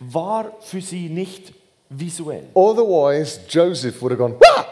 war 0.00 0.52
für 0.60 0.80
sie 0.80 1.08
nicht 1.08 1.52
visuell. 1.88 2.44
Otherwise, 2.54 3.40
Joseph 3.48 4.00
would 4.02 4.12
have 4.12 4.18
gone, 4.18 4.36
"Ah!" 4.56 4.66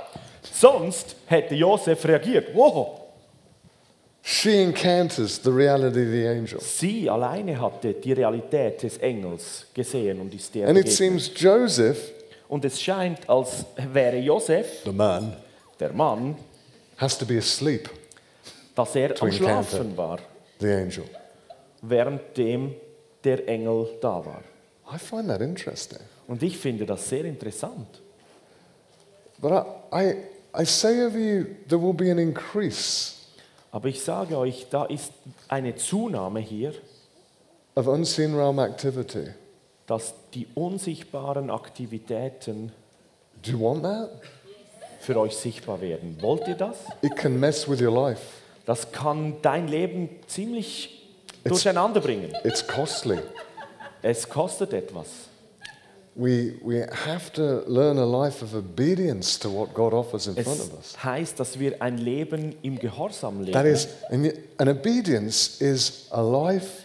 Sonst 0.53 1.14
hätte 1.26 1.55
Josef 1.55 2.05
reagiert. 2.05 2.55
Wow. 2.55 3.03
She 4.22 4.62
encounters 4.62 5.41
the 5.43 5.51
reality 5.51 6.03
of 6.03 6.11
the 6.11 6.26
angel. 6.26 6.61
Sie 6.61 7.09
alleine 7.09 7.59
hatte 7.59 7.95
die 7.95 8.12
Realität 8.12 8.83
des 8.83 8.99
Engels 8.99 9.66
gesehen 9.72 10.20
und 10.20 10.35
ist 10.35 10.55
der 10.55 10.68
And 10.68 10.79
it 10.79 10.91
seems 10.91 11.31
Joseph, 11.37 12.12
Und 12.49 12.64
es 12.64 12.81
scheint, 12.81 13.29
als 13.29 13.64
wäre 13.93 14.16
Josef, 14.18 14.83
the 14.85 14.93
man, 14.93 15.37
der 15.79 15.93
Mann, 15.93 16.37
has 16.97 17.16
to 17.16 17.24
be 17.26 17.39
asleep, 17.39 17.89
dass 18.74 18.95
er 18.97 19.14
am. 19.22 19.31
Schlafen 19.33 19.97
war, 19.97 20.18
the 20.61 20.72
angel. 20.72 21.05
währenddem 21.83 22.74
der 23.24 23.47
Engel 23.49 23.89
da 24.01 24.24
war. 24.24 24.43
I 24.93 24.99
find 24.99 25.28
that 25.28 25.41
interesting. 25.41 25.99
Und 26.26 26.43
ich 26.43 26.57
finde 26.59 26.86
das 26.86 27.09
sehr 27.09 27.24
interessant. 27.24 27.86
But 29.41 29.53
I, 29.93 29.97
I, 29.97 30.14
I 30.62 30.64
say 30.64 31.05
of 31.07 31.14
you, 31.14 31.45
there 31.68 31.80
will 31.80 31.93
be 31.93 32.11
an 32.11 32.18
increase 32.18 33.14
Aber 33.70 33.89
ich 33.89 34.03
sage 34.03 34.36
euch, 34.36 34.66
da 34.70 34.86
ist 34.86 35.12
eine 35.49 35.76
Zunahme 35.76 36.41
hier, 36.41 36.72
of 37.76 37.86
unseen 37.86 38.34
realm 38.34 38.59
activity. 38.59 39.28
dass 39.86 40.14
die 40.34 40.47
unsichtbaren 40.55 41.51
Aktivitäten 41.51 42.72
Do 43.43 43.53
you 43.53 43.61
want 43.61 43.82
that? 43.84 44.11
für 45.01 45.16
euch 45.20 45.36
sichtbar 45.36 45.80
werden. 45.80 46.16
Wollt 46.20 46.49
ihr 46.49 46.55
das? 46.57 46.76
It 47.03 47.14
can 47.16 47.39
mess 47.39 47.68
with 47.68 47.80
your 47.80 47.93
life. 47.95 48.22
Das 48.66 48.91
kann 48.91 49.36
dein 49.43 49.68
Leben 49.68 50.09
ziemlich 50.26 51.07
It's- 51.45 51.49
durcheinander 51.51 52.01
bringen. 52.01 52.34
It's 52.43 52.66
costly. 52.66 53.18
Es 54.03 54.28
kostet 54.28 54.72
etwas. 54.72 55.07
We, 56.14 56.55
we 56.64 56.84
have 57.07 57.30
to 57.34 57.62
learn 57.68 57.96
a 57.99 58.05
life 58.05 58.42
of 58.44 58.53
obedience 58.53 59.38
to 59.38 59.49
what 59.49 59.72
God 59.72 59.92
offers 59.94 60.26
in 60.26 60.34
front 60.34 60.59
of 60.61 60.72
us. 60.76 60.96
heißt, 61.05 61.38
dass 61.38 61.61
wir 61.61 61.80
ein 61.80 61.99
Leben 61.99 62.57
im 62.62 62.76
Gehorsam 62.78 63.46
That 63.46 63.62
leben. 63.64 63.66
is, 63.74 63.88
and 64.11 64.24
yet- 64.24 64.38
an 64.59 64.68
obedience 64.68 65.61
is 65.61 66.09
a 66.11 66.20
life 66.20 66.82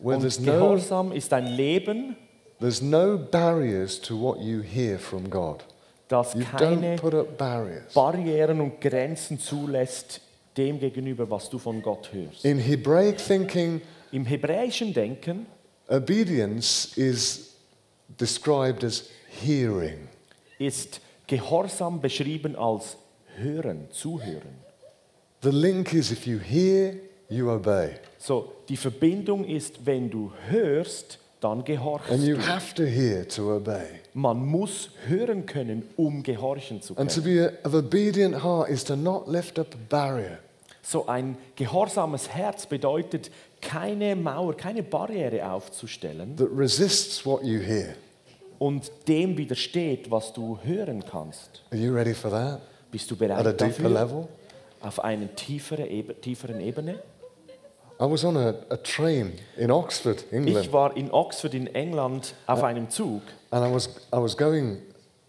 where 0.00 0.16
Und 0.16 0.20
there's 0.20 0.38
no, 0.38 0.52
Gehorsam 0.52 1.12
ist 1.12 1.32
ein 1.32 1.46
Leben, 1.46 2.14
there's 2.60 2.82
no 2.82 3.16
barriers 3.16 3.98
to 4.02 4.20
what 4.20 4.38
you 4.40 4.60
hear 4.60 4.98
from 4.98 5.30
God. 5.30 5.64
das 6.08 6.34
You 6.34 6.42
keine 6.44 6.96
don't 6.96 7.00
put 7.00 7.14
up 7.14 7.38
barriers. 7.38 7.94
Barrieren 7.94 8.60
und 8.60 8.82
Grenzen 8.82 9.40
zulässt 9.40 10.20
dem 10.58 10.78
gegenüber, 10.78 11.30
was 11.30 11.48
du 11.48 11.58
von 11.58 11.80
Gott 11.80 12.10
hörst. 12.12 12.44
In 12.44 12.58
Hebraic 12.58 13.16
thinking, 13.16 13.80
Im 14.12 14.26
hebräischen 14.26 14.92
Denken 14.92 15.46
obedience 15.90 16.96
is 16.96 17.54
described 18.18 18.84
as 18.84 19.04
hearing. 19.42 20.08
ist 20.58 21.00
Gehorsam 21.26 22.00
beschrieben 22.00 22.56
als 22.56 22.96
hören, 23.36 23.88
zuhören. 23.90 24.56
The 25.42 25.50
link 25.50 25.92
is 25.92 26.10
if 26.10 26.26
you 26.26 26.38
hear, 26.38 26.94
you 27.28 27.50
obey. 27.50 27.90
So, 28.18 28.52
die 28.68 28.76
Verbindung 28.76 29.44
ist, 29.44 29.84
wenn 29.86 30.10
du 30.10 30.32
hörst, 30.48 31.18
dann 31.40 31.62
gehorchst 31.64 32.10
And 32.10 32.24
you 32.24 32.36
du. 32.36 32.42
have 32.46 32.74
to 32.74 32.82
hear 32.84 33.28
to 33.28 33.54
obey. 33.56 33.86
Man 34.14 34.44
muss 34.44 34.90
hören 35.06 35.46
können, 35.46 35.84
um 35.96 36.22
gehorchen 36.24 36.82
zu 36.82 36.96
And 36.96 37.14
to 37.14 37.20
können. 37.20 37.36
be 37.36 37.58
a, 37.62 37.68
of 37.68 37.74
obedient 37.74 38.42
heart 38.42 38.68
is 38.70 38.82
to 38.84 38.96
not 38.96 39.28
lift 39.28 39.58
up 39.58 39.68
a 39.74 39.78
barrier. 39.88 40.38
So 40.82 41.06
ein 41.06 41.36
gehorsames 41.54 42.30
Herz 42.30 42.64
bedeutet, 42.66 43.30
keine 43.60 44.14
Mauer, 44.16 44.56
keine 44.56 44.82
Barriere 44.82 45.50
aufzustellen 45.50 46.36
that 46.36 46.48
resists 46.54 47.24
what 47.24 47.42
you 47.42 47.60
hear. 47.60 47.94
und 48.58 48.90
dem 49.06 49.36
widersteht, 49.36 50.10
was 50.10 50.32
du 50.32 50.58
hören 50.62 51.04
kannst. 51.04 51.62
Are 51.70 51.80
you 51.80 51.92
ready 51.92 52.14
for 52.14 52.30
that? 52.30 52.60
Bist 52.90 53.10
du 53.10 53.14
At 53.14 53.22
a 53.22 53.26
bereit 53.26 53.60
deeper 53.60 53.82
dafür? 53.82 53.88
level? 53.90 54.28
Auf 54.80 55.02
einer 55.02 55.34
tieferen, 55.34 55.86
tieferen 56.20 56.60
Ebene? 56.60 57.00
I 58.00 58.04
was 58.04 58.24
on 58.24 58.36
a, 58.36 58.54
a 58.70 58.76
train 58.76 59.32
in 59.56 59.72
Oxford, 59.72 60.24
England, 60.30 60.64
Ich 60.64 60.72
war 60.72 60.96
in 60.96 61.10
Oxford 61.10 61.52
in 61.52 61.66
England 61.74 62.32
auf 62.46 62.62
einem 62.62 62.88
Zug 62.90 63.22
and 63.50 63.66
I 63.66 63.74
was, 63.74 63.88
I 64.12 64.18
was 64.18 64.36
going, 64.36 64.76
I 64.76 64.80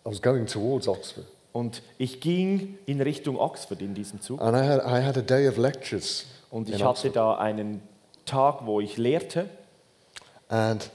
was 0.06 0.22
going 0.22 0.46
towards 0.46 0.88
Oxford, 0.88 1.26
und 1.52 1.82
ich 1.98 2.22
ging 2.22 2.78
in 2.86 3.02
Richtung 3.02 3.40
Oxford 3.40 3.82
in 3.82 3.96
diesem 3.96 4.22
Zug 4.22 4.40
and 4.40 4.56
I 4.56 4.68
had, 4.68 4.82
I 4.86 5.04
had 5.04 5.18
a 5.18 5.22
day 5.22 5.48
of 5.48 5.58
lectures 5.58 6.28
und 6.52 6.70
ich 6.70 6.76
hatte 6.76 6.90
Oxford, 6.90 7.16
da 7.16 7.38
einen 7.40 7.82
Tag, 8.30 8.66
wo 8.66 8.80
ich 8.80 8.98
lehrte 8.98 9.50
and 10.50 10.90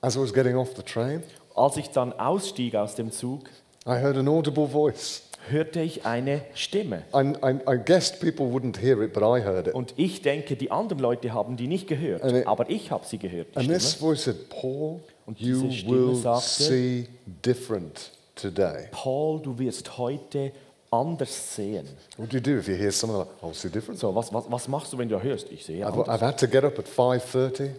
as 0.00 0.16
I 0.16 0.20
was 0.20 0.32
getting 0.32 0.56
off 0.56 0.70
the 0.76 0.82
train, 0.82 1.22
Als 1.54 1.76
ich 1.76 1.90
dann 1.90 2.12
ausstieg 2.18 2.74
aus 2.74 2.94
dem 2.94 3.10
Zug, 3.12 3.42
I 3.86 3.90
heard 4.00 4.16
an 4.16 4.28
audible 4.28 4.66
voice. 4.68 5.22
hörte 5.50 5.80
ich 5.82 6.06
eine 6.06 6.42
Stimme. 6.54 7.02
I, 7.14 7.32
I, 7.44 7.58
I 7.68 7.76
guessed 7.84 8.20
people 8.20 8.46
wouldn't 8.46 8.78
hear 8.78 9.02
it, 9.02 9.12
but 9.12 9.22
I 9.22 9.42
heard 9.44 9.66
it. 9.68 9.74
Und 9.74 9.92
ich 9.96 10.22
denke, 10.22 10.56
die 10.56 10.70
anderen 10.70 11.00
Leute 11.00 11.32
haben 11.34 11.56
die 11.56 11.66
nicht 11.66 11.88
gehört, 11.88 12.22
And 12.22 12.32
it- 12.36 12.46
aber 12.46 12.70
ich 12.70 12.90
habe 12.90 13.04
sie 13.04 13.18
gehört. 13.18 13.48
And 13.56 13.64
Stimme. 13.64 13.78
this 13.78 13.94
voice 13.94 14.24
said, 14.24 14.48
Paul, 14.48 15.00
Und 15.26 15.40
you 15.40 15.60
diese 15.62 15.72
Stimme 15.78 16.08
will 16.08 16.14
sagte- 16.16 16.62
see 16.62 17.08
different 17.44 18.12
today. 18.34 18.88
Paul, 18.92 19.40
du 19.42 19.58
wirst 19.58 19.98
heute 19.98 20.52
anders 20.92 21.54
sehen. 21.56 21.88
What 22.16 22.30
do 22.32 22.36
you 22.36 22.42
do 22.42 22.58
if 22.58 22.68
you 22.68 22.76
hear 22.76 22.92
something 22.92 23.18
like, 23.18 23.28
I'll 23.42 23.54
see 23.54 23.68
different? 23.70 23.98
So, 23.98 24.14
was, 24.14 24.32
was, 24.32 24.44
was 24.50 24.68
machst 24.68 24.92
du, 24.92 24.98
wenn 24.98 25.08
du 25.08 25.20
hörst? 25.20 25.50
Ich 25.50 25.64
sehe 25.64 25.84
I've, 25.84 25.92
anders. 25.92 26.08
I've 26.08 26.20
had 26.24 26.38
to 26.38 26.46
get 26.46 26.64
up 26.64 26.78
at 26.78 26.86
5.30. 26.86 27.70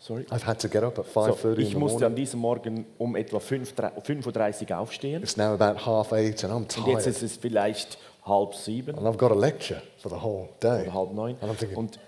Sorry. 0.00 0.26
I've 0.30 0.44
had 0.46 0.58
to 0.60 0.68
get 0.68 0.82
up 0.82 0.98
at 0.98 1.06
So, 1.12 1.20
5.30 1.22 1.54
in 1.56 1.60
ich 1.62 1.70
the 1.72 1.78
musste 1.78 1.96
an 2.04 2.12
morning. 2.12 2.16
diesem 2.16 2.40
Morgen 2.40 2.86
um 2.98 3.16
etwa 3.16 3.38
5.30 3.38 4.70
Uhr 4.70 4.78
aufstehen. 4.78 5.22
It's 5.22 5.36
now 5.38 5.54
about 5.54 5.86
half 5.86 6.12
eight 6.12 6.44
and 6.44 6.52
I'm 6.52 6.56
Und 6.56 6.76
jetzt 6.76 6.84
tired. 7.04 7.06
ist 7.06 7.22
es 7.22 7.36
vielleicht 7.38 7.96
halb 8.26 8.54
sieben 8.54 8.98
And 8.98 9.06
I've 9.06 9.16
got 9.16 9.32
a 9.32 9.34
lecture 9.34 9.80
for 9.98 10.10
the 10.10 10.20
whole 10.22 10.48
day. 10.60 10.82
oder 10.82 10.92
halb 10.92 11.14
neun. 11.14 11.36
And 11.40 11.50
I'm 11.50 11.56
thinking, 11.56 11.78
Und 11.78 11.98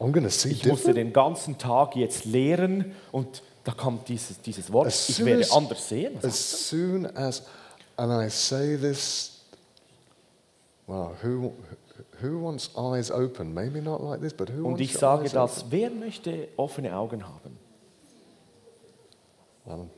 I'm 0.00 0.10
going 0.10 0.24
to 0.24 0.30
see 0.30 0.52
ich 0.52 0.64
musste 0.64 0.86
different. 0.94 0.96
den 0.96 1.12
ganzen 1.12 1.58
Tag 1.58 1.96
jetzt 1.96 2.24
lehren 2.24 2.94
und 3.12 3.42
da 3.64 3.72
kommt 3.72 4.08
dieses, 4.08 4.40
dieses 4.40 4.72
Wort, 4.72 4.86
As 4.86 5.08
ich 5.10 5.16
soon 5.16 5.26
werde 5.26 5.40
as- 5.42 5.52
anders 5.52 5.86
sehen. 5.88 6.14
Was 6.16 6.24
As 6.24 6.68
soon 6.70 7.06
as, 7.14 7.42
and 7.98 8.10
I 8.10 8.30
say 8.30 8.76
this, 8.78 9.33
wow, 10.86 11.14
who, 11.22 11.52
who 12.22 12.40
wants 12.42 12.70
eyes 12.76 13.10
open? 13.10 13.52
Maybe 13.54 13.80
not 13.80 14.02
like 14.02 14.20
this, 14.20 14.32
but 14.34 14.48
who 14.50 14.58
Und 14.66 14.72
wants 14.74 14.80
ich 14.82 14.94
sage 14.94 15.24
eyes 15.24 15.32
das, 15.32 15.64
wer 15.70 15.90
möchte 15.90 16.48
offene 16.56 16.96
Augen 16.96 17.24
haben? 17.26 17.58
open? 19.66 19.90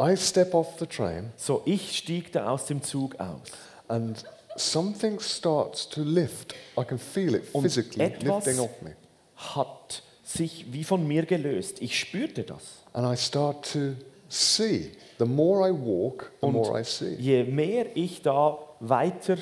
I 0.00 0.14
step 0.16 0.54
off 0.54 0.78
the 0.78 0.86
train 0.86 1.32
So, 1.36 1.62
ich 1.64 1.96
stieg 1.96 2.32
da 2.32 2.50
aus 2.50 2.66
dem 2.66 2.82
Zug 2.82 3.18
aus. 3.18 3.48
and 3.88 4.22
something 4.56 5.18
starts 5.20 5.88
to 5.88 6.02
lift. 6.02 6.54
I 6.78 6.84
can 6.84 6.98
feel 6.98 7.34
it 7.34 7.44
Und 7.52 7.62
physically 7.62 8.04
etwas 8.04 8.44
lifting 8.46 8.60
off 8.64 8.82
me. 8.82 8.94
hat 9.36 10.02
sich 10.22 10.72
wie 10.72 10.84
von 10.84 11.06
mir 11.06 11.24
gelöst. 11.26 11.80
Ich 11.80 11.98
spürte 11.98 12.42
das. 12.44 12.82
And 12.92 13.06
I 13.06 13.16
start 13.16 13.72
to 13.72 13.94
see. 14.28 14.92
The 15.18 15.24
more 15.24 15.68
I 15.68 15.72
walk, 15.72 16.30
the 16.40 16.46
Und 16.46 16.52
more 16.54 16.80
I 16.80 16.84
see. 16.84 17.14
je 17.18 17.44
mehr 17.44 17.86
ich 17.96 18.22
da 18.22 18.58
weiter 18.80 19.36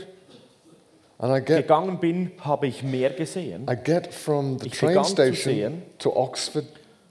get, 1.19 1.47
gegangen 1.63 1.99
bin, 1.99 2.33
habe 2.41 2.67
ich 2.67 2.83
mehr 2.83 3.11
gesehen. 3.11 3.67
I 3.71 3.77
get 3.77 4.13
from 4.13 4.59
the 4.59 4.67
Ich 4.67 4.79
train 4.79 5.03
station 5.05 5.55
sehen. 5.55 5.83
to 5.99 6.15
Oxford 6.15 6.67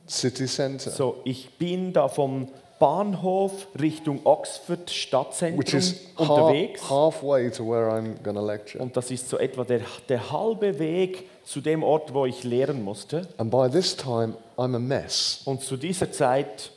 city 0.07 0.47
centre, 0.47 0.91
So, 0.91 1.17
ich 1.23 1.49
bin 1.57 1.91
da 1.93 2.07
vom 2.07 2.47
Bahnhof 2.77 3.67
Richtung 3.79 4.19
Oxford 4.25 4.79
which 4.89 5.03
Stadtzentrum 5.03 5.79
is 5.79 5.95
half, 6.17 6.29
unterwegs. 6.29 6.89
halfway 6.89 7.49
to 7.49 7.63
where 7.63 7.89
I'm 7.89 8.21
to 8.21 8.45
lecture. 8.45 8.81
Und 8.83 8.95
das 8.97 9.09
ist 9.11 9.29
so 9.29 9.37
etwa 9.37 9.63
der, 9.63 9.81
der 10.09 10.31
halbe 10.31 10.77
Weg 10.77 11.23
zu 11.45 11.61
dem 11.61 11.83
Ort, 11.83 12.13
wo 12.13 12.25
ich 12.25 12.43
lehren 12.43 12.83
musste. 12.83 13.27
And 13.37 13.49
by 13.49 13.69
this 13.69 13.95
time, 13.95 14.35
I'm 14.57 14.75
a 14.75 14.79
mess. 14.79 15.41
Und 15.45 15.61
zu 15.61 15.77
dieser 15.77 16.11
Zeit, 16.11 16.71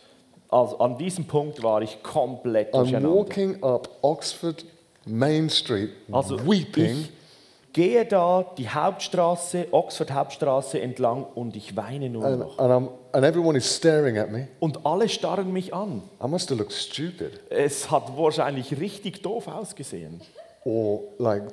also 0.49 0.79
an 0.79 0.97
diesem 0.97 1.25
Punkt 1.27 1.63
war 1.63 1.83
ich 1.83 2.03
komplett 2.03 2.73
I'm 2.73 3.03
walking 3.05 3.63
up 3.63 3.91
Oxford 4.03 4.65
Main 5.05 5.51
Street, 5.51 5.91
Also 6.13 6.39
weeping, 6.47 7.01
ich 7.01 7.11
gehe 7.79 8.05
da 8.05 8.45
die 8.59 8.69
Hauptstraße, 8.69 9.69
Oxford 9.71 10.11
Hauptstraße 10.13 10.81
entlang 10.81 11.23
und 11.23 11.55
ich 11.55 11.77
weine 11.77 12.11
nur 12.11 12.25
and, 12.25 12.41
noch. 12.41 12.59
and, 12.59 12.73
I'm, 12.73 12.91
and 13.13 13.25
everyone 13.25 13.57
is 13.57 13.73
staring 13.73 14.19
at 14.19 14.33
me. 14.33 14.49
Und 14.59 14.85
alle 14.85 15.09
starren 15.09 15.53
mich 15.53 15.73
an. 15.73 16.03
I 16.21 16.27
must 16.27 16.51
have 16.51 16.59
looked 16.59 16.73
stupid 16.73 17.39
Es 17.51 17.89
hat 17.89 18.17
wahrscheinlich 18.17 18.81
richtig 18.81 19.23
doof 19.23 19.47
ausgesehen. 19.47 20.21
or 20.65 21.03
like 21.19 21.45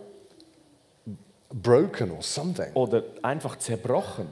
broken 1.53 2.09
or 2.09 2.23
something. 2.23 2.73
Oder 2.73 3.03
einfach 3.21 3.59
zerbrochen. 3.59 4.27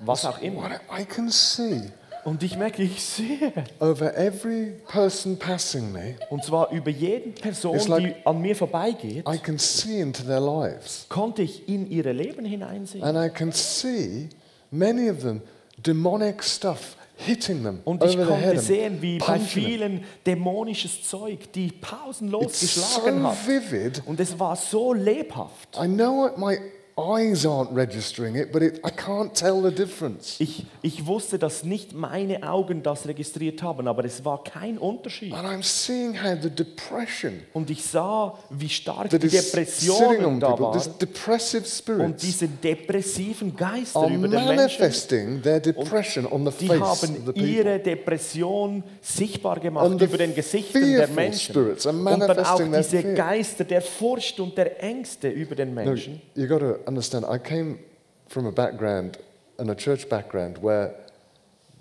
Was 0.00 0.26
auch 0.26 0.42
immer. 0.42 0.64
What 0.64 0.80
I 1.00 1.06
can 1.06 1.30
see 1.30 1.90
Und 2.28 2.42
ich 2.42 2.56
merke, 2.56 2.82
ich 2.82 3.02
sehe. 3.02 3.52
over 3.80 4.16
every 4.16 4.74
person 4.86 5.38
passing 5.38 5.90
me, 5.92 6.16
Und 6.30 6.44
zwar 6.44 6.70
über 6.72 6.90
jeden 6.90 7.34
Person, 7.34 7.78
like- 7.88 8.02
die 8.22 8.26
an 8.26 8.40
mir 8.40 8.54
vorbeigeht, 8.54 9.24
I 9.28 9.38
can 9.38 9.58
see 9.58 10.00
into 10.00 10.22
their 10.24 10.40
lives. 10.40 11.06
konnte 11.08 11.42
ich 11.42 11.68
in 11.68 11.90
ihre 11.90 12.12
Leben 12.12 12.44
hineinsehen. 12.44 13.02
And 13.02 13.16
I 13.18 13.28
can 13.34 13.52
see 13.52 14.28
many 14.70 15.08
of 15.10 15.20
them 15.20 15.40
demonic 15.84 16.42
stuff 16.44 16.96
hitting 17.16 17.62
them 17.64 17.80
Und 17.84 18.04
ich 18.04 18.14
over 18.16 18.26
the 18.26 18.32
head 18.34 18.44
konnte 18.44 18.60
sehen, 18.60 19.02
wie 19.02 19.18
bei 19.18 19.38
vielen 19.40 20.04
dämonisches 20.26 21.02
Zeug, 21.08 21.50
die 21.52 21.72
pausenlos 21.72 22.62
It's 22.62 22.74
so 22.74 23.00
geschlagen 23.00 23.22
hat. 23.26 23.46
vivid. 23.46 24.02
Und 24.06 24.20
es 24.20 24.38
war 24.38 24.54
so 24.54 24.92
lebhaft. 24.92 25.76
I 25.82 25.86
know 25.88 26.26
it, 26.26 26.36
my 26.38 26.58
eyes 26.98 27.46
aren't 27.46 27.72
registering 27.74 28.34
it, 28.34 28.50
but 28.50 28.60
it, 28.60 28.80
I 28.84 28.90
can't 28.90 29.32
tell 29.32 29.62
the 29.62 29.70
difference. 29.70 30.36
Ich, 30.40 30.66
ich 30.82 31.06
wusste, 31.06 31.38
dass 31.38 31.62
nicht 31.62 31.92
meine 31.94 32.42
Augen 32.42 32.82
das 32.82 33.06
registriert 33.06 33.62
haben, 33.62 33.86
aber 33.86 34.04
es 34.04 34.24
war 34.24 34.42
kein 34.42 34.76
Unterschied. 34.78 35.32
And 35.32 35.46
I'm 35.46 35.62
seeing 35.62 36.14
how 36.20 36.36
the 36.42 36.50
depression 36.50 37.34
Und 37.52 37.70
ich 37.70 37.84
sah, 37.84 38.36
wie 38.50 38.68
stark 38.68 39.10
die 39.10 39.18
that 39.18 39.24
is 39.24 39.32
sitting 39.32 39.50
Depressionen 39.52 40.24
on 40.24 40.40
da 40.40 40.50
people, 40.56 40.72
this 40.78 40.88
waren. 40.88 40.98
depressive 40.98 41.58
Und 41.62 41.66
spirits, 41.68 42.22
diese 42.24 42.48
depressiven 42.48 43.54
Geister 43.56 44.00
are 44.00 44.12
über 44.12 44.28
den 44.28 44.30
Menschen, 44.44 44.56
manifesting 44.56 45.42
their 45.42 45.60
depression 45.60 46.26
on 46.26 46.44
the 46.44 46.52
die 46.58 46.66
face 46.66 46.80
of 46.80 47.02
haben 47.02 47.14
the 47.26 47.32
people. 47.32 47.46
ihre 47.46 47.78
Depression 47.78 48.82
sichtbar 49.00 49.60
gemacht 49.60 49.98
the 49.98 50.04
über 50.04 50.18
den 50.18 50.34
Gesichtern 50.34 50.82
der 50.82 51.06
fearful 51.06 51.14
Menschen. 51.14 51.52
spirits 51.54 51.86
are 51.86 51.96
Und 51.96 52.04
dann 52.04 52.22
auch 52.22 52.58
manifesting 52.58 52.72
their 52.72 52.82
diese 52.82 53.02
fear. 53.02 53.14
Geister 53.14 53.64
der 53.64 53.82
Furcht 53.82 54.40
und 54.40 54.58
der 54.58 54.82
Ängste 54.82 55.28
über 55.28 55.54
den 55.54 55.72
Menschen. 55.74 56.20
you 56.34 56.46
got 56.48 56.60
to 56.60 56.76
understand, 56.88 57.24
I 57.28 57.38
came 57.38 57.78
from 58.26 58.46
a 58.46 58.52
background, 58.52 59.18
and 59.58 59.70
a 59.70 59.74
church 59.74 60.08
background, 60.08 60.58
where 60.62 60.94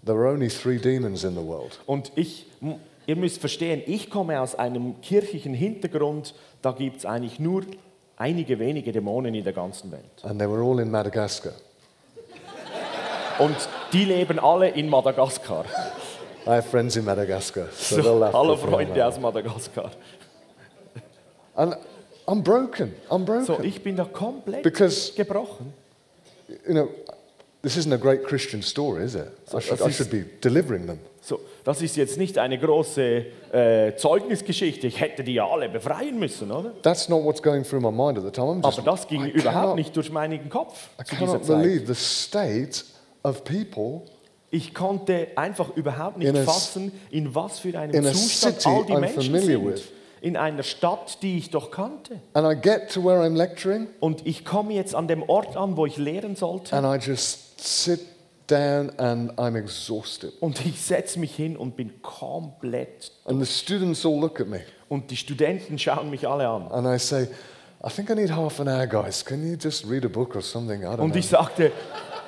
there 0.04 0.16
were 0.16 0.28
only 0.28 0.50
three 0.50 0.78
demons 0.78 1.24
in 1.24 1.34
the 1.34 1.42
world. 1.42 1.80
Und 1.86 2.12
ich, 2.16 2.46
ihr 3.06 3.16
müsst 3.16 3.40
verstehen, 3.40 3.82
ich 3.86 4.10
komme 4.10 4.40
aus 4.40 4.56
einem 4.56 5.00
kirchlichen 5.02 5.54
Hintergrund, 5.54 6.34
da 6.62 6.72
gibt 6.72 6.98
es 6.98 7.06
eigentlich 7.06 7.40
nur 7.40 7.64
einige 8.18 8.60
wenige 8.60 8.92
Dämonen 8.92 9.34
in 9.34 9.44
der 9.44 9.54
ganzen 9.54 9.92
Welt. 9.92 10.24
And 10.24 10.40
they 10.40 10.50
were 10.50 10.62
all 10.62 10.80
in 10.80 10.92
Madagascar. 10.92 11.54
Und 13.40 13.56
die 13.94 14.06
leben 14.06 14.40
alle 14.40 14.70
in 14.70 14.90
Madagaskar. 14.90 15.66
I 16.46 16.56
have 16.56 16.70
friends 16.70 16.96
in 16.96 17.06
Madagascar, 17.06 17.68
so, 17.72 17.98
they'll 17.98 18.04
So, 18.04 18.20
laugh 18.20 18.34
alle 18.34 18.56
me 18.56 18.62
on 18.64 18.70
Freunde 18.70 19.06
aus 19.06 19.20
Madagaskar. 19.20 19.92
And 21.56 21.76
I'm 22.28 22.44
broken. 22.44 22.94
I'm 23.10 23.26
broken. 23.26 23.46
So, 23.46 23.60
ich 23.62 23.82
bin 23.82 23.96
da 23.96 24.04
komplett 24.04 24.64
Because- 24.64 25.14
gebrochen. 25.16 25.74
you 26.68 26.74
know, 26.74 26.90
this 27.62 27.78
isn't 27.78 27.94
a 27.94 27.98
great 27.98 28.24
Christian 28.24 28.62
story, 28.62 29.04
is 29.04 29.16
it? 29.16 29.28
I 29.54 29.60
should, 29.62 29.80
das 29.80 29.82
I 29.82 29.90
ist- 29.90 29.98
should 29.98 30.10
be 30.12 30.26
delivering 30.42 30.86
them. 30.88 31.00
So, 31.22 31.40
das 31.66 31.82
ist 31.82 31.98
jetzt 31.98 32.18
nicht 32.18 32.38
eine 32.38 32.58
große 32.58 33.26
äh, 33.52 33.96
Zeugnisgeschichte. 33.98 34.88
Ich 34.88 35.00
hätte 35.02 35.24
die 35.26 35.34
ja 35.34 35.46
alle 35.48 35.68
befreien 35.68 36.18
müssen, 36.20 36.52
oder? 36.52 36.72
That's 36.84 37.10
not 37.10 37.24
what's 37.26 37.42
going 37.42 37.64
through 37.66 37.82
my 37.82 37.92
mind 37.92 38.18
at 38.18 38.24
the 38.24 38.32
time. 38.32 38.62
I'm 38.62 38.66
just, 38.66 38.80
Aber 38.80 38.92
das 38.92 39.08
ging 39.08 39.26
I 39.26 39.30
überhaupt 39.32 39.54
cannot, 39.62 39.76
nicht 39.76 39.96
durch 39.96 40.10
meinen 40.12 40.50
Kopf 40.50 40.90
I 41.00 41.04
zu 41.04 41.16
dieser 41.16 41.26
cannot 41.26 41.46
Zeit. 41.46 41.62
believe 41.64 41.94
the 41.94 41.96
state 42.02 42.84
of 43.24 43.44
people 43.44 44.02
Ich 44.52 44.74
konnte 44.74 45.28
einfach 45.36 45.76
überhaupt 45.76 46.18
nicht 46.18 46.30
In 46.30 46.36
fassen, 46.46 46.92
in 47.12 47.36
was 47.36 47.60
für 47.60 47.78
einem 47.78 48.06
Zustand 48.06 48.66
all 48.66 48.86
die 48.86 48.94
I'm 48.94 49.00
Menschen 49.02 49.40
sind. 49.42 49.66
with. 49.66 49.84
In 50.22 50.36
einer 50.38 50.64
Stadt, 50.64 51.22
die 51.22 51.38
ich 51.38 51.50
doch 51.52 51.72
kannte. 51.72 52.20
And 52.34 52.46
I 52.48 52.60
get 52.60 52.92
to 52.94 53.04
where 53.04 53.22
I'm 53.22 53.36
lecturing, 53.36 53.88
Und 54.00 54.26
ich 54.26 54.44
komme 54.46 54.74
jetzt 54.74 54.96
an 54.96 55.08
dem 55.08 55.24
Ort 55.24 55.56
an, 55.58 55.78
wo 55.78 55.86
ich 55.86 55.98
lehren 55.98 56.36
sollte. 56.36 56.76
and 56.76 56.86
I 56.86 57.04
just 57.06 57.60
sit 57.60 58.02
down 58.48 58.90
and 58.98 59.32
I'm 59.38 59.56
exhausted. 59.58 60.34
Und 60.42 60.66
ich 60.66 60.82
setze 60.82 61.20
mich 61.20 61.36
hin 61.36 61.58
und 61.58 61.76
bin 61.76 62.02
komplett. 62.02 63.12
And 63.26 63.40
the 63.44 63.52
students 63.52 64.06
all 64.06 64.20
look 64.20 64.40
at 64.40 64.48
me, 64.48 64.62
Und 64.90 65.12
die 65.12 65.18
Studenten 65.18 65.78
schauen 65.78 66.10
mich 66.10 66.28
alle 66.28 66.48
an. 66.48 66.72
and 66.72 66.88
I 66.88 66.98
say, 66.98 67.28
I 67.86 67.90
think 67.90 68.10
I 68.10 68.16
need 68.16 68.32
half 68.36 68.60
an 68.60 68.68
hour, 68.68 68.88
guys. 68.88 69.24
Can 69.24 69.46
you 69.48 69.56
just 69.56 69.86
read 69.88 70.04
a 70.06 70.08
book 70.10 70.36
or 70.36 70.42
something? 70.42 70.82
I 70.82 70.86
don't 70.96 71.00
Und 71.02 71.12
know. 71.12 71.20
ich 71.20 71.28
sagte, 71.28 71.72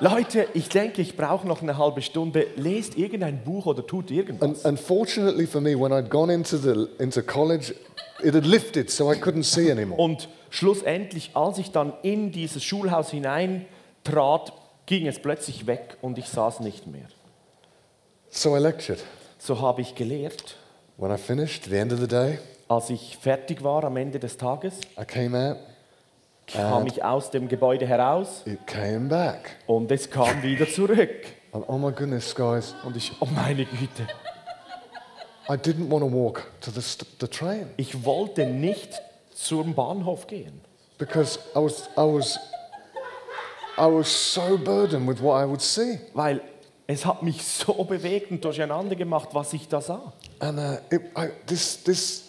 Leute, 0.02 0.48
ich 0.54 0.70
denke, 0.70 1.02
ich 1.02 1.18
brauche 1.18 1.46
noch 1.48 1.62
eine 1.62 1.78
halbe 1.78 2.02
Stunde. 2.02 2.48
Lest 2.56 2.98
irgendein 2.98 3.44
Buch 3.44 3.66
oder 3.66 3.86
tut 3.86 4.12
irgendwas. 4.12 4.66
And 4.66 4.80
unfortunately 4.80 5.46
for 5.46 5.60
me, 5.60 5.78
when 5.80 5.92
I'd 5.92 6.10
gone 6.10 6.34
into, 6.34 6.58
the, 6.58 6.88
into 7.00 7.22
college, 7.22 7.74
it 8.24 8.34
had 8.34 8.46
lifted, 8.46 8.90
so 8.90 9.12
I 9.12 9.16
couldn't 9.16 9.44
see 9.44 9.70
anymore. 9.70 10.02
Und 10.02 10.30
schlussendlich, 10.50 11.32
als 11.34 11.58
ich 11.58 11.72
dann 11.72 11.94
in 12.02 12.32
dieses 12.32 12.64
Schulhaus 12.64 13.12
hineintrat, 13.12 14.54
ging 14.86 15.06
es 15.08 15.20
plötzlich 15.20 15.68
weg 15.68 15.98
und 16.02 16.18
ich 16.18 16.28
saß 16.28 16.62
nicht 16.62 16.88
mehr. 16.88 17.08
So 18.30 18.56
I 18.56 18.60
lectured. 18.60 19.00
So 19.38 19.60
habe 19.62 19.82
ich 19.82 19.96
gelehrt. 19.96 20.56
When 20.98 21.12
I 21.12 21.18
finished, 21.18 21.66
the 21.66 21.78
end 21.78 21.94
of 21.94 22.00
the 22.00 22.08
day, 22.08 22.40
Als 22.68 22.90
ich 22.90 23.18
fertig 23.20 23.64
war 23.64 23.84
am 23.84 23.98
Ende 23.98 24.20
des 24.20 24.38
Tages, 24.38 24.76
I 25.00 25.04
came 25.04 25.36
out, 25.36 25.58
kam 26.54 26.88
ich 26.88 27.04
aus 27.04 27.32
dem 27.32 27.48
Gebäude 27.48 27.86
heraus 27.88 28.44
it 28.46 28.66
came 28.68 29.08
back. 29.08 29.58
und 29.68 29.92
es 29.92 30.10
kam 30.10 30.42
wieder 30.44 30.68
zurück. 30.68 31.26
And 31.52 31.64
oh 31.68 31.78
my 31.78 31.92
goodness, 31.92 32.36
guys, 32.36 32.76
Und 32.84 32.96
ich, 32.96 33.12
oh 33.20 33.26
meine 33.26 33.66
Güte, 33.66 34.08
I 35.50 35.54
didn't 35.54 35.90
want 35.90 36.04
to 36.04 36.12
walk 36.12 36.46
to 36.62 36.70
the, 36.72 36.82
the 37.20 37.28
train 37.28 37.68
ich 37.78 38.06
wollte 38.06 38.46
nicht 38.46 39.02
zum 39.34 39.74
Bahnhof 39.74 40.28
gehen, 40.28 40.62
because 40.98 41.40
I 41.56 41.60
was, 41.60 41.90
I, 41.98 42.02
was, 42.02 42.40
I 43.78 43.86
was 43.88 44.08
so 44.08 44.58
burdened 44.58 45.08
with 45.08 45.22
what 45.22 45.42
I 45.44 45.48
would 45.50 45.62
see. 45.62 46.00
weil 46.14 46.42
es 46.86 47.06
hat 47.06 47.24
mich 47.24 47.44
so 47.44 47.84
bewegt 47.84 48.32
und 48.32 48.44
durcheinander 48.44 48.96
gemacht, 48.96 49.30
was 49.34 49.54
ich 49.54 49.68
da 49.68 49.80
sah. 49.82 50.14
And 50.40 50.60
uh, 50.60 50.78
it, 50.92 51.02
I, 51.18 51.30
this, 51.48 51.84
this 51.84 52.29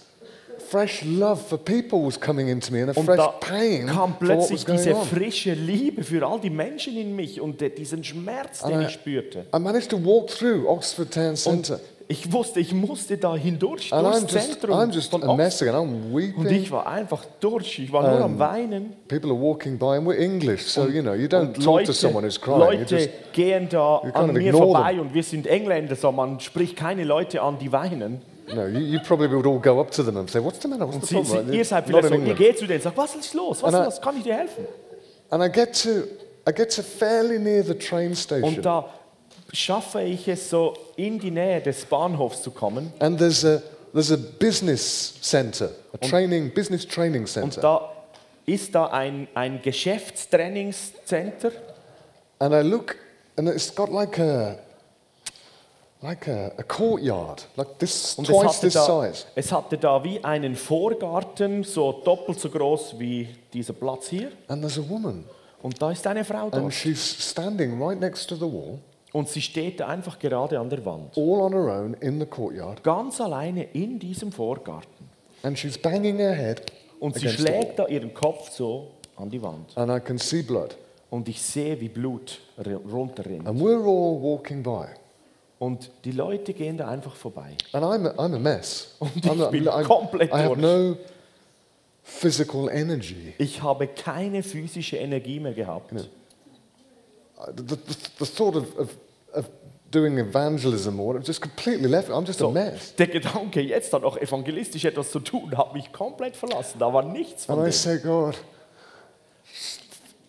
fresh 0.71 1.03
love 1.05 1.41
for 1.49 1.59
people 1.59 2.05
was 2.07 2.19
coming 2.21 2.49
into 2.49 2.73
me 2.73 2.83
and 2.83 2.91
a 2.97 2.99
Und 2.99 3.05
fresh 3.05 3.21
pain 3.41 3.87
kam 3.87 4.15
for 4.19 4.29
what 4.29 4.39
was 4.39 4.49
plötzlich 4.49 4.67
going 4.67 4.79
diese 4.79 4.95
frische 4.95 5.53
Liebe 5.53 6.05
für 6.05 6.25
all 6.25 6.39
die 6.41 6.51
Menschen 6.51 6.97
in 6.97 7.17
mich 7.17 7.41
und 7.41 7.61
diesen 7.77 8.05
Schmerz, 8.05 8.61
den 8.63 8.75
Aber- 8.75 8.83
ich 8.87 8.91
spürte. 8.93 9.47
I 9.55 9.59
managed 9.59 9.91
to 9.91 9.99
walk 10.03 10.29
through 10.29 10.69
Oxford 10.69 11.13
Town 11.13 11.31
Und 11.31 11.37
Centre. 11.39 11.81
ich 12.07 12.33
wusste, 12.33 12.61
ich 12.61 12.73
musste 12.73 13.17
da 13.17 13.35
hindurch, 13.35 13.93
And 13.93 14.05
durchs 14.05 14.19
I'm 14.19 14.23
just, 14.33 14.51
Zentrum 14.53 14.79
I'm 14.79 14.93
just 14.93 15.11
von 15.11 15.23
Oxford. 15.25 15.69
I'm 15.75 16.35
Und 16.37 16.51
ich 16.51 16.71
war 16.71 16.87
einfach 16.87 17.25
durch, 17.41 17.79
ich 17.81 17.93
war 17.93 18.03
nur 18.09 18.21
am 18.25 18.39
Weinen. 18.39 18.93
People 19.09 19.31
are 19.31 19.41
walking 19.41 19.77
by 19.77 19.97
and 19.97 20.07
we're 20.07 20.17
English, 20.19 20.63
so 20.67 20.87
you 20.87 21.03
know, 21.03 21.15
you 21.15 21.27
don't 21.27 21.53
talk 21.55 21.65
Leute, 21.65 21.87
to 21.87 21.93
someone 21.93 22.25
who's 22.25 22.41
crying. 22.41 22.61
Leute 22.61 22.97
just, 22.97 23.11
gehen 23.33 23.69
da 23.69 23.99
an 24.15 24.33
mir 24.33 24.53
vorbei 24.53 24.93
them. 24.93 25.01
und 25.01 25.15
wir 25.15 25.23
sind 25.25 25.49
Engländer, 25.49 25.97
so 25.97 26.13
man 26.13 26.39
spricht 26.39 26.77
keine 26.77 27.03
Leute 27.03 27.43
an, 27.43 27.59
die 27.59 27.73
weinen. 27.73 28.23
No, 28.55 28.67
you, 28.67 28.81
you 28.81 29.01
probably 29.01 29.29
would 29.29 29.47
all 29.47 29.59
go 29.61 29.81
up 29.81 29.91
to 29.93 30.03
them 30.03 30.17
and 30.17 30.29
say, 30.29 30.41
"What's 30.41 30.59
the 30.61 30.69
matter? 30.69 30.87
What's 30.87 30.97
Und 30.97 31.07
the 31.09 31.15
problem?" 31.15 31.49
sie, 31.51 31.57
ihr 31.57 31.65
seid 31.65 31.87
vielleicht 31.87 32.09
so, 32.09 32.15
ihr 32.15 32.35
geht 32.35 32.59
zu 32.59 32.67
denen 32.67 32.79
und 32.79 32.83
sagt, 32.83 32.97
was 32.97 33.15
ist 33.15 33.35
los, 33.35 33.63
was 33.63 33.75
And 33.75 33.85
los, 33.85 34.01
kann 34.01 34.17
ich 34.17 34.23
dir 34.25 34.35
helfen? 34.35 34.67
And 35.31 35.43
I 35.45 35.49
get 35.51 35.75
to, 35.83 36.05
I 36.49 36.53
get 36.53 36.71
to 36.77 36.83
fairly 36.83 37.39
near 37.39 37.63
the 37.65 37.75
train 37.75 38.15
station, 38.15 38.45
Und 38.57 38.65
da 38.65 38.89
schaffe 39.53 40.03
ich 40.03 40.27
es 40.29 40.49
so, 40.51 40.75
in 40.97 41.19
die 41.19 41.31
Nähe 41.31 41.61
des 41.61 41.85
Bahnhofs 41.85 42.43
zu 42.43 42.51
kommen. 42.51 42.93
and 43.01 43.19
there's 43.19 43.45
a 43.45 43.61
there's 43.93 44.11
a 44.13 44.17
business 44.17 45.15
center, 45.21 45.71
a 45.93 45.99
training 46.07 46.51
business 46.53 46.87
training 46.87 47.23
Und 47.23 47.29
center, 47.29 47.61
da 47.61 47.93
ist 48.47 48.75
da 48.75 48.87
ein, 48.87 49.29
ein 49.35 49.61
Geschäftstrainingscenter. 49.63 51.53
and 52.39 52.55
I 52.55 52.63
look, 52.63 52.97
and 53.37 53.49
it's 53.49 53.75
got 53.75 53.91
like 53.91 54.19
a 54.19 54.57
like 56.03 56.29
a, 56.29 56.53
a 56.59 56.63
courtyard, 56.63 57.47
like 57.57 57.79
this 57.79 58.15
Und 58.19 58.27
twice 58.27 58.61
this 58.61 58.75
da, 58.75 58.85
size. 59.11 59.25
es 59.35 59.53
hatte 59.53 59.77
da 59.79 60.03
wie 60.03 60.23
einen 60.25 60.55
Vorgarten, 60.57 61.63
so 61.65 61.93
doppelt 62.05 62.41
so 62.41 62.49
groß 62.49 62.99
wie 62.99 63.29
dieser 63.53 63.73
Platz 63.75 64.09
hier. 64.09 64.33
And 64.49 64.63
there's 64.63 64.79
a 64.79 64.89
woman, 64.89 65.25
Und 65.63 65.81
da 65.81 65.91
ist 65.91 66.07
eine 66.07 66.25
Frau 66.25 66.45
and 66.45 66.55
dort. 66.55 66.73
she's 66.73 67.01
standing 67.31 67.81
right 67.83 68.01
next 68.01 68.27
to 68.29 68.35
the 68.35 68.43
wall, 68.43 68.79
Und 69.13 69.29
sie 69.29 69.43
steht 69.43 69.83
einfach 69.83 70.19
gerade 70.19 70.59
an 70.59 70.71
der 70.71 70.85
Wand. 70.85 71.17
all 71.17 71.41
on 71.41 71.53
her 71.53 71.69
own 71.83 71.95
in 72.01 72.19
the 72.19 72.27
courtyard, 72.27 72.83
Ganz 72.83 73.21
alleine 73.21 73.65
in 73.73 73.99
diesem 73.99 74.33
Vorgarten. 74.33 75.09
and 75.43 75.59
she's 75.59 75.77
banging 75.77 76.17
her 76.19 76.35
head 76.35 76.63
Und 76.99 77.17
sie 77.17 77.29
schlägt 77.29 77.79
da 77.79 77.87
ihren 77.87 78.13
Kopf 78.15 78.51
so 78.51 78.93
an 79.17 79.29
die 79.31 79.43
Wand. 79.43 79.77
And 79.77 79.91
I 79.91 80.01
can 80.01 80.19
see 80.19 80.43
blood. 80.43 80.77
Und 81.11 81.29
ich 81.29 81.43
sehe, 81.43 81.81
wie 81.81 81.89
Blut 81.89 82.39
ri- 82.59 82.77
runterrinnt. 82.91 83.47
And 83.47 83.61
we're 83.61 83.81
all 83.83 84.23
walking 84.23 84.63
by. 84.63 84.87
Und 85.61 85.91
die 86.05 86.11
Leute 86.13 86.53
gehen 86.55 86.77
da 86.79 86.89
einfach 86.89 87.15
vorbei. 87.15 87.55
And 87.73 87.85
I'm 87.85 88.09
a, 88.09 88.13
I'm 88.13 88.35
a 88.35 88.39
mess. 88.39 88.97
Und 88.99 89.11
I'm 89.25 89.33
ich 89.33 89.39
not- 89.39 89.51
bin 89.53 89.69
I'm- 89.69 89.85
komplett 89.85 90.31
I 90.33 90.39
have 90.39 90.57
no 90.59 90.97
physical 92.03 92.69
energy. 92.71 93.35
Ich 93.39 93.63
habe 93.63 93.87
keine 93.87 94.43
physische 94.43 94.97
Energie 94.97 95.39
mehr 95.39 95.53
gehabt. 95.55 95.93
I- 95.93 96.09
The, 97.57 97.63
the, 97.63 97.77
the 98.19 98.27
thought 98.27 98.55
of, 98.57 98.77
of, 98.79 98.89
of 99.33 99.47
doing 99.91 100.19
evangelism 100.19 100.99
or 101.01 101.07
whatever 101.09 101.25
just 101.25 101.41
completely 101.41 101.89
left. 101.89 102.11
I'm 102.11 102.25
just 102.27 102.41
a 102.41 102.45
So, 102.45 102.51
mess. 102.51 102.95
der 102.97 103.07
Gedanke, 103.07 103.61
jetzt 103.63 103.93
dann 103.95 104.03
noch 104.03 104.17
evangelistisch 104.19 104.85
etwas 104.85 105.11
zu 105.11 105.21
tun, 105.21 105.57
hat 105.57 105.73
mich 105.75 105.91
komplett 105.93 106.37
verlassen. 106.37 106.79
Da 106.79 106.93
war 106.93 107.03
nichts 107.03 107.47
von 107.47 107.59
And 107.59 107.69
I 107.69 107.71
dem. 107.71 107.73
say, 107.73 107.99
God, 107.99 108.35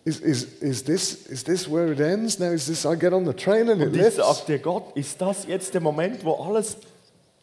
is, 0.04 0.20
is, 0.20 0.44
is, 0.60 0.82
this, 0.82 1.26
is 1.26 1.44
this 1.44 1.68
where 1.68 1.92
it 1.92 2.00
ends? 2.00 2.38
Now, 2.38 2.52
is 2.52 2.66
this 2.66 2.84
I 2.84 2.96
get 2.96 3.12
on 3.12 3.24
the 3.24 3.32
train 3.32 3.68
and 3.68 3.80
it 3.80 3.92
lifts? 3.92 4.16
sagte, 4.16 4.58
Gott, 4.58 4.96
ist 4.96 5.20
das 5.20 5.46
jetzt 5.46 5.74
der 5.74 5.80
Moment, 5.80 6.24
wo 6.24 6.34
alles 6.34 6.76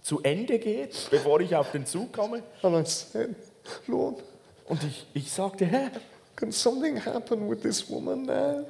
zu 0.02 0.22
Ende 0.22 0.60
geht, 0.60 1.08
bevor 1.10 1.40
ich 1.40 1.56
auf 1.56 1.72
den 1.72 1.86
Zug 1.86 2.12
komme? 2.12 2.44
And 2.62 2.76
I 2.76 2.90
said, 2.90 3.36
Lord, 3.88 4.24
Und 4.68 4.84
ich, 4.84 5.06
ich 5.14 5.32
sagte, 5.32 5.66
Herr, 5.66 5.92
can 6.36 6.52
something 6.52 7.04
happen 7.04 7.50
with 7.50 7.62
this 7.62 7.90
woman 7.90 8.24
now? 8.24 8.66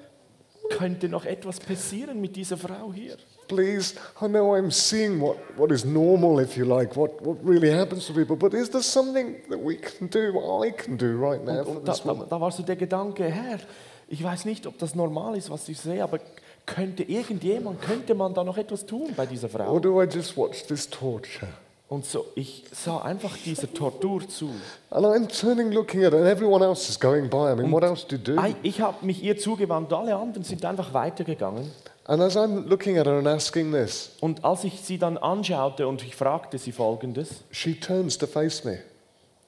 könnte 0.78 1.10
noch 1.10 1.26
etwas 1.26 1.60
passieren 1.60 2.22
mit 2.22 2.36
dieser 2.36 2.58
Frau 2.58 2.94
hier? 2.94 3.18
Please, 3.50 3.95
I 4.22 4.28
know 4.28 4.56
I'm 4.56 4.72
seeing 4.72 5.20
what, 5.20 5.38
what 5.58 5.72
is 5.72 5.84
normal, 5.84 6.39
if 6.39 6.56
you 6.56 6.66
like, 6.66 6.95
what, 6.95 7.20
what 7.22 7.38
really 7.43 7.72
happens 7.72 8.06
to 8.06 8.14
people, 8.14 8.36
but 8.36 8.54
is 8.54 8.70
there 8.70 8.84
something 8.84 9.38
that 9.50 9.60
we 9.60 9.76
can 9.76 10.08
do, 10.08 10.39
I 10.64 10.70
can 10.70 10.97
do 10.97 11.18
right 11.18 11.43
now 11.43 11.64
for 11.64 11.78
Und 11.78 11.86
da, 11.88 11.93
this 11.93 12.04
da, 12.04 12.14
da 12.14 12.39
war 12.39 12.52
so 12.52 12.62
der 12.62 12.76
Gedanke, 12.76 13.26
Herr, 13.26 13.60
ich 14.08 14.24
weiß 14.24 14.45
nicht, 14.45 14.68
ob 14.68 14.78
das 14.78 14.93
normal 14.93 15.36
ist, 15.36 15.50
was 15.50 15.68
ich 15.68 15.80
sehe, 15.80 16.04
aber 16.04 16.20
könnte 16.68 17.04
irgendjemand, 17.04 17.82
könnte 17.82 18.14
man 18.14 18.36
da 18.36 18.43
noch 18.43 18.58
etwas 18.58 18.86
tun 18.86 19.14
bei 19.18 19.26
dieser 19.26 19.50
Frau? 19.50 19.74
Or 19.74 19.82
do 19.82 20.02
I 20.02 20.06
just 20.06 20.38
watch 20.38 20.68
this 20.68 20.88
torture? 20.88 21.50
Und 21.90 22.06
so, 22.06 22.26
ich 22.36 22.66
sah 22.72 23.00
einfach 23.02 23.36
dieser 23.44 23.74
Tortur 23.74 24.28
zu. 24.28 24.52
And 24.92 25.06
I'm 25.08 25.28
turning, 25.28 25.72
looking 25.72 26.06
at 26.06 26.14
her, 26.14 26.20
and 26.20 26.28
everyone 26.30 26.64
else 26.64 26.88
is 26.88 27.00
going 27.00 27.30
by. 27.30 27.52
I 27.52 27.56
mean, 27.56 27.72
what 27.72 27.84
else 27.84 28.06
do 28.08 28.16
you 28.16 28.22
do? 28.22 28.40
Ei, 28.40 28.56
Ich 28.62 28.80
habe 28.80 29.04
mich 29.04 29.24
ihr 29.24 29.38
zugewandt, 29.40 29.92
alle 29.92 30.16
anderen 30.16 30.44
sind 30.44 30.64
einfach 30.66 30.94
weitergegangen. 30.94 31.72
And 32.06 32.22
as 32.22 32.36
I'm 32.38 32.68
looking 32.68 32.98
at 33.00 33.08
her 33.08 33.14
and 33.18 33.28
asking 33.28 33.72
this, 33.72 34.12
Und 34.20 34.46
als 34.46 34.64
ich 34.66 34.82
sie 34.82 35.00
dann 35.00 35.18
anschaute 35.18 35.88
und 35.88 36.04
ich 36.04 36.16
fragte 36.16 36.60
sie 36.60 36.72
folgendes, 36.72 37.44
she 37.52 37.74
turns 37.80 38.18
to 38.20 38.28
face 38.28 38.64
me. 38.64 38.80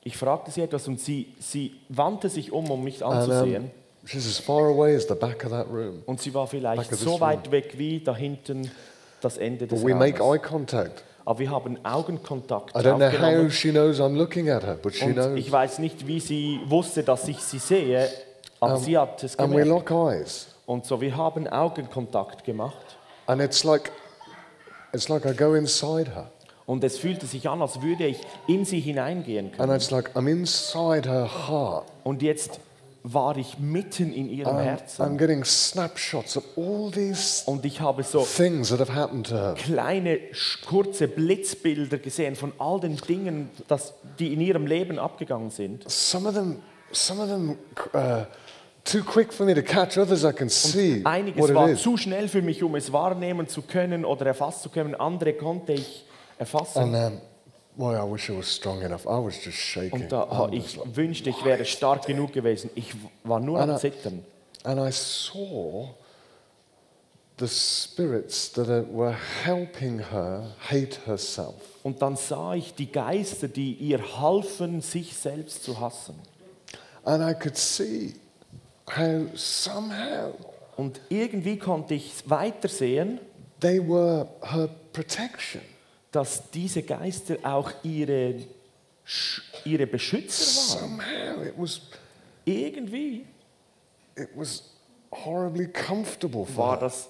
ich 0.03 0.17
fragte 0.17 0.49
sie 0.49 0.61
etwas 0.61 0.87
und 0.87 0.99
sie, 0.99 1.33
sie 1.39 1.75
wandte 1.89 2.27
sich 2.29 2.51
um, 2.51 2.69
um 2.71 2.83
mich 2.83 3.05
And 3.05 3.13
anzusehen. 3.15 3.71
she's 4.05 4.25
as 4.27 4.39
far 4.39 4.63
away 4.67 4.95
as 4.95 5.07
the 5.07 5.13
back 5.13 5.43
of 5.45 5.51
that 5.51 5.67
room. 5.71 6.01
Und 6.07 6.19
sie 6.21 6.33
war 6.33 6.47
vielleicht 6.47 6.81
Back 6.81 6.91
of 6.91 6.97
this 6.97 7.07
so 7.07 7.19
weit 7.19 7.51
weg 7.51 7.75
wie 7.77 7.99
da 7.99 8.15
hinten 8.15 8.71
das 9.21 9.37
Ende 9.37 9.67
des 9.67 9.79
But 9.79 9.87
we 9.87 9.93
make 9.95 10.19
Raumes. 10.19 10.39
eye 10.39 10.47
contact. 10.47 11.03
Aber 11.25 11.39
wir 11.39 11.51
haben 11.51 11.77
Augenkontakt 11.85 12.75
I 12.75 12.79
don't 12.79 12.95
know 12.97 13.05
how 13.07 13.13
aufgenommen. 13.13 13.51
she 13.51 13.69
knows 13.71 13.99
I'm 13.99 14.15
looking 14.17 14.49
at 14.49 14.63
her, 14.63 14.77
but 14.81 14.93
she 14.95 15.05
Und 15.05 15.13
knows. 15.13 15.37
ich 15.37 15.51
weiß 15.51 15.79
nicht, 15.79 16.07
wie 16.07 16.19
sie 16.19 16.59
wusste, 16.65 17.03
dass 17.03 17.27
ich 17.27 17.37
sie 17.39 17.59
sehe, 17.59 18.09
aber 18.59 18.77
sie 18.77 18.97
hat 18.97 19.23
es 19.23 19.37
And 19.37 19.53
we 19.53 19.61
gemerkt. 19.63 19.89
lock 19.89 20.11
eyes. 20.13 20.47
Und 20.65 20.85
so, 20.85 20.99
wir 21.01 21.15
haben 21.15 21.47
Augenkontakt 21.47 22.43
gemacht. 22.43 22.97
And 23.27 23.41
it's 23.41 23.63
like, 23.63 23.91
it's 24.93 25.09
like 25.09 25.25
I 25.25 25.33
go 25.35 25.53
inside 25.53 26.11
her. 26.15 26.31
Und 26.65 26.83
es 26.83 26.97
fühlte 26.97 27.25
sich 27.25 27.49
an, 27.49 27.61
als 27.61 27.81
würde 27.81 28.05
ich 28.05 28.19
in 28.47 28.65
sie 28.65 28.79
hineingehen 28.79 29.47
And 29.47 29.57
können. 29.57 29.75
it's 29.75 29.91
like 29.91 30.15
I'm 30.15 30.27
inside 30.29 31.07
her 31.09 31.29
heart. 31.47 31.85
Und 32.03 32.21
jetzt 32.21 32.59
war 33.03 33.35
ich 33.37 33.57
mitten 33.57 34.13
in 34.13 34.29
ihrem 34.29 34.55
I'm, 34.55 34.59
I'm 34.59 34.63
Herzen. 34.63 35.17
getting 35.17 35.43
snapshots 35.43 36.37
of 36.37 36.43
all 36.55 36.91
these 36.91 37.43
Und 37.47 37.65
ich 37.65 37.81
habe 37.81 38.03
so 38.03 38.23
things 38.23 38.69
that 38.69 38.79
have 38.79 38.93
happened 38.93 39.27
to 39.27 39.35
her. 39.35 39.55
kleine, 39.55 40.19
kurze 40.67 41.07
Blitzbilder 41.07 41.97
gesehen 41.97 42.35
von 42.35 42.53
all 42.59 42.79
den 42.79 42.97
Dingen, 42.97 43.49
das, 43.67 43.93
die 44.19 44.33
in 44.33 44.41
ihrem 44.41 44.67
Leben 44.67 44.99
abgegangen 44.99 45.49
sind. 45.49 45.89
Some 45.89 46.27
of 46.29 46.35
them, 46.35 46.61
some 46.91 47.21
of 47.23 47.29
them, 47.29 47.57
uh, 47.95 48.25
too 48.83 49.03
quick 49.03 49.33
for 49.33 49.45
me 49.45 49.55
to 49.55 49.63
catch. 49.63 49.97
Others 49.97 50.23
I 50.23 50.31
can 50.31 50.49
see 50.49 51.01
Einiges 51.03 51.41
what 51.41 51.53
war 51.55 51.69
it 51.69 51.77
is. 51.77 51.81
zu 51.81 51.97
schnell 51.97 52.27
für 52.27 52.41
mich, 52.43 52.61
um 52.61 52.75
es 52.75 52.93
wahrnehmen 52.93 53.47
zu 53.47 53.63
können 53.63 54.05
oder 54.05 54.27
erfassen 54.27 54.63
zu 54.63 54.69
können. 54.69 54.93
Andere 54.93 55.33
konnte 55.33 55.73
ich 55.73 56.05
erfassen. 56.37 56.93
And 56.93 57.13
um, 57.13 57.21
Boy, 57.75 57.95
I 57.95 58.03
wish 58.03 58.29
I 58.29 58.33
was 58.37 58.47
strong 58.53 58.81
enough. 58.81 59.05
I 59.05 59.17
was 59.17 59.43
just 59.43 59.57
shaking. 59.57 60.03
Und 60.03 60.11
da, 60.11 60.23
I 60.25 60.29
was 60.29 60.51
ich 60.53 60.79
wünschte, 60.95 61.29
ich 61.29 61.43
wäre 61.45 61.63
stark 61.65 62.05
genug 62.05 62.33
gewesen. 62.33 62.69
Ich 62.75 62.93
war 63.23 63.39
nur 63.39 63.57
am 63.59 63.69
Anna- 63.69 63.77
Zittern. 63.79 64.23
and 64.63 64.79
I 64.79 64.91
saw 64.91 65.89
the 67.39 67.47
spirits 67.47 68.51
that 68.51 68.67
were 68.93 69.15
helping 69.43 69.99
her 69.99 70.43
hate 70.69 70.99
herself. 71.05 71.55
Und 71.83 72.01
dann 72.01 72.15
sah 72.15 72.53
ich 72.53 72.75
die 72.75 72.91
Geister, 72.91 73.47
die 73.47 73.73
ihr 73.73 74.19
halfen, 74.19 74.81
sich 74.81 75.15
selbst 75.15 75.63
zu 75.63 75.79
hassen. 75.79 76.15
And 77.03 77.23
I 77.23 77.33
could 77.33 77.57
see 77.57 78.13
how 78.95 79.25
somehow 79.35 80.33
Und 80.77 81.01
irgendwie 81.09 81.57
konnte 81.57 81.95
ich 81.95 82.11
weitersehen, 82.29 83.19
they 83.59 83.79
were 83.79 84.27
her 84.41 84.69
protection. 84.93 85.61
Dass 86.11 86.49
diese 86.51 86.83
Geister 86.83 87.37
auch 87.43 87.71
ihre, 87.83 88.35
ihre 89.65 89.87
Beschützer 89.87 90.79
waren. 90.81 90.89
Somehow 90.99 91.43
it 91.43 91.53
was, 91.57 91.81
Irgendwie 92.45 93.25
it 94.15 94.29
was 94.35 94.63
horribly 95.11 95.67
comfortable 95.67 96.45
for 96.45 96.57
war 96.69 96.79
das 96.79 97.07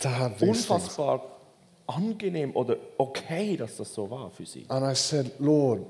to 0.00 0.08
have 0.08 0.38
these 0.38 0.40
things. 0.46 0.70
unfassbar 0.70 1.24
angenehm 1.86 2.56
oder 2.56 2.76
okay, 2.98 3.56
dass 3.56 3.76
das 3.76 3.92
so 3.92 4.10
war 4.10 4.30
für 4.30 4.46
sie. 4.46 4.64
And 4.68 4.84
I 4.84 4.94
said, 4.94 5.32
Lord, 5.38 5.82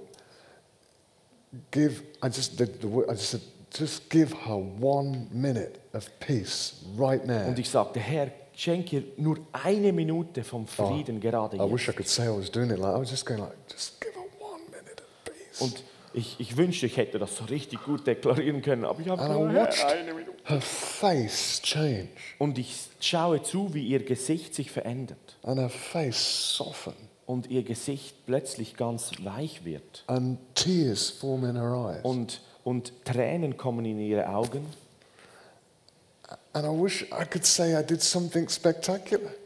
give, 1.71 2.03
I 2.23 2.27
just, 2.27 2.59
the, 2.59 2.67
the, 2.67 2.87
word- 2.91 3.09
I 3.09 3.13
just 3.13 3.31
said, 3.31 3.41
just 3.73 4.09
give 4.11 4.33
her 4.45 4.57
one 4.57 5.29
minute 5.33 5.79
of 5.93 6.09
peace 6.21 6.85
right 6.97 7.25
now. 7.25 7.47
Und 7.49 7.59
ich 7.59 7.69
sagte, 7.71 8.01
Herr, 8.01 8.31
schenke 8.57 8.97
ihr 8.97 9.03
nur 9.17 9.39
eine 9.53 9.93
Minute 9.93 10.45
vom 10.45 10.67
Frieden 10.67 11.21
gerade 11.21 11.57
I 11.57 11.61
wish 11.61 11.85
I 11.89 11.93
jetzt. 11.93 11.97
could 11.97 12.09
say 12.09 12.27
I 12.27 12.37
was 12.37 12.51
doing 12.51 12.71
it 12.71 12.79
like, 12.79 12.95
I 12.97 13.01
was 13.01 13.11
just 13.11 13.27
going 13.27 13.41
like, 13.41 13.53
just 13.71 14.01
give 14.01 14.13
her 14.15 14.23
one 14.41 14.63
minute 14.71 15.03
of 15.03 15.25
peace. 15.25 15.61
Und 15.61 15.83
ich, 16.13 16.37
ich 16.39 16.57
wünschte, 16.57 16.87
ich 16.87 16.97
hätte 16.97 17.19
das 17.19 17.37
so 17.37 17.45
richtig 17.45 17.83
gut 17.85 18.07
deklarieren 18.07 18.63
können, 18.63 18.85
aber 18.85 19.01
ich 19.01 19.09
habe 19.09 19.21
And 19.23 19.35
I 19.35 19.39
nur 19.39 19.55
watched 19.55 19.85
eine 19.85 20.15
Minute. 20.15 20.33
her 20.45 20.61
face 20.61 21.61
change 21.63 22.09
Und 22.39 22.57
ich 22.59 22.89
schaue 23.01 23.43
zu, 23.43 23.75
wie 23.75 23.85
ihr 23.87 24.05
Gesicht 24.05 24.55
sich 24.55 24.71
verändert 24.71 25.37
and 25.43 25.59
her 25.59 25.69
face 25.71 26.57
soften 26.57 26.95
und 27.27 27.51
ihr 27.51 27.63
Gesicht 27.65 28.15
plötzlich 28.27 28.77
ganz 28.77 29.11
weich 29.25 29.65
wird 29.65 30.05
and 30.07 30.39
tears 30.55 31.11
form 31.11 31.45
in 31.45 31.57
her 31.57 31.73
eyes. 31.97 32.05
und, 32.05 32.41
und 32.63 32.93
Tränen 33.05 33.57
kommen 33.57 33.85
in 33.85 33.99
ihre 33.99 34.29
Augen. 34.29 34.65
And 34.67 34.67
I 34.67 34.67
wish 34.67 34.69
I 34.69 34.69
could 34.69 34.71
say 34.71 34.73
I 34.73 34.73
did 34.73 34.73
something 34.73 36.24
spectacular, 36.24 36.24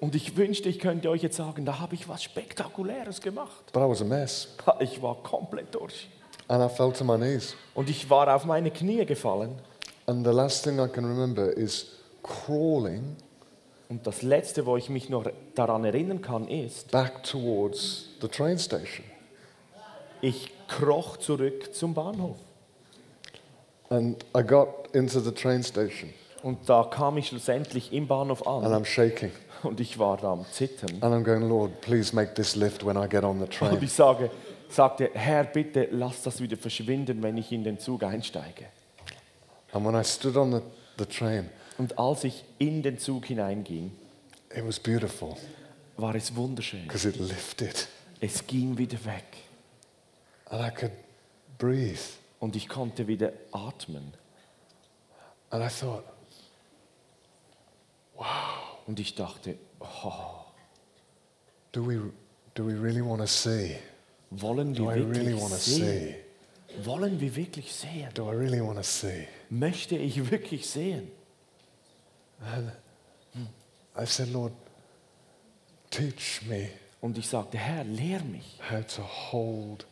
Und 0.00 0.14
ich 0.14 0.36
wünschte, 0.36 0.68
ich 0.68 0.78
könnte 0.78 1.10
euch 1.10 1.22
jetzt 1.22 1.36
sagen, 1.36 1.64
da 1.64 1.78
habe 1.78 1.94
ich 1.94 2.08
was 2.08 2.22
Spektakuläres 2.22 3.20
gemacht. 3.20 3.72
but 3.72 3.82
I 3.82 3.88
was 3.88 4.02
a 4.02 4.04
mess. 4.04 4.48
Ich 4.80 5.00
war 5.00 5.22
komplett 5.22 5.74
durch. 5.74 6.08
And 6.48 6.62
I 6.62 6.74
fell 6.74 6.92
to 6.92 7.04
my 7.04 7.16
knees. 7.16 7.54
Und 7.74 7.88
ich 7.90 8.08
war 8.10 8.34
auf 8.34 8.44
meine 8.44 8.70
Knie 8.70 9.04
gefallen. 9.04 9.52
And 10.06 10.26
the 10.26 10.32
last 10.32 10.64
thing 10.64 10.78
I 10.78 10.88
can 10.88 11.04
remember 11.04 11.52
is 11.56 11.86
crawling 12.22 13.16
Und 13.88 14.06
das 14.06 14.22
Letzte, 14.22 14.66
wo 14.66 14.76
ich 14.76 14.90
mich 14.90 15.08
noch 15.08 15.24
daran 15.54 15.84
erinnern 15.84 16.20
kann, 16.20 16.46
ist, 16.48 16.90
back 16.90 17.22
towards 17.22 18.06
the 18.20 18.28
train 18.28 18.58
station. 18.58 19.04
ich 20.20 20.50
kroch 20.68 21.16
zurück 21.16 21.74
zum 21.74 21.94
Bahnhof. 21.94 22.36
And 23.88 24.22
I 24.36 24.42
got 24.42 24.88
into 24.92 25.20
the 25.20 25.32
train 25.32 25.62
station 25.62 26.12
Und 26.42 26.68
da 26.68 26.84
kam 26.84 27.18
ich 27.18 27.28
schlussendlich 27.28 27.92
im 27.92 28.06
Bahnhof 28.06 28.46
and 28.46 28.64
an 28.64 28.72
I'm 28.72 28.84
shaking. 28.84 29.32
und 29.64 29.80
ich 29.80 29.98
war 29.98 30.16
da 30.16 30.32
am 30.32 30.44
Zittern. 30.52 31.02
And 31.02 31.12
I'm 31.14 31.24
going, 31.24 31.48
Lord, 31.48 31.80
please 31.80 32.14
make 32.14 32.34
this 32.34 32.54
lift 32.54 32.84
when 32.86 32.96
I 32.96 33.08
get 33.08 33.24
on 33.24 33.38
the 33.38 33.44
Und 33.44 33.52
train. 33.52 33.78
ich 33.82 33.92
sage, 33.92 34.30
sagte, 34.68 35.10
Herr, 35.14 35.44
bitte 35.44 35.88
lass 35.90 36.22
das 36.22 36.40
wieder 36.40 36.56
verschwinden, 36.56 37.22
wenn 37.22 37.36
ich 37.36 37.50
in 37.50 37.64
den 37.64 37.78
Zug 37.78 38.02
einsteige. 38.04 38.66
And 39.72 39.84
when 39.84 39.94
I 40.00 40.04
stood 40.04 40.36
on 40.36 40.52
the, 40.52 40.60
the 40.98 41.06
train, 41.06 41.50
Und 41.76 41.98
als 41.98 42.24
ich 42.24 42.44
in 42.58 42.82
den 42.82 42.98
Zug 42.98 43.26
hineinging, 43.26 43.90
it 44.54 44.64
was 44.66 44.78
beautiful 44.78 45.36
war 45.96 46.14
es 46.14 46.34
wunderschön. 46.36 46.84
because 46.84 47.08
it 47.08 47.16
lifted 47.18 47.88
Es 48.20 48.46
ging 48.46 48.78
wieder 48.78 48.98
weg 49.04 49.24
and 50.50 50.60
I 50.64 50.70
could 50.70 50.92
breathe. 51.58 51.98
und 52.40 52.54
ich 52.56 52.68
konnte 52.68 53.06
wieder 53.08 53.32
atmen. 53.52 54.12
And 55.50 55.64
I 55.64 55.68
thought, 55.68 56.04
Und 58.86 58.98
ich 59.00 59.14
dachte, 59.14 59.56
oh, 59.80 60.44
do 61.72 61.86
we, 61.86 62.12
do 62.54 62.66
we 62.66 62.72
really 62.72 63.04
want 63.04 63.20
to 63.20 63.26
see? 63.26 63.76
wollen 64.30 64.74
Do 64.74 64.84
wir 64.84 64.96
I 64.96 65.00
really 65.00 65.14
wirklich 65.14 65.40
want 65.40 65.52
to 65.52 65.58
sehen? 65.58 65.78
see? 65.78 66.14
Wollen 66.84 67.20
wir 67.20 67.34
wirklich 67.36 67.72
sehen? 67.74 68.08
Do 68.14 68.30
I 68.32 68.34
really 68.36 68.60
want 68.60 68.76
to 68.76 68.82
see? 68.82 69.26
Möchte 69.50 69.96
ich 69.96 70.30
wirklich 70.30 70.68
sehen? 70.68 71.10
I 73.96 74.04
said, 74.06 74.32
Lord, 74.32 74.52
teach 75.90 76.42
me 76.46 76.68
Und 77.00 77.16
ich 77.18 77.28
sagte, 77.28 77.58
Herr, 77.58 77.84
lehr 77.84 78.20
mich, 78.24 78.58
how 78.70 78.84
to 78.86 79.02
hold 79.02 79.86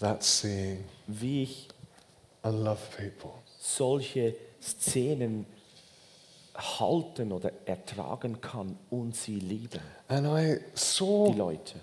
that 0.00 0.22
seeing 0.24 0.84
wie 1.06 1.44
ich 1.44 1.68
and 2.42 2.64
love 2.64 2.80
people. 2.96 3.30
solche 3.60 4.34
Szenen 4.60 5.46
halten 6.54 7.32
oder 7.32 7.50
ertragen 7.64 8.40
kann 8.40 8.76
und 8.90 9.16
sie 9.16 9.38
lieben, 9.38 9.80
And 10.08 10.26
I 10.26 10.58
saw 10.74 11.30
die 11.32 11.38
Leute. 11.38 11.74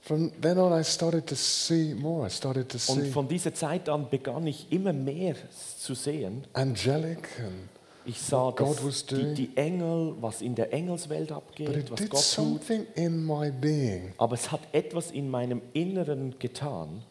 from 0.00 0.32
then 0.40 0.58
on, 0.58 0.78
I 0.78 0.84
started 0.84 1.26
to 1.28 1.34
see 1.34 1.94
more. 1.94 2.26
I 2.26 2.30
started 2.30 2.68
to 2.70 2.78
Und 2.92 3.02
see 3.04 3.10
von 3.10 3.28
dieser 3.28 3.54
Zeit 3.54 3.88
an 3.88 4.08
begann 4.10 4.46
ich 4.46 4.70
immer 4.70 4.92
mehr 4.92 5.34
zu 5.78 5.94
sehen. 5.94 6.44
angelic, 6.52 7.28
and 7.40 7.68
Ich 8.04 8.20
sah 8.20 8.50
God 8.50 8.84
was 8.84 9.06
die, 9.06 9.14
doing. 9.14 9.34
die 9.36 9.56
Engel, 9.56 10.16
was 10.20 10.42
in 10.42 10.56
der 10.56 10.72
Engelswelt 10.72 11.28
but 11.28 11.36
abgeht, 11.36 11.68
it 11.76 11.90
was 11.90 12.00
Gott 12.00 12.10
tut. 12.10 12.18
something 12.18 12.86
in 12.96 13.24
my 13.24 13.50
being 13.52 14.12
Aber 14.18 14.34
es 14.34 14.50
hat 14.50 14.60
etwas 14.72 15.12
in 15.12 15.30
meinem 15.30 15.62
Inneren 15.72 16.36
getan, 16.40 17.02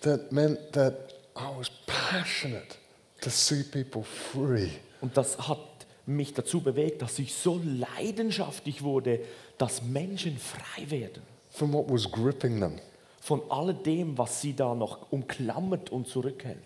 that 0.00 0.32
meant 0.32 0.58
that 0.72 0.94
I 1.36 1.56
was 1.58 1.70
passionate 1.86 2.76
to 3.20 3.28
see 3.28 3.62
people 3.62 4.02
free. 4.02 4.70
Und 5.02 5.14
das 5.18 5.36
hat 5.38 5.58
mich 6.06 6.32
dazu 6.34 6.60
bewegt, 6.60 7.02
dass 7.02 7.18
ich 7.18 7.34
so 7.34 7.60
leidenschaftlich 7.64 8.82
wurde, 8.82 9.20
dass 9.58 9.82
Menschen 9.82 10.38
frei 10.38 10.90
werden. 10.90 11.22
from 11.50 11.72
what 11.72 11.90
was 11.90 12.10
gripping 12.10 12.60
them. 12.60 12.78
Von 13.20 13.42
alledem, 13.50 14.16
was 14.18 14.40
sie 14.40 14.54
da 14.54 14.74
noch 14.74 15.10
umklammert 15.10 15.90
und 15.90 16.06
zurückhält. 16.06 16.58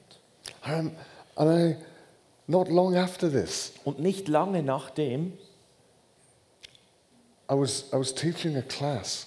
Um, 0.66 0.91
and 1.36 1.51
I, 1.51 1.76
not 2.49 2.68
long 2.68 2.97
after 2.97 3.30
this, 3.30 3.72
Und 3.84 4.01
nicht 4.01 4.28
lange 4.28 4.62
nachdem 4.62 5.32
I 7.51 7.55
was, 7.55 7.86
I 7.93 7.97
was 7.99 8.14
teaching 8.14 8.57
a 8.57 8.62
class, 8.62 9.26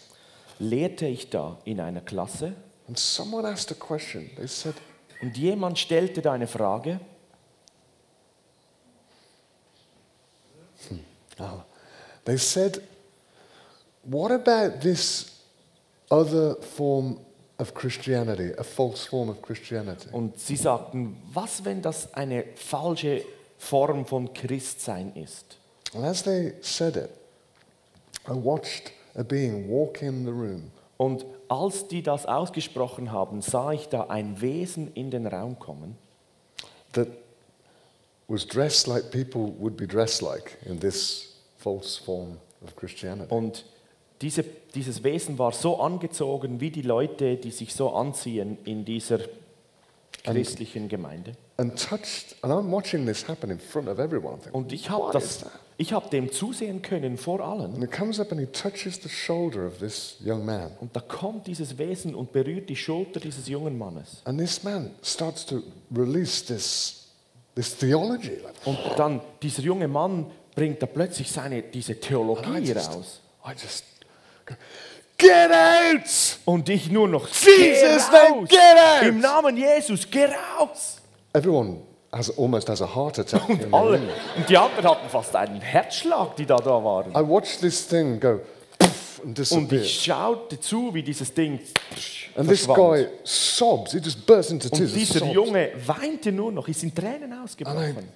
lehrte 0.59 1.07
ich 1.07 1.29
da 1.29 1.57
in 1.65 1.79
einer 1.79 2.01
Klasse 2.01 2.53
and 2.87 2.99
someone 2.99 3.47
asked 3.47 3.71
a 3.71 3.75
question. 3.75 4.29
They 4.35 4.47
said, 4.47 4.75
und 5.21 5.37
jemand 5.37 5.79
stellte 5.79 6.21
da 6.21 6.33
eine 6.33 6.47
Frage 6.47 6.99
oh. 11.39 11.63
they 12.25 12.37
said, 12.37 12.81
what 14.03 14.31
about 14.31 14.81
this 14.81 15.41
other 16.09 16.55
form 16.55 17.19
of 17.59 17.73
Christianity, 17.73 18.51
a 18.57 18.63
false 18.63 19.05
form 19.05 19.29
of 19.29 19.41
Christianity? 19.41 20.09
und 20.11 20.39
sie 20.39 20.55
sagten, 20.55 21.17
was 21.33 21.63
wenn 21.65 21.81
das 21.81 22.13
eine 22.13 22.45
falsche 22.55 23.23
Form 23.57 24.05
von 24.05 24.33
Christsein 24.33 25.13
ist? 25.15 25.57
And 25.93 26.05
as 26.05 26.23
they 26.23 26.53
said 26.61 26.97
it, 26.97 27.09
I 28.27 28.33
watched 28.33 28.91
a 29.15 29.23
being 29.23 29.69
walk 29.69 30.01
in 30.01 30.25
the 30.25 30.31
room 30.31 30.71
Und 30.97 31.25
als 31.49 31.87
die 31.87 32.01
das 32.01 32.25
ausgesprochen 32.25 33.11
haben, 33.11 33.41
sah 33.41 33.71
ich 33.71 33.89
da 33.89 34.05
ein 34.05 34.39
Wesen 34.41 34.93
in 34.93 35.11
den 35.11 35.27
Raum 35.27 35.59
kommen, 35.59 35.97
that 36.93 37.07
was 38.33 38.45
dressed 38.47 38.87
like 38.87 39.11
people 39.11 39.53
would 39.59 39.77
be 39.77 39.85
dressed 39.85 40.21
like 40.21 40.57
in 40.65 40.79
this 40.79 41.35
false 41.59 41.97
form 41.97 42.39
of 42.63 42.75
Christianity. 42.75 43.33
Und 43.33 43.65
diese, 44.21 44.43
dieses 44.73 45.03
Wesen 45.03 45.37
war 45.37 45.51
so 45.51 45.79
angezogen 45.79 46.59
wie 46.59 46.71
die 46.71 46.81
Leute, 46.81 47.35
die 47.35 47.51
sich 47.51 47.73
so 47.73 47.91
anziehen 47.91 48.57
in 48.65 48.85
dieser 48.85 49.19
christlichen 50.23 50.87
Gemeinde. 50.89 51.33
And 51.57 51.77
touched, 51.77 52.35
and 52.41 52.51
I'm 52.51 52.71
watching 52.71 53.05
this 53.05 53.27
happen 53.27 53.51
in 53.51 53.59
front 53.59 53.87
of 53.87 53.99
everyone. 53.99 54.35
I'm 54.35 54.39
thinking, 54.39 54.53
Und 54.53 54.73
ich 54.73 54.89
habe 54.89 55.11
das, 55.13 55.39
that? 55.39 55.51
ich 55.77 55.93
habe 55.93 56.09
dem 56.09 56.31
zusehen 56.31 56.81
können 56.81 57.17
vor 57.17 57.41
allen. 57.41 57.73
And 57.75 57.79
he 57.81 57.87
comes 57.87 58.19
up 58.19 58.31
and 58.31 58.41
he 58.41 58.47
touches 58.47 58.99
the 59.03 59.09
shoulder 59.09 59.67
of 59.67 59.77
this 59.77 60.17
young 60.25 60.43
man. 60.45 60.71
Und 60.79 60.95
da 60.95 61.01
kommt 61.01 61.45
dieses 61.45 61.77
Wesen 61.77 62.15
und 62.15 62.31
berührt 62.31 62.69
die 62.69 62.75
Schulter 62.75 63.19
dieses 63.19 63.47
jungen 63.47 63.77
Mannes. 63.77 64.21
And 64.25 64.39
this 64.39 64.63
man 64.63 64.91
starts 65.03 65.45
to 65.45 65.61
release 65.95 66.43
this, 66.45 67.02
this 67.55 67.77
theology. 67.77 68.39
Und 68.65 68.77
dann 68.97 69.21
dieser 69.41 69.61
junge 69.61 69.87
Mann 69.87 70.31
bringt 70.55 70.81
da 70.81 70.85
plötzlich 70.85 71.31
seine, 71.31 71.61
diese 71.61 71.99
Theologie 71.99 72.59
just, 72.59 72.89
raus. 72.89 73.21
I 73.45 73.51
just 73.51 73.83
go, 74.45 74.55
get 75.17 75.51
out! 75.51 76.37
Und 76.45 76.69
ich 76.69 76.89
nur 76.91 77.07
noch, 77.07 77.27
Jesus' 77.27 78.09
geh 78.09 78.29
name, 78.29 78.41
raus! 78.41 78.49
get 78.49 78.59
out! 78.59 79.07
Im 79.07 79.19
Namen 79.19 79.57
Jesus, 79.57 80.09
geh 80.09 80.25
raus! 80.25 80.97
Everyone 81.33 81.81
has 82.11 82.29
almost 82.37 82.69
has 82.69 82.81
a 82.81 82.95
heart 82.95 83.17
attack. 83.19 83.47
the 83.47 83.67
Alle. 83.71 83.99
Und 84.37 84.47
die 84.47 84.57
anderen 84.57 84.87
hatten 84.87 85.09
fast 85.09 85.35
einen 85.35 85.61
Herzschlag, 85.61 86.35
die 86.35 86.45
da 86.45 86.57
da 86.57 86.83
waren. 86.83 87.11
I 87.11 87.27
watched 87.27 87.59
this 87.61 87.87
thing 87.87 88.19
go 88.19 88.39
and 89.23 89.29
Und 89.29 89.37
disappear. 89.37 89.81
ich 89.81 90.03
schaute 90.03 90.59
zu, 90.59 90.93
wie 90.93 91.03
dieses 91.03 91.33
Ding 91.33 91.59
And 92.35 92.49
this 92.49 92.65
verschwand. 92.65 92.75
guy 92.77 93.07
sobs. 93.23 93.91
He 93.91 93.99
just 93.99 94.25
burst 94.25 94.51
into 94.51 94.67
Und 94.69 94.77
tears. 94.77 94.91
and 94.91 95.01
dieser 95.01 95.19
sobs. 95.19 95.33
Junge 95.33 95.71
weinte 95.85 96.31
nur 96.31 96.51
noch, 96.51 96.67
ist 96.67 96.83
in 96.83 96.93
Tränen 96.93 97.31
And 97.31 97.41
I, 97.41 97.43
ausgebrochen. 97.43 98.07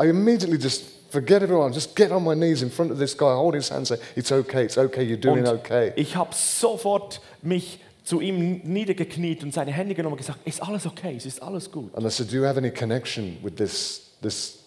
I 0.00 0.08
immediately 0.08 0.58
just 0.58 0.84
forget 1.10 1.42
everyone, 1.42 1.72
just 1.72 1.94
get 1.96 2.10
on 2.12 2.22
my 2.24 2.34
knees 2.34 2.62
in 2.62 2.70
front 2.70 2.90
of 2.92 2.98
this 2.98 3.16
guy, 3.16 3.34
hold 3.34 3.54
his 3.54 3.70
hand, 3.70 3.86
say, 3.86 3.98
It's 4.16 4.30
okay, 4.32 4.64
it's 4.64 4.78
okay, 4.78 5.02
you're 5.02 5.16
doing 5.20 5.40
Und 5.46 5.48
okay. 5.48 5.92
ich 5.96 6.14
habe 6.16 6.34
sofort 6.34 7.20
mich 7.42 7.80
zu 8.04 8.20
ihm 8.20 8.60
niedergekniet 8.64 9.42
und 9.42 9.52
seine 9.54 9.72
Hände 9.72 9.94
genommen 9.94 10.14
und 10.14 10.18
gesagt, 10.18 10.40
ist 10.44 10.62
alles 10.62 10.86
okay, 10.86 11.14
es 11.16 11.26
ist 11.26 11.42
alles 11.42 11.70
gut. 11.70 11.94
And 11.94 12.04
I 12.06 12.10
said, 12.10 12.30
Do 12.32 12.36
you 12.36 12.44
have 12.44 12.58
any 12.58 12.70
connection 12.70 13.36
with 13.42 13.54
this, 13.56 14.02
this, 14.22 14.58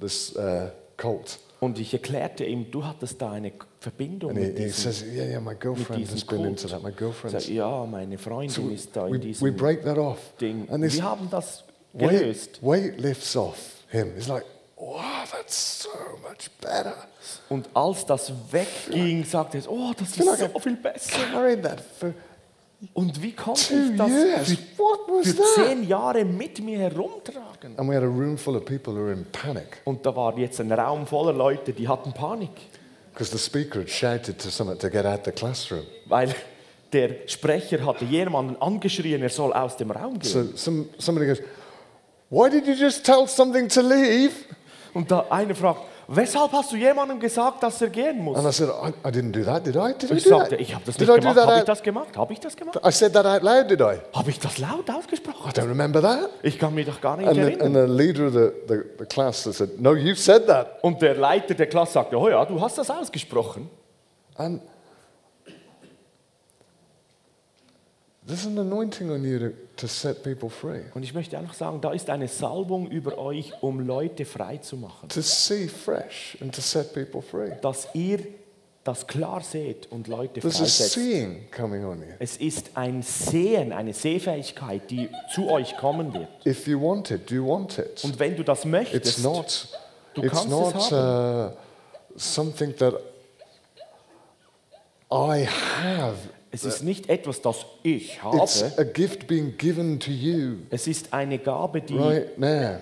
this 0.00 0.34
uh, 0.36 0.70
cult? 0.96 1.38
Und 1.58 1.78
ich 1.78 1.92
erklärte 1.92 2.44
ihm, 2.44 2.70
du 2.70 2.84
hattest 2.84 3.20
da 3.22 3.32
eine 3.32 3.52
Verbindung 3.80 4.30
And 4.30 4.38
he, 4.38 4.46
mit 4.46 4.58
he 4.58 4.64
diesem, 4.64 4.92
says, 4.92 5.02
Yeah, 5.02 5.24
yeah, 5.24 5.40
my 5.40 5.54
girlfriend 5.54 6.02
diesem 6.02 6.14
has 6.16 6.24
been 6.24 6.44
into 6.44 6.68
that. 6.68 6.82
My 6.82 6.92
girlfriend. 6.92 7.40
sag, 7.40 7.48
ja, 7.48 7.86
meine 7.86 8.18
Freundin 8.18 8.72
ist 8.72 8.94
da 8.94 9.06
in 9.06 9.12
We, 9.14 9.16
we 9.16 9.20
diesem 9.20 9.56
break 9.56 9.82
that 9.84 9.96
off. 9.96 10.18
Ding. 10.40 10.68
And 10.70 10.82
Wir 10.84 11.02
haben 11.02 11.28
das 11.30 11.64
weight, 11.94 12.10
gelöst. 12.10 12.62
weight 12.62 13.00
lifts 13.00 13.34
off 13.36 13.56
him. 13.88 14.12
He's 14.16 14.28
like, 14.28 14.44
Wow, 14.78 15.24
that's 15.32 15.84
so 15.84 15.88
much 16.22 16.50
better. 16.60 16.94
Und 17.48 17.66
als 17.72 18.04
das 18.04 18.30
wegging, 18.50 19.24
sagte 19.24 19.56
er, 19.56 19.70
oh, 19.70 19.92
das 19.96 20.08
ist 20.18 20.38
so 20.52 20.58
viel 20.58 20.76
besser. 20.76 21.18
Carried 21.32 21.62
that 21.62 21.80
for 21.98 22.12
Und 22.92 23.22
wie 23.22 23.32
konnte 23.32 23.74
ich 23.74 23.96
das 23.96 24.10
years. 24.10 24.48
für, 24.76 25.22
für 25.24 25.42
zehn 25.54 25.88
Jahre 25.88 26.24
mit 26.24 26.62
mir 26.62 26.78
herumtragen? 26.78 27.78
And 27.78 27.88
we 27.88 27.94
had 27.94 28.02
a 28.02 28.06
room 28.06 28.36
full 28.36 28.56
of 28.56 28.64
people 28.64 28.92
who 28.92 29.00
were 29.06 29.12
in 29.12 29.24
panic 29.32 29.80
Und 29.84 30.04
da 30.04 30.14
war 30.14 30.36
jetzt 30.38 30.60
ein 30.60 30.70
Raum 30.70 31.06
voller 31.06 31.32
Leute, 31.32 31.72
die 31.72 31.88
hatten 31.88 32.12
Panik, 32.12 32.50
because 33.12 33.30
the 33.30 33.38
speaker 33.38 33.80
had 33.80 33.88
shouted 33.88 34.38
to 34.38 34.50
someone 34.50 34.78
to 34.78 34.90
get 34.90 35.06
out 35.06 35.24
the 35.24 35.32
classroom. 35.32 35.84
weil 36.06 36.34
der 36.92 37.26
Sprecher 37.26 37.84
hatte 37.84 38.04
jemanden 38.04 38.60
angeschrien, 38.60 39.22
er 39.22 39.30
soll 39.30 39.52
aus 39.52 39.76
dem 39.76 39.90
Raum 39.90 40.18
gehen. 40.18 40.30
So 40.30 40.44
some, 40.54 40.86
somebody 40.98 41.26
goes, 41.26 41.38
Why 42.28 42.50
did 42.50 42.66
you 42.66 42.74
just 42.74 43.04
tell 43.06 43.26
something 43.26 43.68
to 43.68 43.80
leave? 43.80 44.32
Und 44.92 45.10
da 45.10 45.26
einer 45.30 45.54
fragt, 45.54 45.80
weshalb 46.08 46.52
hast 46.52 46.72
du 46.72 46.76
jemandem 46.76 47.18
gesagt, 47.20 47.62
dass 47.62 47.80
er 47.82 47.88
gehen 47.90 48.22
muss? 48.22 48.38
And 48.38 48.46
I 48.48 48.52
said, 48.52 48.68
I, 48.68 48.88
I 49.06 49.10
didn't 49.10 49.32
do 49.32 49.42
that, 49.44 49.64
did 49.66 49.76
I? 49.76 49.92
Did 49.98 50.10
I 50.10 50.14
ich 50.16 50.24
do 50.24 50.30
sagte, 50.30 50.50
that? 50.50 50.60
ich 50.60 50.74
habe 50.74 50.84
das 50.84 50.96
did 50.96 51.08
nicht 51.08 51.16
I 51.16 51.20
do 51.20 51.28
gemacht. 51.28 51.36
that 51.36 51.46
Habe 51.46 51.54
ich 51.56 51.60
out? 51.62 51.68
das 51.68 51.82
gemacht? 51.82 52.16
Habe 52.16 52.32
ich 52.32 52.40
das 52.40 52.56
gemacht? 52.56 52.80
I 52.86 52.90
said 52.92 53.12
that 53.12 53.26
out 53.26 53.42
loud, 53.42 53.70
did 53.70 53.80
I? 53.80 53.98
Habe 54.16 54.30
ich 54.30 54.38
das 54.38 54.58
laut 54.58 54.88
I 54.88 54.92
ausgesprochen? 54.92 55.50
don't 55.52 55.68
remember 55.68 56.00
that. 56.02 56.30
Ich 56.42 56.58
kann 56.58 56.74
mich 56.74 56.86
doch 56.86 57.00
gar 57.00 57.16
nicht 57.16 57.26
And 57.28 57.36
the, 57.36 57.42
erinnern. 57.42 57.76
and 57.76 57.88
the 57.90 57.94
leader 57.96 58.26
of 58.28 58.32
the, 58.34 58.50
the, 58.68 58.82
the 58.98 59.04
class 59.06 59.42
said, 59.42 59.80
No, 59.80 59.94
you 59.94 60.14
said 60.14 60.46
that. 60.46 60.82
Und 60.82 61.00
der 61.02 61.14
Leiter 61.14 61.54
der 61.54 61.66
Klasse 61.66 61.94
sagte, 61.94 62.16
oh 62.18 62.28
ja, 62.28 62.44
du 62.44 62.60
hast 62.60 62.78
das 62.78 62.90
ausgesprochen. 62.90 63.68
And 64.36 64.60
there's 68.26 68.46
an 68.46 68.58
anointing 68.58 69.10
on 69.10 69.24
you 69.24 69.38
to, 69.38 69.50
to 69.76 69.86
set 69.86 70.22
people 70.22 70.50
free, 70.50 70.82
Und 70.94 71.02
ich 71.02 71.14
möchte 71.14 71.38
einfach 71.38 71.54
sagen, 71.54 71.80
da 71.80 71.92
ist 71.92 72.10
eine 72.10 72.28
Salbung 72.28 72.88
über 72.90 73.18
euch, 73.18 73.52
um 73.62 73.80
Leute 73.80 74.24
frei 74.24 74.58
zu 74.58 74.76
machen. 74.76 75.08
to 75.08 75.20
see 75.22 75.68
fresh 75.68 76.36
and 76.40 76.54
to 76.54 76.60
set 76.60 76.92
people 76.92 77.22
free. 77.22 77.52
Dass 77.62 77.88
ihr 77.94 78.20
das 78.84 79.04
klar 79.06 79.40
seht 79.42 79.90
und 79.90 80.06
Leute 80.06 80.38
There's 80.40 80.56
a 80.56 80.58
freisetzt. 80.60 80.92
seeing 80.92 81.50
coming 81.50 81.84
on 81.84 81.98
you. 82.00 82.14
Es 82.20 82.36
ist 82.36 82.70
ein 82.74 83.02
Sehen, 83.02 83.72
eine 83.72 83.92
Sehfähigkeit, 83.92 84.88
die 84.90 85.08
zu 85.34 85.50
euch 85.50 85.76
kommen 85.76 86.14
wird. 86.14 86.28
If 86.46 86.68
you 86.68 86.80
want 86.80 87.10
it, 87.10 87.28
you 87.32 87.44
want 87.48 87.78
it? 87.78 88.04
Und 88.04 88.16
wenn 88.20 88.36
du 88.36 88.44
das 88.44 88.58
It's 88.60 88.64
möchtest, 88.66 89.22
not, 89.24 89.68
Du 90.14 90.22
it's 90.22 90.32
kannst 90.32 90.48
not 90.48 90.74
es 90.76 90.92
uh, 90.92 91.50
something 92.16 92.74
that 92.76 92.94
I 95.10 95.44
have. 95.46 96.16
Es 96.56 96.74
ist 96.76 96.82
nicht 96.82 97.08
etwas, 97.08 97.40
das 97.42 97.64
ich 97.82 98.18
It's 98.34 98.62
habe. 98.64 98.78
a 98.78 98.84
gift 98.84 99.26
being 99.26 99.56
given 99.56 100.00
to 100.00 100.10
you 100.10 100.56
Es 100.70 100.86
ist 100.86 101.12
eine 101.12 101.38
Gabe, 101.38 101.80
die 101.80 101.96
right 101.96 102.38
now. 102.38 102.78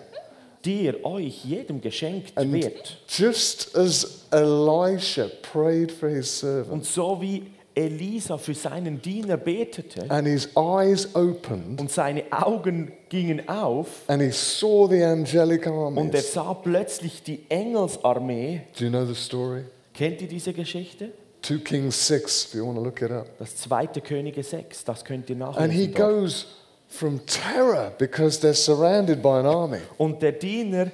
dir, 0.64 1.04
euch, 1.04 1.44
jedem 1.44 1.80
geschenkt 1.80 2.36
And 2.36 2.52
wird. 2.52 2.96
just 3.08 3.76
as 3.76 4.24
Elisha 4.30 5.26
prayed 5.52 5.92
for 5.92 6.08
his 6.08 6.40
servant 6.40 6.72
Und 6.72 6.84
so 6.86 7.20
wie 7.20 7.44
Elisa 7.76 8.38
für 8.38 8.54
seinen 8.54 9.02
Diener 9.02 9.36
betete 9.36 10.08
and 10.08 10.28
his 10.28 10.48
eyes 10.56 11.12
opened 11.16 11.80
und 11.80 11.90
seine 11.90 12.22
Augen 12.30 12.92
gingen 13.08 13.48
auf 13.48 13.88
and 14.06 14.22
he 14.22 14.30
saw 14.30 14.86
the 14.88 15.02
angelic 15.02 15.66
und 15.66 15.72
er 15.72 16.20
armies. 16.20 16.32
sah 16.32 16.54
plötzlich 16.54 17.22
die 17.24 17.40
Engelsarmee. 17.48 18.60
Do 18.78 18.84
you 18.84 18.90
know 18.90 19.04
the 19.04 19.14
story? 19.14 19.64
Kennt 19.92 20.22
ihr 20.22 20.28
diese 20.28 20.52
Geschichte? 20.52 21.10
2 21.46 21.58
Kings 21.58 22.06
6, 22.06 22.46
if 22.46 22.54
you 22.54 22.64
want 22.64 22.76
to 22.78 22.82
look 22.82 23.02
it 23.02 23.10
up. 23.10 23.26
Das 23.38 23.56
zweite 23.56 24.00
Könige 24.00 24.42
6, 24.42 24.84
das 24.84 25.04
könnt 25.04 25.28
ihr 25.30 25.36
And 25.40 25.72
he 25.72 25.86
nachlesen. 25.88 25.94
dort. 25.94 26.10
goes 26.10 26.46
from 26.88 27.20
terror 27.26 27.92
because 27.98 28.38
they're 28.40 28.54
surrounded 28.54 29.20
by 29.22 29.28
an 29.40 29.46
army 29.46 29.78
Und 29.98 30.22
der 30.22 30.32
Diener 30.32 30.90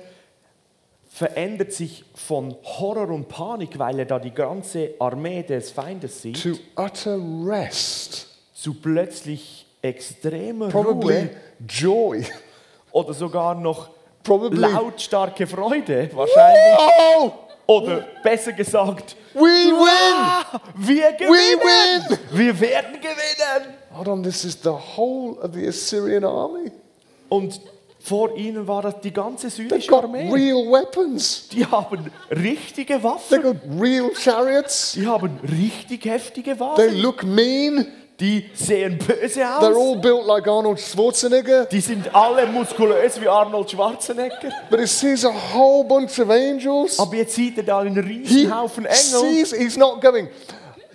verändert 1.08 1.72
sich 1.72 2.04
von 2.14 2.56
Horror 2.64 3.10
und 3.10 3.28
Panik, 3.28 3.78
weil 3.78 3.98
er 3.98 4.04
da 4.06 4.18
die 4.18 4.30
ganze 4.32 4.90
Armee 4.98 5.42
des 5.42 5.70
Feindes 5.70 6.22
sieht, 6.22 6.42
to 6.42 6.50
utter 6.80 7.18
rest, 7.44 8.28
zu 8.54 8.74
plötzlich 8.74 9.66
extremer 9.82 10.68
probably 10.68 11.16
Ruhe 11.16 11.30
joy. 11.68 12.26
oder 12.92 13.12
sogar 13.14 13.54
noch 13.54 13.90
Probably. 14.22 14.60
lautstarke 14.60 15.46
Freude 15.46 16.10
wahrscheinlich. 16.14 16.78
Oh, 17.18 17.32
Oder 17.70 18.04
besser 18.24 18.52
gesagt, 18.52 19.14
we 19.32 19.40
win! 19.40 20.60
wir 20.74 21.12
gewinnen! 21.12 22.18
Wir 22.32 22.60
werden 22.60 22.94
gewinnen! 23.00 23.74
Hold 23.94 24.08
on, 24.08 24.22
this 24.24 24.44
is 24.44 24.58
the 24.60 24.70
whole 24.70 25.36
of 25.40 25.54
the 25.54 25.68
Assyrian 25.68 26.24
army. 26.24 26.72
Und 27.28 27.60
vor 28.00 28.36
ihnen 28.36 28.66
war 28.66 28.82
das 28.82 29.00
die 29.00 29.12
ganze 29.12 29.50
syrische 29.50 29.92
Armee. 29.92 30.28
real 30.32 30.64
weapons. 30.72 31.48
Die 31.52 31.64
haben 31.64 32.10
richtige 32.30 33.00
Waffen. 33.04 33.40
got 33.40 33.56
real 33.80 34.10
chariots. 34.16 34.92
Die 34.92 35.06
haben 35.06 35.38
richtig 35.42 36.06
heftige 36.06 36.52
They 36.56 36.60
Waffen. 36.60 36.96
look 36.96 37.22
mean. 37.22 37.86
Die 38.20 38.50
sehen 38.52 38.98
böse 38.98 39.40
They're 39.40 39.74
all 39.74 39.96
built 39.96 40.26
like 40.26 40.46
Arnold 40.46 40.78
Schwarzenegger. 40.78 41.64
Die 41.64 41.80
sind 41.80 42.14
alle 42.14 42.46
muskulös 42.46 43.18
wie 43.18 43.26
Arnold 43.26 43.70
Schwarzenegger. 43.70 44.52
But 44.68 44.80
he 44.80 44.86
sees 44.86 45.24
a 45.24 45.32
whole 45.54 45.84
bunch 45.84 46.18
of 46.20 46.28
angels. 46.28 46.98
Aber 46.98 47.16
jetzt 47.16 47.34
sieht 47.34 47.56
er 47.56 47.64
da 47.64 47.78
einen 47.78 47.94
He 47.94 48.00
riesen 48.00 48.54
Haufen 48.54 48.84
Engel. 48.84 48.98
sees, 49.00 49.52
he's 49.52 49.76
not 49.78 50.02
going, 50.02 50.28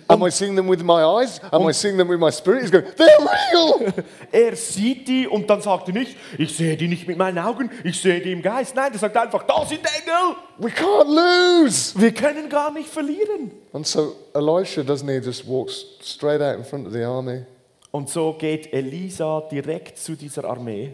Am 0.08 0.22
I 0.22 0.30
seeing 0.30 0.54
them 0.54 0.68
with 0.68 0.82
my 0.82 1.02
eyes? 1.02 1.40
Am 1.52 1.66
I 1.66 1.72
seeing 1.72 1.96
them 1.96 2.08
with 2.08 2.20
my 2.20 2.30
spirit? 2.30 2.62
He's 2.62 2.70
going, 2.70 2.84
They're 2.96 3.18
real. 3.52 3.92
Er 4.32 4.54
sieht 4.54 5.08
die 5.08 5.26
und 5.26 5.48
dann 5.50 5.60
sagt 5.60 5.88
er 5.88 5.94
nicht, 5.94 6.16
ich 6.38 6.56
sehe 6.56 6.76
die 6.76 6.86
nicht 6.88 7.08
mit 7.08 7.18
meinen 7.18 7.38
Augen, 7.38 7.70
ich 7.82 8.00
sehe 8.00 8.20
die 8.20 8.30
im 8.32 8.42
Geist. 8.42 8.74
Nein, 8.76 8.92
er 8.92 8.98
sagt 8.98 9.16
einfach, 9.16 9.42
da 9.44 9.64
sind 9.66 9.80
Engel. 9.80 10.36
We 10.58 10.68
can't 10.68 11.06
lose. 11.08 11.98
Wir 12.00 12.12
können 12.12 12.48
gar 12.48 12.70
nicht 12.72 12.88
verlieren. 12.88 13.50
And 13.72 13.86
so 13.86 14.14
Elisha, 14.34 14.82
doesn't 14.82 15.08
he, 15.08 15.18
just 15.24 15.46
walks 15.46 15.84
straight 16.02 16.40
out 16.40 16.56
in 16.56 16.64
front 16.64 16.86
of 16.86 16.92
the 16.92 17.02
army. 17.02 17.44
Und 17.90 18.08
so 18.10 18.34
geht 18.34 18.72
Elisa 18.72 19.40
direkt 19.50 19.98
zu 19.98 20.14
dieser 20.14 20.44
Armee. 20.44 20.92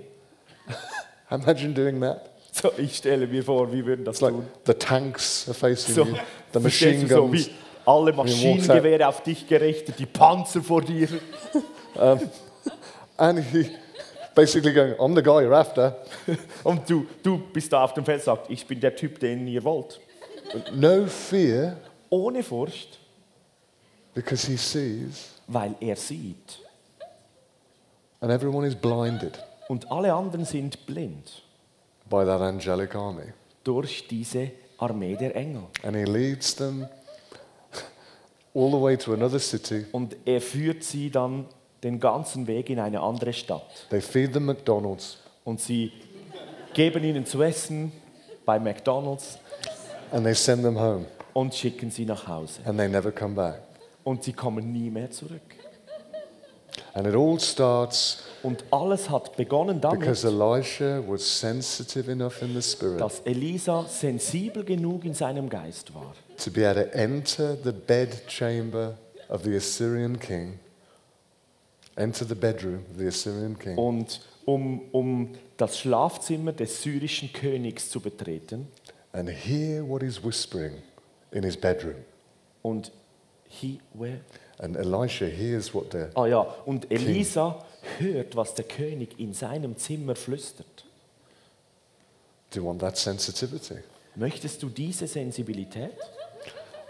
Imagine 1.30 1.74
doing 1.74 2.00
that. 2.00 2.30
So, 2.52 2.70
ich 2.76 2.96
stelle 2.96 3.26
mir 3.26 3.42
vor, 3.42 3.72
wie 3.72 3.84
würden 3.84 4.04
das 4.04 4.20
like 4.20 4.32
tun? 4.34 4.46
the 4.66 4.74
tanks 4.74 5.46
are 5.48 5.54
facing 5.54 5.94
So, 5.94 6.04
you, 6.04 6.16
the 6.52 6.60
machine 6.60 7.08
so 7.08 7.26
guns. 7.26 7.46
wie 7.46 7.50
alle 7.86 8.12
Maschinengewehre 8.12 9.06
auf 9.06 9.22
dich 9.22 9.46
gerichtet, 9.46 9.98
die 9.98 10.06
Panzer 10.06 10.62
vor 10.62 10.82
dir. 10.82 11.08
And 13.16 13.38
he 13.38 13.70
basically 14.34 14.72
going, 14.72 14.94
I'm 14.94 15.14
the 15.14 15.22
guy 15.22 15.44
you're 15.44 15.54
after. 15.54 15.96
Und 16.64 16.88
du, 16.88 17.06
du 17.22 17.38
bist 17.52 17.72
da 17.72 17.84
auf 17.84 17.94
dem 17.94 18.04
Feld 18.04 18.20
und 18.20 18.24
sagst, 18.24 18.50
ich 18.50 18.66
bin 18.66 18.80
der 18.80 18.96
Typ, 18.96 19.18
den 19.20 19.46
ihr 19.46 19.62
wollt. 19.64 20.00
No 20.72 21.06
fear 21.06 21.76
Ohne 22.10 22.42
Furcht, 22.42 22.98
because 24.14 24.46
he 24.46 24.56
sees, 24.56 25.30
weil 25.46 25.74
er 25.80 25.96
sieht. 25.96 26.58
and 28.20 28.30
everyone 28.30 28.66
is 28.66 28.74
blinded 28.74 29.38
Und 29.68 29.90
alle 29.90 30.12
anderen 30.12 30.44
sind 30.44 30.84
blind 30.86 31.42
by 32.10 32.24
that 32.24 32.40
angelic 32.40 32.94
army. 32.94 33.32
durch 33.64 34.06
diese 34.08 34.50
Armee 34.78 35.16
der 35.16 35.34
Engel. 35.36 35.62
And 35.82 35.96
he 35.96 36.04
leads 36.04 36.54
them 36.54 36.86
all 38.54 38.70
the 38.70 38.80
way 38.80 38.96
to 38.96 39.12
another 39.14 39.38
city. 39.38 39.86
Und 39.92 40.16
er 40.24 40.40
führt 40.40 40.82
sie 40.84 41.10
dann 41.10 41.46
den 41.82 41.98
ganzen 41.98 42.46
Weg 42.46 42.70
in 42.70 42.78
eine 42.78 43.00
andere 43.00 43.32
Stadt. 43.32 43.86
They 43.90 44.00
feed 44.00 44.32
them 44.32 44.46
McDonald's 44.46 45.18
Und 45.44 45.60
sie 45.60 45.92
geben 46.74 47.02
ihnen 47.04 47.26
zu 47.26 47.42
essen 47.42 47.92
bei 48.44 48.58
McDonald's 48.58 49.38
and 50.12 50.24
they 50.24 50.34
send 50.34 50.62
them 50.62 50.78
home 50.78 51.06
und 51.32 51.54
schicken 51.54 51.90
sie 51.90 52.04
nach 52.04 52.26
Hause. 52.28 52.60
and 52.64 52.78
they 52.78 52.88
never 52.88 53.10
come 53.10 53.34
back. 53.34 53.60
Und 54.04 54.24
sie 54.24 54.32
kommen 54.32 54.72
nie 54.72 54.90
mehr 54.90 55.10
zurück. 55.10 55.40
And 56.94 57.06
it 57.06 57.14
all 57.14 57.38
starts 57.40 58.22
Und 58.42 58.64
alles 58.70 59.08
hat 59.08 59.36
begonnen 59.36 59.80
damit, 59.80 60.00
because 60.00 60.26
Elisha 60.26 61.00
was 61.06 61.22
sensitive 61.40 62.10
enough 62.10 62.42
in 62.42 62.52
the 62.54 62.62
spirit 62.62 63.00
dass 63.00 63.20
Elisa 63.20 63.84
sensibel 63.88 64.64
genug 64.64 65.04
in 65.04 65.14
seinem 65.14 65.48
Geist 65.48 65.94
war, 65.94 66.12
to 66.38 66.50
be 66.50 66.64
able 66.64 66.84
to 66.84 66.94
enter 66.94 67.56
the 67.56 67.72
bed 67.72 68.26
chamber 68.26 68.96
of 69.28 69.42
the 69.44 69.56
Assyrian 69.56 70.18
king, 70.18 70.58
enter 71.96 72.24
the 72.24 72.34
bedroom 72.34 72.84
of 72.90 72.98
the 72.98 73.06
Assyrian 73.06 73.58
king, 73.58 73.76
und 73.76 74.20
um, 74.44 74.82
um 74.92 75.34
das 75.56 75.78
Schlafzimmer 75.78 76.52
des 76.52 76.82
syrischen 76.82 77.32
Königs 77.32 77.90
zu 77.90 78.00
betreten 78.00 78.68
and 79.12 79.28
hear 79.28 79.84
what 79.84 80.02
he's 80.02 80.22
whispering 80.22 80.82
in 81.32 81.42
his 81.44 81.56
bedroom. 81.56 82.04
und 82.62 82.90
he, 83.48 83.80
where? 83.92 84.20
And 84.58 84.76
Elisha 84.76 85.26
hears 85.26 85.74
what 85.74 85.90
the 85.92 86.08
Ah 86.14 86.26
ja, 86.26 86.40
und 86.64 86.90
Elisa 86.90 87.64
hört, 87.98 88.36
was 88.36 88.54
der 88.54 88.64
König 88.64 89.18
in 89.18 89.34
seinem 89.34 89.76
Zimmer 89.76 90.14
flüstert. 90.14 90.84
Do 92.50 92.60
you 92.60 92.66
want 92.66 92.80
that 92.80 92.96
sensitivity? 92.96 93.76
Möchtest 94.14 94.62
du 94.62 94.68
diese 94.68 95.06
Sensibilität? 95.06 95.92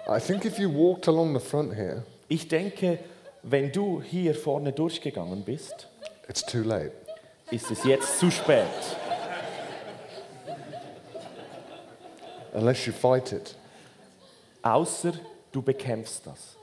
I 0.08 0.18
think 0.20 0.44
if 0.44 0.58
you 0.58 0.68
walked 0.68 1.06
along 1.08 1.32
the 1.34 1.40
front 1.40 1.74
here, 1.74 2.04
Ich 2.28 2.48
denke, 2.48 2.98
wenn 3.42 3.70
du 3.72 4.00
hier 4.02 4.34
vorne 4.34 4.72
durchgegangen 4.72 5.42
bist, 5.44 5.88
it's 6.28 6.42
too 6.44 6.62
late. 6.62 6.92
ist 7.50 7.70
es 7.70 7.84
jetzt 7.84 8.18
zu 8.18 8.30
spät. 8.30 8.66
Unless 12.54 12.86
you 12.86 12.92
fight 12.92 13.32
it. 13.32 13.54
Außer 14.62 15.12
du 15.52 15.62
bekämpfst 15.62 16.26
das. 16.26 16.56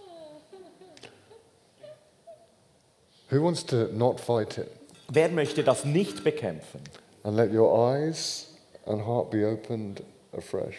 Who 3.30 3.44
wants 3.44 3.64
to 3.68 3.88
not 3.94 4.20
fight 4.20 4.58
it? 4.58 4.70
Wer 5.12 5.30
möchte 5.30 5.64
das 5.64 5.86
nicht 5.86 6.24
bekämpfen? 6.24 6.82
And 7.24 7.36
let 7.36 7.52
your 7.52 7.72
eyes 7.94 8.48
and 8.86 9.06
heart 9.06 9.30
be 9.30 9.46
opened 9.48 10.02
afresh. 10.36 10.76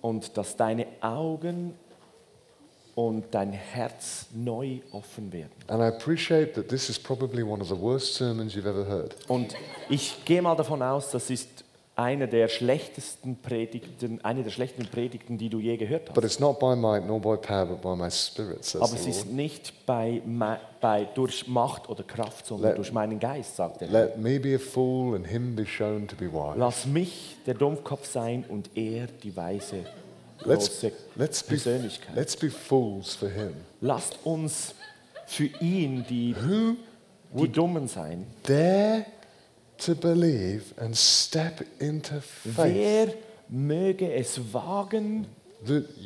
Und 0.00 0.36
dass 0.36 0.56
deine 0.56 0.86
Augen 1.00 1.74
und 2.98 3.26
dein 3.30 3.52
Herz 3.52 4.26
neu 4.34 4.78
offen 4.90 5.32
werden. 5.32 5.52
And 5.68 5.80
I 5.80 5.86
appreciate 5.86 6.54
that 6.54 6.66
this 6.68 6.88
is 6.90 6.98
probably 6.98 7.44
one 7.44 7.62
of 7.62 7.68
the 7.68 7.80
worst 7.80 8.14
sermons 8.14 8.56
you've 8.56 8.66
ever 8.68 8.84
heard. 8.88 9.14
Und 9.28 9.54
ich 9.88 10.24
gehe 10.24 10.42
mal 10.42 10.56
davon 10.56 10.82
aus, 10.82 11.12
das 11.12 11.30
ist 11.30 11.48
eine 11.94 12.26
der 12.26 12.48
schlechtesten 12.48 13.36
Predigten, 13.40 14.18
eine 14.24 14.42
der 14.42 14.50
schlechtesten 14.50 14.90
Predigten, 14.90 15.38
die 15.38 15.48
du 15.48 15.60
je 15.60 15.76
gehört 15.76 16.06
But 16.06 16.24
hast. 16.24 16.24
it's 16.24 16.40
not 16.40 16.58
by 16.58 16.74
might 16.74 17.06
nor 17.06 17.20
by 17.20 17.36
power, 17.40 17.66
but 17.66 17.82
by 17.82 17.94
my 17.96 18.10
spirit, 18.10 18.64
says 18.64 18.80
Aber 18.80 18.88
the 18.90 18.96
es 18.96 19.04
Lord. 19.06 19.16
ist 19.16 19.26
nicht 19.32 19.86
bei, 19.86 20.20
bei, 20.80 21.06
durch 21.14 21.46
Macht 21.46 21.88
oder 21.88 22.02
Kraft, 22.02 22.46
sondern 22.46 22.70
Let- 22.70 22.78
durch 22.78 22.92
meinen 22.92 23.20
Geist, 23.20 23.54
sagt 23.54 23.80
er. 23.82 23.88
Let 23.88 24.18
me 24.18 24.40
be 24.40 24.56
a 24.56 24.58
fool 24.58 25.14
and 25.14 25.24
him 25.24 25.54
be 25.54 25.64
shown 25.64 26.08
to 26.08 26.16
be 26.16 26.32
wise. 26.32 26.58
Lass 26.58 26.84
mich 26.84 27.36
der 27.46 27.54
Dummkopf 27.54 28.06
sein 28.10 28.44
und 28.48 28.70
er 28.76 29.06
die 29.06 29.36
weise, 29.36 29.84
Let's, 30.44 30.84
let's, 31.16 31.42
be, 31.42 31.56
let's 32.14 32.36
be 32.36 32.48
fools 32.48 33.14
for 33.14 33.28
him. 33.28 33.54
Lasst 33.80 34.18
uns 34.24 34.74
für 35.26 35.50
ihn 35.60 36.04
die, 36.08 36.34
die 37.32 37.48
Dummen 37.48 37.88
sein. 37.88 38.26
Dare 38.44 39.06
to 39.78 39.94
believe 39.94 40.74
and 40.76 40.96
step 40.96 41.64
into 41.80 42.20
faith. 42.20 42.56
Wer 42.56 43.14
möge 43.48 44.12
es 44.12 44.40
wagen 44.52 45.26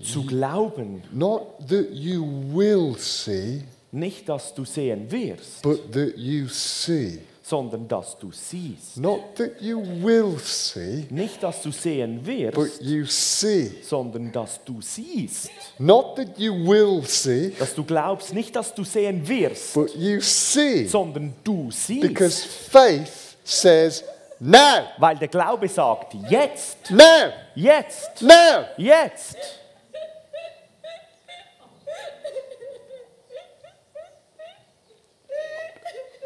zu 0.03 0.25
glauben, 0.25 1.03
not 1.13 1.59
that 1.69 1.91
you 1.93 2.25
will 2.53 2.97
see, 2.99 3.63
nicht 3.91 4.29
dass 4.29 4.55
du 4.55 4.65
sehen 4.65 5.11
wirst, 5.11 5.63
but 5.63 5.93
that 5.93 6.17
you 6.17 6.49
see. 6.49 7.21
Sondern 7.45 7.89
dass 7.89 8.17
du 8.19 8.31
siehst. 8.31 8.97
Not 8.97 9.35
that 9.37 9.61
you 9.61 9.81
will 10.01 10.39
see, 10.39 11.07
Nicht 11.11 11.43
dass 11.43 11.61
du 11.63 11.73
sehen 11.73 12.19
but 12.23 12.55
wirst, 12.57 12.81
you 12.83 13.05
see. 13.05 13.83
sondern 13.83 14.31
dass 14.31 14.63
du 14.65 14.81
siehst. 14.81 15.51
Not 15.79 16.15
that 16.17 16.39
you 16.39 16.55
will 16.55 17.05
see, 17.05 17.51
Dass 17.59 17.75
du 17.75 17.83
glaubst, 17.85 18.33
nicht 18.33 18.55
dass 18.55 18.73
du 18.73 18.85
sehen 18.85 19.27
wirst, 19.27 19.75
but 19.75 19.95
you 19.97 20.21
see. 20.21 20.87
sondern 20.87 21.35
du 21.43 21.65
Because 22.01 22.37
siehst. 22.43 22.71
faith 22.71 23.37
says, 23.43 24.05
now, 24.39 24.85
Weil 24.99 25.17
der 25.17 25.29
Glaube 25.29 25.69
sagt, 25.69 26.15
jetzt, 26.31 26.91
now, 26.91 27.33
jetzt, 27.57 28.23
now. 28.23 28.67
jetzt. 28.77 29.37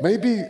Maybe 0.01 0.45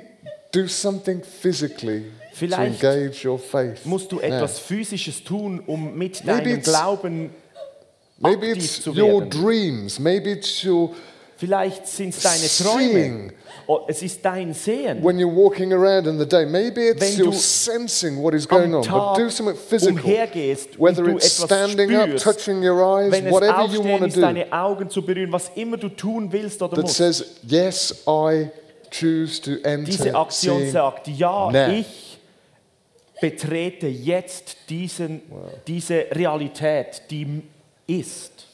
do 0.56 0.66
something 0.68 1.22
physically 1.22 2.00
to 2.02 2.36
Vielleicht 2.36 2.82
engage 2.82 3.24
your 3.24 3.38
faith. 3.38 3.84
Musst 3.84 4.10
du 4.12 4.20
etwas 4.20 4.58
Physisches 4.58 5.22
tun, 5.24 5.60
um 5.66 5.96
mit 5.96 6.24
Maybe 6.24 6.42
deinem 6.50 6.58
it's- 6.58 6.64
Glauben 6.64 7.30
Maybe 8.18 8.46
aktiv 8.48 8.64
it's 8.64 8.82
zu 8.82 8.90
your 8.92 9.20
werden. 9.22 9.30
dreams. 9.30 9.98
Maybe 9.98 10.30
it's 10.32 10.64
your 10.64 10.90
Vielleicht 11.38 11.86
sind 11.86 12.14
es 12.16 12.22
deine 12.22 12.36
Seeing. 12.38 13.28
Träume. 13.28 13.32
Oh, 13.68 13.80
es 13.88 14.00
ist 14.00 14.24
dein 14.24 14.54
Sehen. 14.54 15.02
when 15.04 15.18
you're 15.18 15.34
walking 15.34 15.70
around 15.72 16.06
in 16.06 16.18
the 16.18 16.24
day. 16.24 16.46
Maybe 16.46 16.88
it's 16.88 17.00
Wenn 17.02 17.26
your 17.26 17.32
du 17.32 17.36
sensing 17.38 18.22
what 18.22 18.32
is 18.32 18.48
going 18.48 18.72
am 18.72 18.76
on. 18.76 18.80
But 18.82 18.88
Tag 18.90 19.16
do 19.18 19.28
something 19.28 19.56
physical. 19.56 19.96
umhergehst 19.98 20.78
Whether 20.80 21.00
und 21.02 21.08
du 21.10 21.16
it's 21.16 21.34
etwas 21.38 21.44
standing 21.50 21.94
up, 21.94 22.04
spürst, 22.08 22.24
touching 22.24 22.62
your 22.66 22.80
eyes, 22.80 23.10
wenn 23.12 23.26
es 23.26 23.32
whatever 23.32 23.52
you 23.64 23.64
Aufstehen 23.80 24.00
want 24.00 24.12
to 24.14 24.20
do, 24.20 24.20
deine 24.26 24.52
Augen 24.52 24.88
zu 24.88 25.02
berühren, 25.04 25.30
was 25.32 25.50
immer 25.56 25.76
du 25.76 25.88
tun 25.90 26.30
willst 26.32 26.62
oder 26.62 26.76
that 26.76 26.82
musst. 26.84 26.96
says, 26.96 27.24
yes, 27.46 27.92
I 28.06 28.46
to 28.46 28.50
Diese 28.90 30.14
Aktion 30.14 30.70
sagt, 30.70 31.08
ja, 31.08 31.50
now. 31.50 31.72
ich 31.72 32.18
betrete 33.20 33.86
jetzt 33.86 34.56
diesen, 34.68 35.22
diese 35.66 36.06
Realität, 36.10 37.02
die 37.10 37.42
ist. 37.86 38.46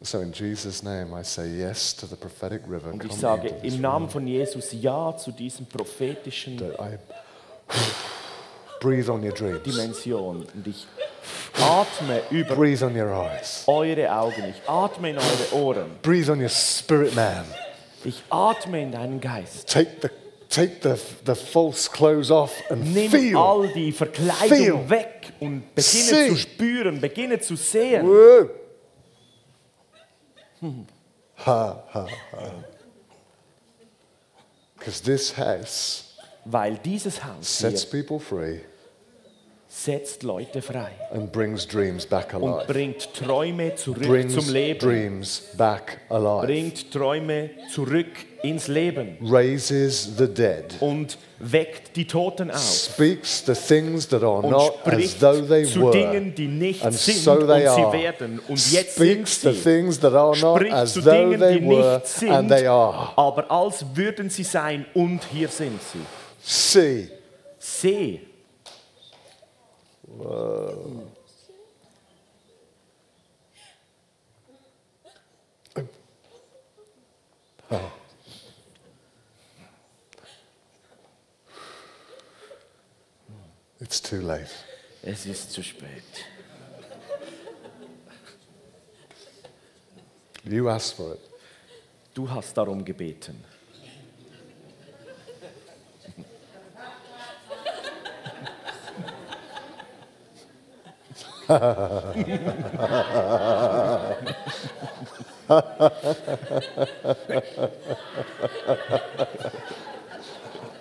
So 0.00 0.20
in 0.20 0.32
Jesus' 0.32 0.82
name, 0.82 1.18
I 1.18 1.24
say 1.24 1.46
yes 1.46 1.96
to 1.96 2.06
the 2.06 2.16
prophetic 2.16 2.62
river. 2.68 2.92
Und 2.92 3.02
ich 3.04 3.12
sage 3.12 3.48
im 3.62 3.80
Namen 3.80 4.10
von 4.10 4.26
Jesus 4.26 4.72
Ja 4.72 5.16
zu 5.16 5.32
diesem 5.32 5.64
prophetischen 5.64 6.60
breathe 8.84 9.08
on 9.08 9.24
your 9.24 9.32
dreams. 9.32 9.62
Dimension. 9.62 10.46
Und 10.54 10.66
ich 10.66 10.86
atme 11.58 12.20
über 12.30 12.54
Breathe 12.54 12.82
on 12.82 12.94
your 12.94 13.10
eyes. 13.10 13.64
eure 13.66 14.12
Augen, 14.14 14.44
ich 14.50 14.68
atme 14.68 15.10
in 15.10 15.16
eure 15.16 15.54
Ohren, 15.54 15.90
Breathe 16.02 16.30
on 16.30 16.40
your 16.40 16.50
spirit, 16.50 17.14
man. 17.14 17.44
Ich 18.04 18.22
atme 18.30 18.82
in 18.82 18.92
deinen 18.92 19.20
Geist. 19.20 19.68
Take 19.68 19.90
the 20.02 20.08
take 20.48 20.80
the, 20.82 20.94
the 21.26 21.34
false 21.34 21.90
clothes 21.90 22.30
off 22.30 22.52
and 22.70 22.94
Nimm 22.94 23.10
feel. 23.10 23.36
all 23.36 23.68
die 23.72 23.92
Verkleidung 23.92 24.48
Feel. 24.48 24.90
weg 24.90 25.32
und 25.40 25.74
beginne 25.74 26.04
See. 26.04 26.28
zu 26.28 26.36
spüren, 26.36 27.00
beginne 27.00 27.40
zu 27.40 27.56
sehen. 27.56 28.06
Whoa. 28.06 28.50
Ha 31.46 31.84
ha 31.92 32.06
ha. 32.32 32.64
Because 34.78 35.02
this 35.02 35.36
house 35.36 36.04
Weil 36.44 36.76
dieses 36.78 37.24
Haus 37.24 37.58
sets 37.58 37.84
people 37.88 38.20
free 38.20 38.60
setzt 39.76 40.22
Leute 40.22 40.62
frei 40.62 40.92
and 41.12 41.32
brings 41.32 41.66
dreams 41.66 42.06
back 42.06 42.32
und 42.34 42.44
alive. 42.44 42.66
bringt 42.72 43.12
Träume 43.12 43.74
zurück 43.74 44.06
Brings 44.06 44.32
zum 44.34 44.52
Leben. 44.52 44.78
dreams 44.78 45.42
back 45.56 45.98
alive. 46.08 46.46
Bringt 46.46 46.92
Träume 46.92 47.50
zurück 47.72 48.06
ins 48.44 48.68
Leben 48.68 49.16
Raises 49.20 50.16
the 50.16 50.28
dead. 50.28 50.76
und 50.80 51.18
weckt 51.40 51.96
die 51.96 52.06
Toten 52.06 52.52
auf. 52.52 52.60
Speaks 52.94 53.42
the 53.46 53.52
things 53.52 54.06
that 54.08 54.22
are 54.22 54.38
und 54.42 54.50
not 54.50 54.74
as 54.84 54.92
spricht 54.92 55.20
though 55.20 55.42
they 55.46 55.64
zu 55.64 55.80
were. 55.82 55.90
Dingen, 55.90 56.34
die 56.36 56.46
nicht 56.46 56.84
And 56.84 56.94
sind 56.94 57.16
so 57.18 57.32
und 57.32 57.48
they 57.48 57.62
sie 57.62 57.66
are. 57.66 57.92
werden. 57.92 58.38
Und 58.46 58.72
jetzt 58.72 58.94
sind 58.94 59.26
Speaks 59.26 59.40
the 59.40 59.52
sie. 59.52 59.60
things 59.62 59.98
that 59.98 60.12
are 60.14 60.38
not 60.38 60.58
Spricht 60.58 60.72
as 60.72 60.94
though 60.94 61.10
Dingen, 61.10 61.40
they 61.40 61.60
were 61.66 62.00
sind, 62.04 62.30
and 62.30 62.48
they 62.48 62.66
are. 62.66 63.10
aber 63.16 63.50
als 63.50 63.84
würden 63.94 64.30
sie 64.30 64.44
sein 64.44 64.86
und 64.94 65.20
hier 65.32 65.48
sind 65.48 65.80
sie. 65.82 65.98
See. 67.58 68.20
Seh, 70.18 70.94
It's 83.80 84.00
too 84.00 84.20
late. 84.20 84.50
es 85.02 85.26
ist 85.26 85.52
zu 85.52 85.62
spät. 85.62 86.02
You 90.44 90.68
asked 90.68 90.96
for 90.96 91.14
it. 91.14 91.20
Du 92.14 92.30
hast 92.30 92.54
darum 92.56 92.84
gebeten. 92.84 93.42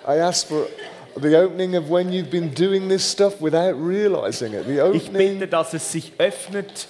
I 0.05 0.17
ask 0.17 0.47
for 0.47 0.67
the 1.15 1.37
opening 1.37 1.75
of 1.75 1.89
when 1.89 2.11
you've 2.11 2.29
been 2.31 2.49
doing 2.53 2.87
this 2.89 3.03
stuff 3.03 3.39
without 3.39 3.75
realizing 3.75 4.53
it. 4.53 4.65
The 4.65 4.79
Ich 4.93 5.07
opening. 5.07 5.39
bete, 5.39 5.47
dass 5.47 5.73
es 5.73 5.91
sich 5.91 6.11
öffnet 6.17 6.87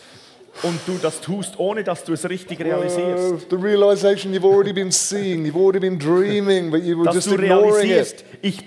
und 0.64 0.80
du 0.88 0.98
das 1.02 1.20
tust, 1.22 1.60
ohne 1.60 1.84
dass 1.84 2.04
du 2.04 2.14
es 2.14 2.28
richtig 2.30 2.60
realisierst. 2.64 3.34
Oh, 3.34 3.38
the 3.50 3.58
realization 3.58 4.34
you've 4.34 4.46
already 4.46 4.72
been 4.72 4.92
seeing, 4.92 5.46
you've 5.46 5.58
already 5.58 5.80
been 5.80 5.98
dreaming, 6.00 6.72
but 6.72 6.84
you 6.84 6.98
were 6.98 7.06
Dass 7.06 7.16
just 7.16 7.28
du 7.30 7.36
ignoring 7.36 7.72
realisierst, 7.74 8.22
it. 8.22 8.26
ich, 8.42 8.58
ich, 8.60 8.64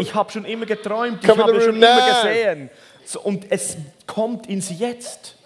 ich 0.00 0.14
habe 0.14 0.30
schon 0.30 0.44
immer 0.44 0.66
geträumt, 0.66 1.18
ich 1.22 1.28
habe 1.28 1.42
schon 1.60 1.74
room 1.74 1.76
immer 1.76 1.96
now. 1.96 2.22
gesehen. 2.22 2.70
So, 3.04 3.20
und 3.22 3.46
es 3.50 3.76
kommt 4.10 4.48
ins 4.48 4.76
Jetzt. 4.76 5.36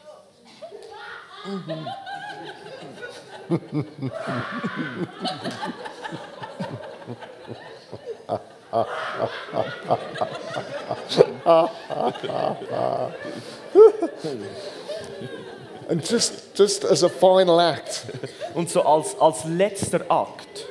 And 15.89 16.03
just, 16.03 16.55
just 16.55 16.85
as 16.85 17.03
a 17.03 17.11
final 17.11 17.61
act, 17.61 18.07
Und 18.55 18.71
so 18.71 18.83
als, 18.83 19.15
als 19.21 19.45
letzter 19.45 20.01
Akt, 20.09 20.67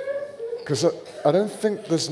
because 0.60 0.84
I, 0.84 0.90
I 1.30 1.32
don't 1.32 1.52
think 1.52 1.86
there's 1.86 2.10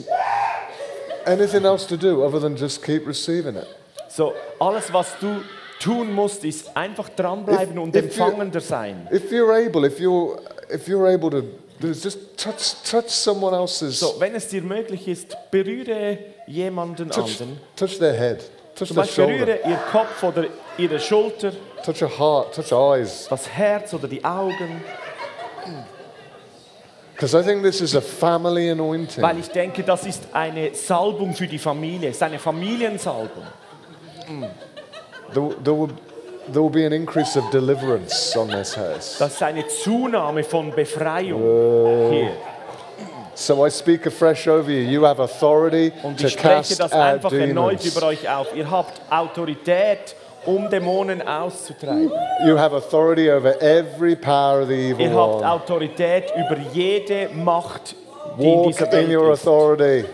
anything 1.26 1.66
else 1.66 1.88
to 1.88 1.98
do 1.98 2.24
other 2.24 2.40
than 2.40 2.56
just 2.56 2.84
keep 2.84 3.08
receiving 3.08 3.56
it. 3.56 3.68
so 4.08 4.34
alles, 4.60 4.94
was 4.94 5.08
du 5.20 5.44
tun 5.82 6.14
musst, 6.14 6.44
ist 6.46 6.76
einfach 6.78 7.10
dranbleiben 7.10 7.76
If- 7.78 7.84
und 7.84 7.96
if 7.96 8.04
you- 8.04 8.24
empfangender 8.24 8.62
sein. 8.62 9.08
If 9.12 9.32
you're 9.32 9.54
able, 9.54 9.86
if 9.86 10.00
you're, 10.00 10.40
if 10.70 10.88
you're 10.88 11.08
able 11.14 11.30
to, 11.32 11.44
just 11.88 12.20
touch, 12.38 12.76
touch 12.90 13.10
someone 13.10 13.56
else's, 13.56 14.00
So, 14.00 14.16
wenn 14.20 14.36
es 14.36 14.48
dir 14.48 14.62
möglich 14.62 15.08
ist, 15.08 15.36
berühre 15.50 16.18
jemanden 16.48 17.10
touch, 17.10 17.40
anderen. 17.42 17.60
touch 17.76 17.98
their 17.98 18.14
head, 18.14 18.40
touch 18.76 18.88
Zum 18.90 18.96
their 18.98 19.04
Beispiel 19.04 19.26
shoulder, 19.26 19.46
berühre 19.56 19.70
ihr 19.70 19.80
Kopf 19.92 20.24
oder 20.24 20.46
ihre 20.78 21.00
Schulter, 21.00 21.52
touch 21.84 22.02
your 22.02 22.20
heart, 22.20 22.54
touch 22.56 22.72
your 22.72 22.96
eyes. 22.98 23.28
das 23.30 23.50
Herz 23.50 23.94
oder 23.94 24.08
die 24.08 24.24
Augen. 24.24 24.84
Because 27.14 27.36
I 27.40 27.44
think 27.44 27.62
this 27.64 27.82
is 27.82 27.96
a 27.96 28.02
family 28.02 28.70
anointing. 28.72 29.22
Weil 29.24 29.40
ich 29.40 29.48
denke, 29.50 29.84
das 29.84 30.06
ist 30.06 30.24
eine 30.34 30.74
Salbung 30.74 31.34
für 31.36 31.46
die 31.48 31.60
Familie, 31.60 32.10
es 32.10 32.16
ist 32.16 32.24
eine 32.24 32.40
Familiensalbung. 32.40 33.44
There, 35.34 35.50
there, 35.64 35.74
will, 35.74 35.90
there 36.52 36.62
will 36.62 36.70
be 36.70 36.86
an 36.86 36.94
increase 36.94 37.38
of 37.38 37.50
deliverance 37.52 38.36
on 38.36 38.50
this 38.50 38.76
house. 38.76 39.18
Das 39.20 39.34
ist 39.34 39.44
eine 39.44 39.66
Zunahme 39.68 40.44
von 40.44 40.72
Befreiung 40.72 41.42
hier. 42.12 42.32
So 43.34 43.66
I 43.66 43.70
speak 43.70 44.06
afresh 44.06 44.48
over 44.48 44.70
you. 44.70 44.82
You 44.82 45.06
have 45.06 45.20
authority 45.22 45.94
Und 46.04 46.20
to 46.20 46.28
ich 46.28 46.34
spreche 46.34 46.56
cast 46.56 46.80
das 46.80 46.92
out 46.92 47.02
einfach 47.02 47.32
erneut 47.32 47.84
über 47.86 48.08
euch 48.08 48.30
auf. 48.30 48.54
Ihr 48.56 48.70
habt 48.70 49.02
Autorität, 49.10 50.16
um 50.46 50.70
Dämonen 50.70 51.26
auszutreiben. 51.26 52.12
You 52.46 52.58
have 52.58 52.76
authority 52.76 53.32
over 53.32 53.56
every 53.62 54.16
power 54.16 54.62
of 54.62 54.68
the 54.68 54.92
evil 54.92 55.06
Ihr 55.08 55.16
habt. 55.16 55.44
Autorität 55.44 56.26
über 56.36 56.58
jede 56.74 57.30
Macht, 57.30 57.96
die 58.38 58.44
in 58.44 58.60
Walk 58.60 58.68
dieser 58.68 59.00
in 59.00 59.16
your 59.16 59.30
Welt 59.30 60.06
ist. 60.06 60.10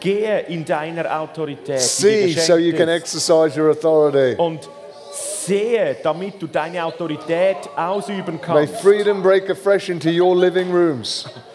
Gehe 0.00 0.40
in 0.48 0.64
deiner 0.64 1.20
Autorität, 1.20 1.80
See 1.80 2.32
so 2.34 2.56
you 2.56 2.76
can 2.76 2.88
exercise 2.88 3.58
your 3.58 3.70
authority. 3.70 4.34
Und 4.40 4.68
sehe, 5.12 5.96
damit 6.02 6.40
du 6.40 6.46
deine 6.46 6.84
Autorität 6.84 7.56
ausüben 7.76 8.40
May 8.48 8.66
freedom 8.66 9.22
break 9.22 9.50
afresh 9.50 9.88
into 9.88 10.08
your 10.08 10.34
living 10.36 10.70
rooms. 10.72 11.26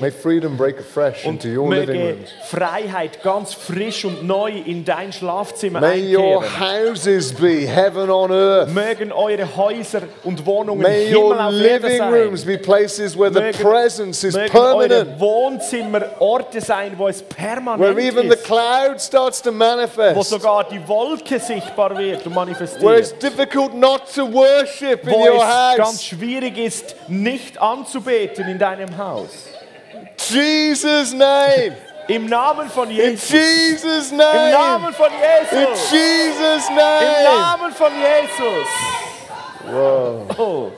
May 0.00 0.10
freedom 0.10 0.56
break 0.56 0.78
afresh 0.80 1.24
Und 1.26 1.44
into 1.44 1.48
your 1.60 1.68
living 1.74 2.00
rooms. 2.00 2.28
Freiheit 2.48 3.22
ganz 3.22 3.52
frisch 3.52 4.04
und 4.04 4.26
neu 4.26 4.50
in 4.50 4.84
dein 4.84 5.12
Schlafzimmer 5.12 5.80
May 5.80 6.16
your 6.16 6.42
einkehren. 6.42 6.88
houses 6.88 7.32
be 7.34 7.66
heaven 7.66 8.08
on 8.10 8.30
earth. 8.32 8.68
Mögen 8.72 9.12
eure 9.12 9.56
Häuser 9.56 10.02
und 10.24 10.44
Wohnungen 10.46 10.82
May 10.82 11.06
Himmel 11.08 11.16
your 11.22 11.44
auf 11.46 11.52
living 11.52 11.98
sein. 11.98 12.12
rooms 12.12 12.44
be 12.44 12.56
places 12.56 13.18
where 13.18 13.30
the 13.32 13.40
Mögen- 13.40 13.60
presence 13.62 14.24
is 14.24 14.34
Mögen 14.34 14.56
eure 14.56 14.88
permanent. 14.88 15.20
Wohnzimmer 15.20 16.02
Orte 16.20 16.60
sein, 16.60 16.92
wo 16.96 17.08
es 17.08 17.22
permanent 17.22 17.80
Where 17.80 17.98
even 18.02 18.30
the 18.30 18.36
cloud 18.36 19.00
starts 19.00 19.42
to 19.42 19.50
Wo 19.50 19.54
manifest. 19.56 20.30
sogar 20.30 20.64
die 20.68 20.80
Wolke 20.88 21.38
sichtbar 21.38 21.96
wird 21.98 22.24
und 22.26 22.34
Where 22.34 22.50
it's 22.50 22.80
manifestiert. 22.80 23.22
difficult 23.22 23.74
not 23.74 24.02
to 24.14 24.22
worship 24.32 25.04
in 25.04 25.10
Wo 25.12 25.18
your 25.26 25.34
es 25.34 25.76
ganz 25.76 25.92
house. 25.92 26.04
schwierig 26.04 26.56
ist, 26.56 26.96
nicht 27.08 27.60
anzubeten 27.60 28.48
in 28.48 28.58
deinem 28.58 28.96
Haus. 28.96 29.48
Jesus' 30.28 31.12
name. 31.12 31.76
Im 32.08 32.26
Namen 32.26 32.68
von 32.68 32.90
In 32.90 32.96
Jesus. 32.96 33.30
Jesus' 33.30 34.10
Im 34.10 34.16
name. 34.18 34.50
Namen 34.50 34.92
von 34.92 35.06
In 35.06 35.12
Jesus. 35.62 35.90
Jesus' 35.92 36.68
Im 36.68 36.74
name. 36.74 37.24
Namen 37.24 37.72
von 37.72 37.92
Jesus. 37.92 38.68
Oh. 40.36 40.72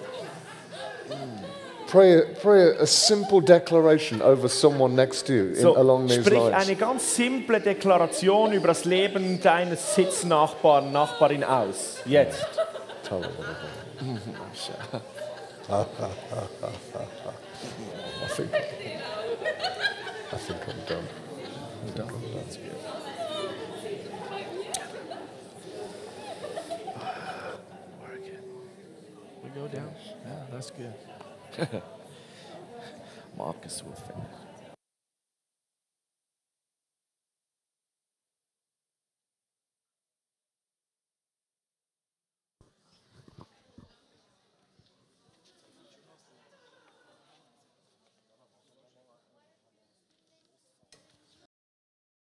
Pray, 1.87 2.23
pray 2.43 2.77
a 2.79 2.87
simple 2.87 3.41
declaration 3.41 4.23
over 4.23 4.49
someone 4.49 4.95
next 4.95 5.27
to 5.27 5.33
you 5.35 5.49
in, 5.49 5.57
So, 5.57 5.77
along 5.77 6.07
these 6.07 6.25
sprich 6.25 6.39
lines. 6.39 6.67
eine 6.67 6.77
ganz 6.77 7.17
simple 7.17 7.61
Deklaration 7.61 8.53
über 8.53 8.69
das 8.69 8.87
Leben 8.87 9.41
deines 9.43 9.95
Sitznachbarn, 9.95 10.91
Nachbarin 10.91 11.45
aus. 11.45 11.99
Jetzt. 12.07 12.47
I 18.23 18.27
think, 18.37 18.51
go 29.55 29.69
down. 29.69 29.95
Yeah, 30.25 30.45
that's 30.51 30.71
good. 30.71 30.95
Marcus 33.37 33.83
will 33.83 33.93
finish. 33.93 34.42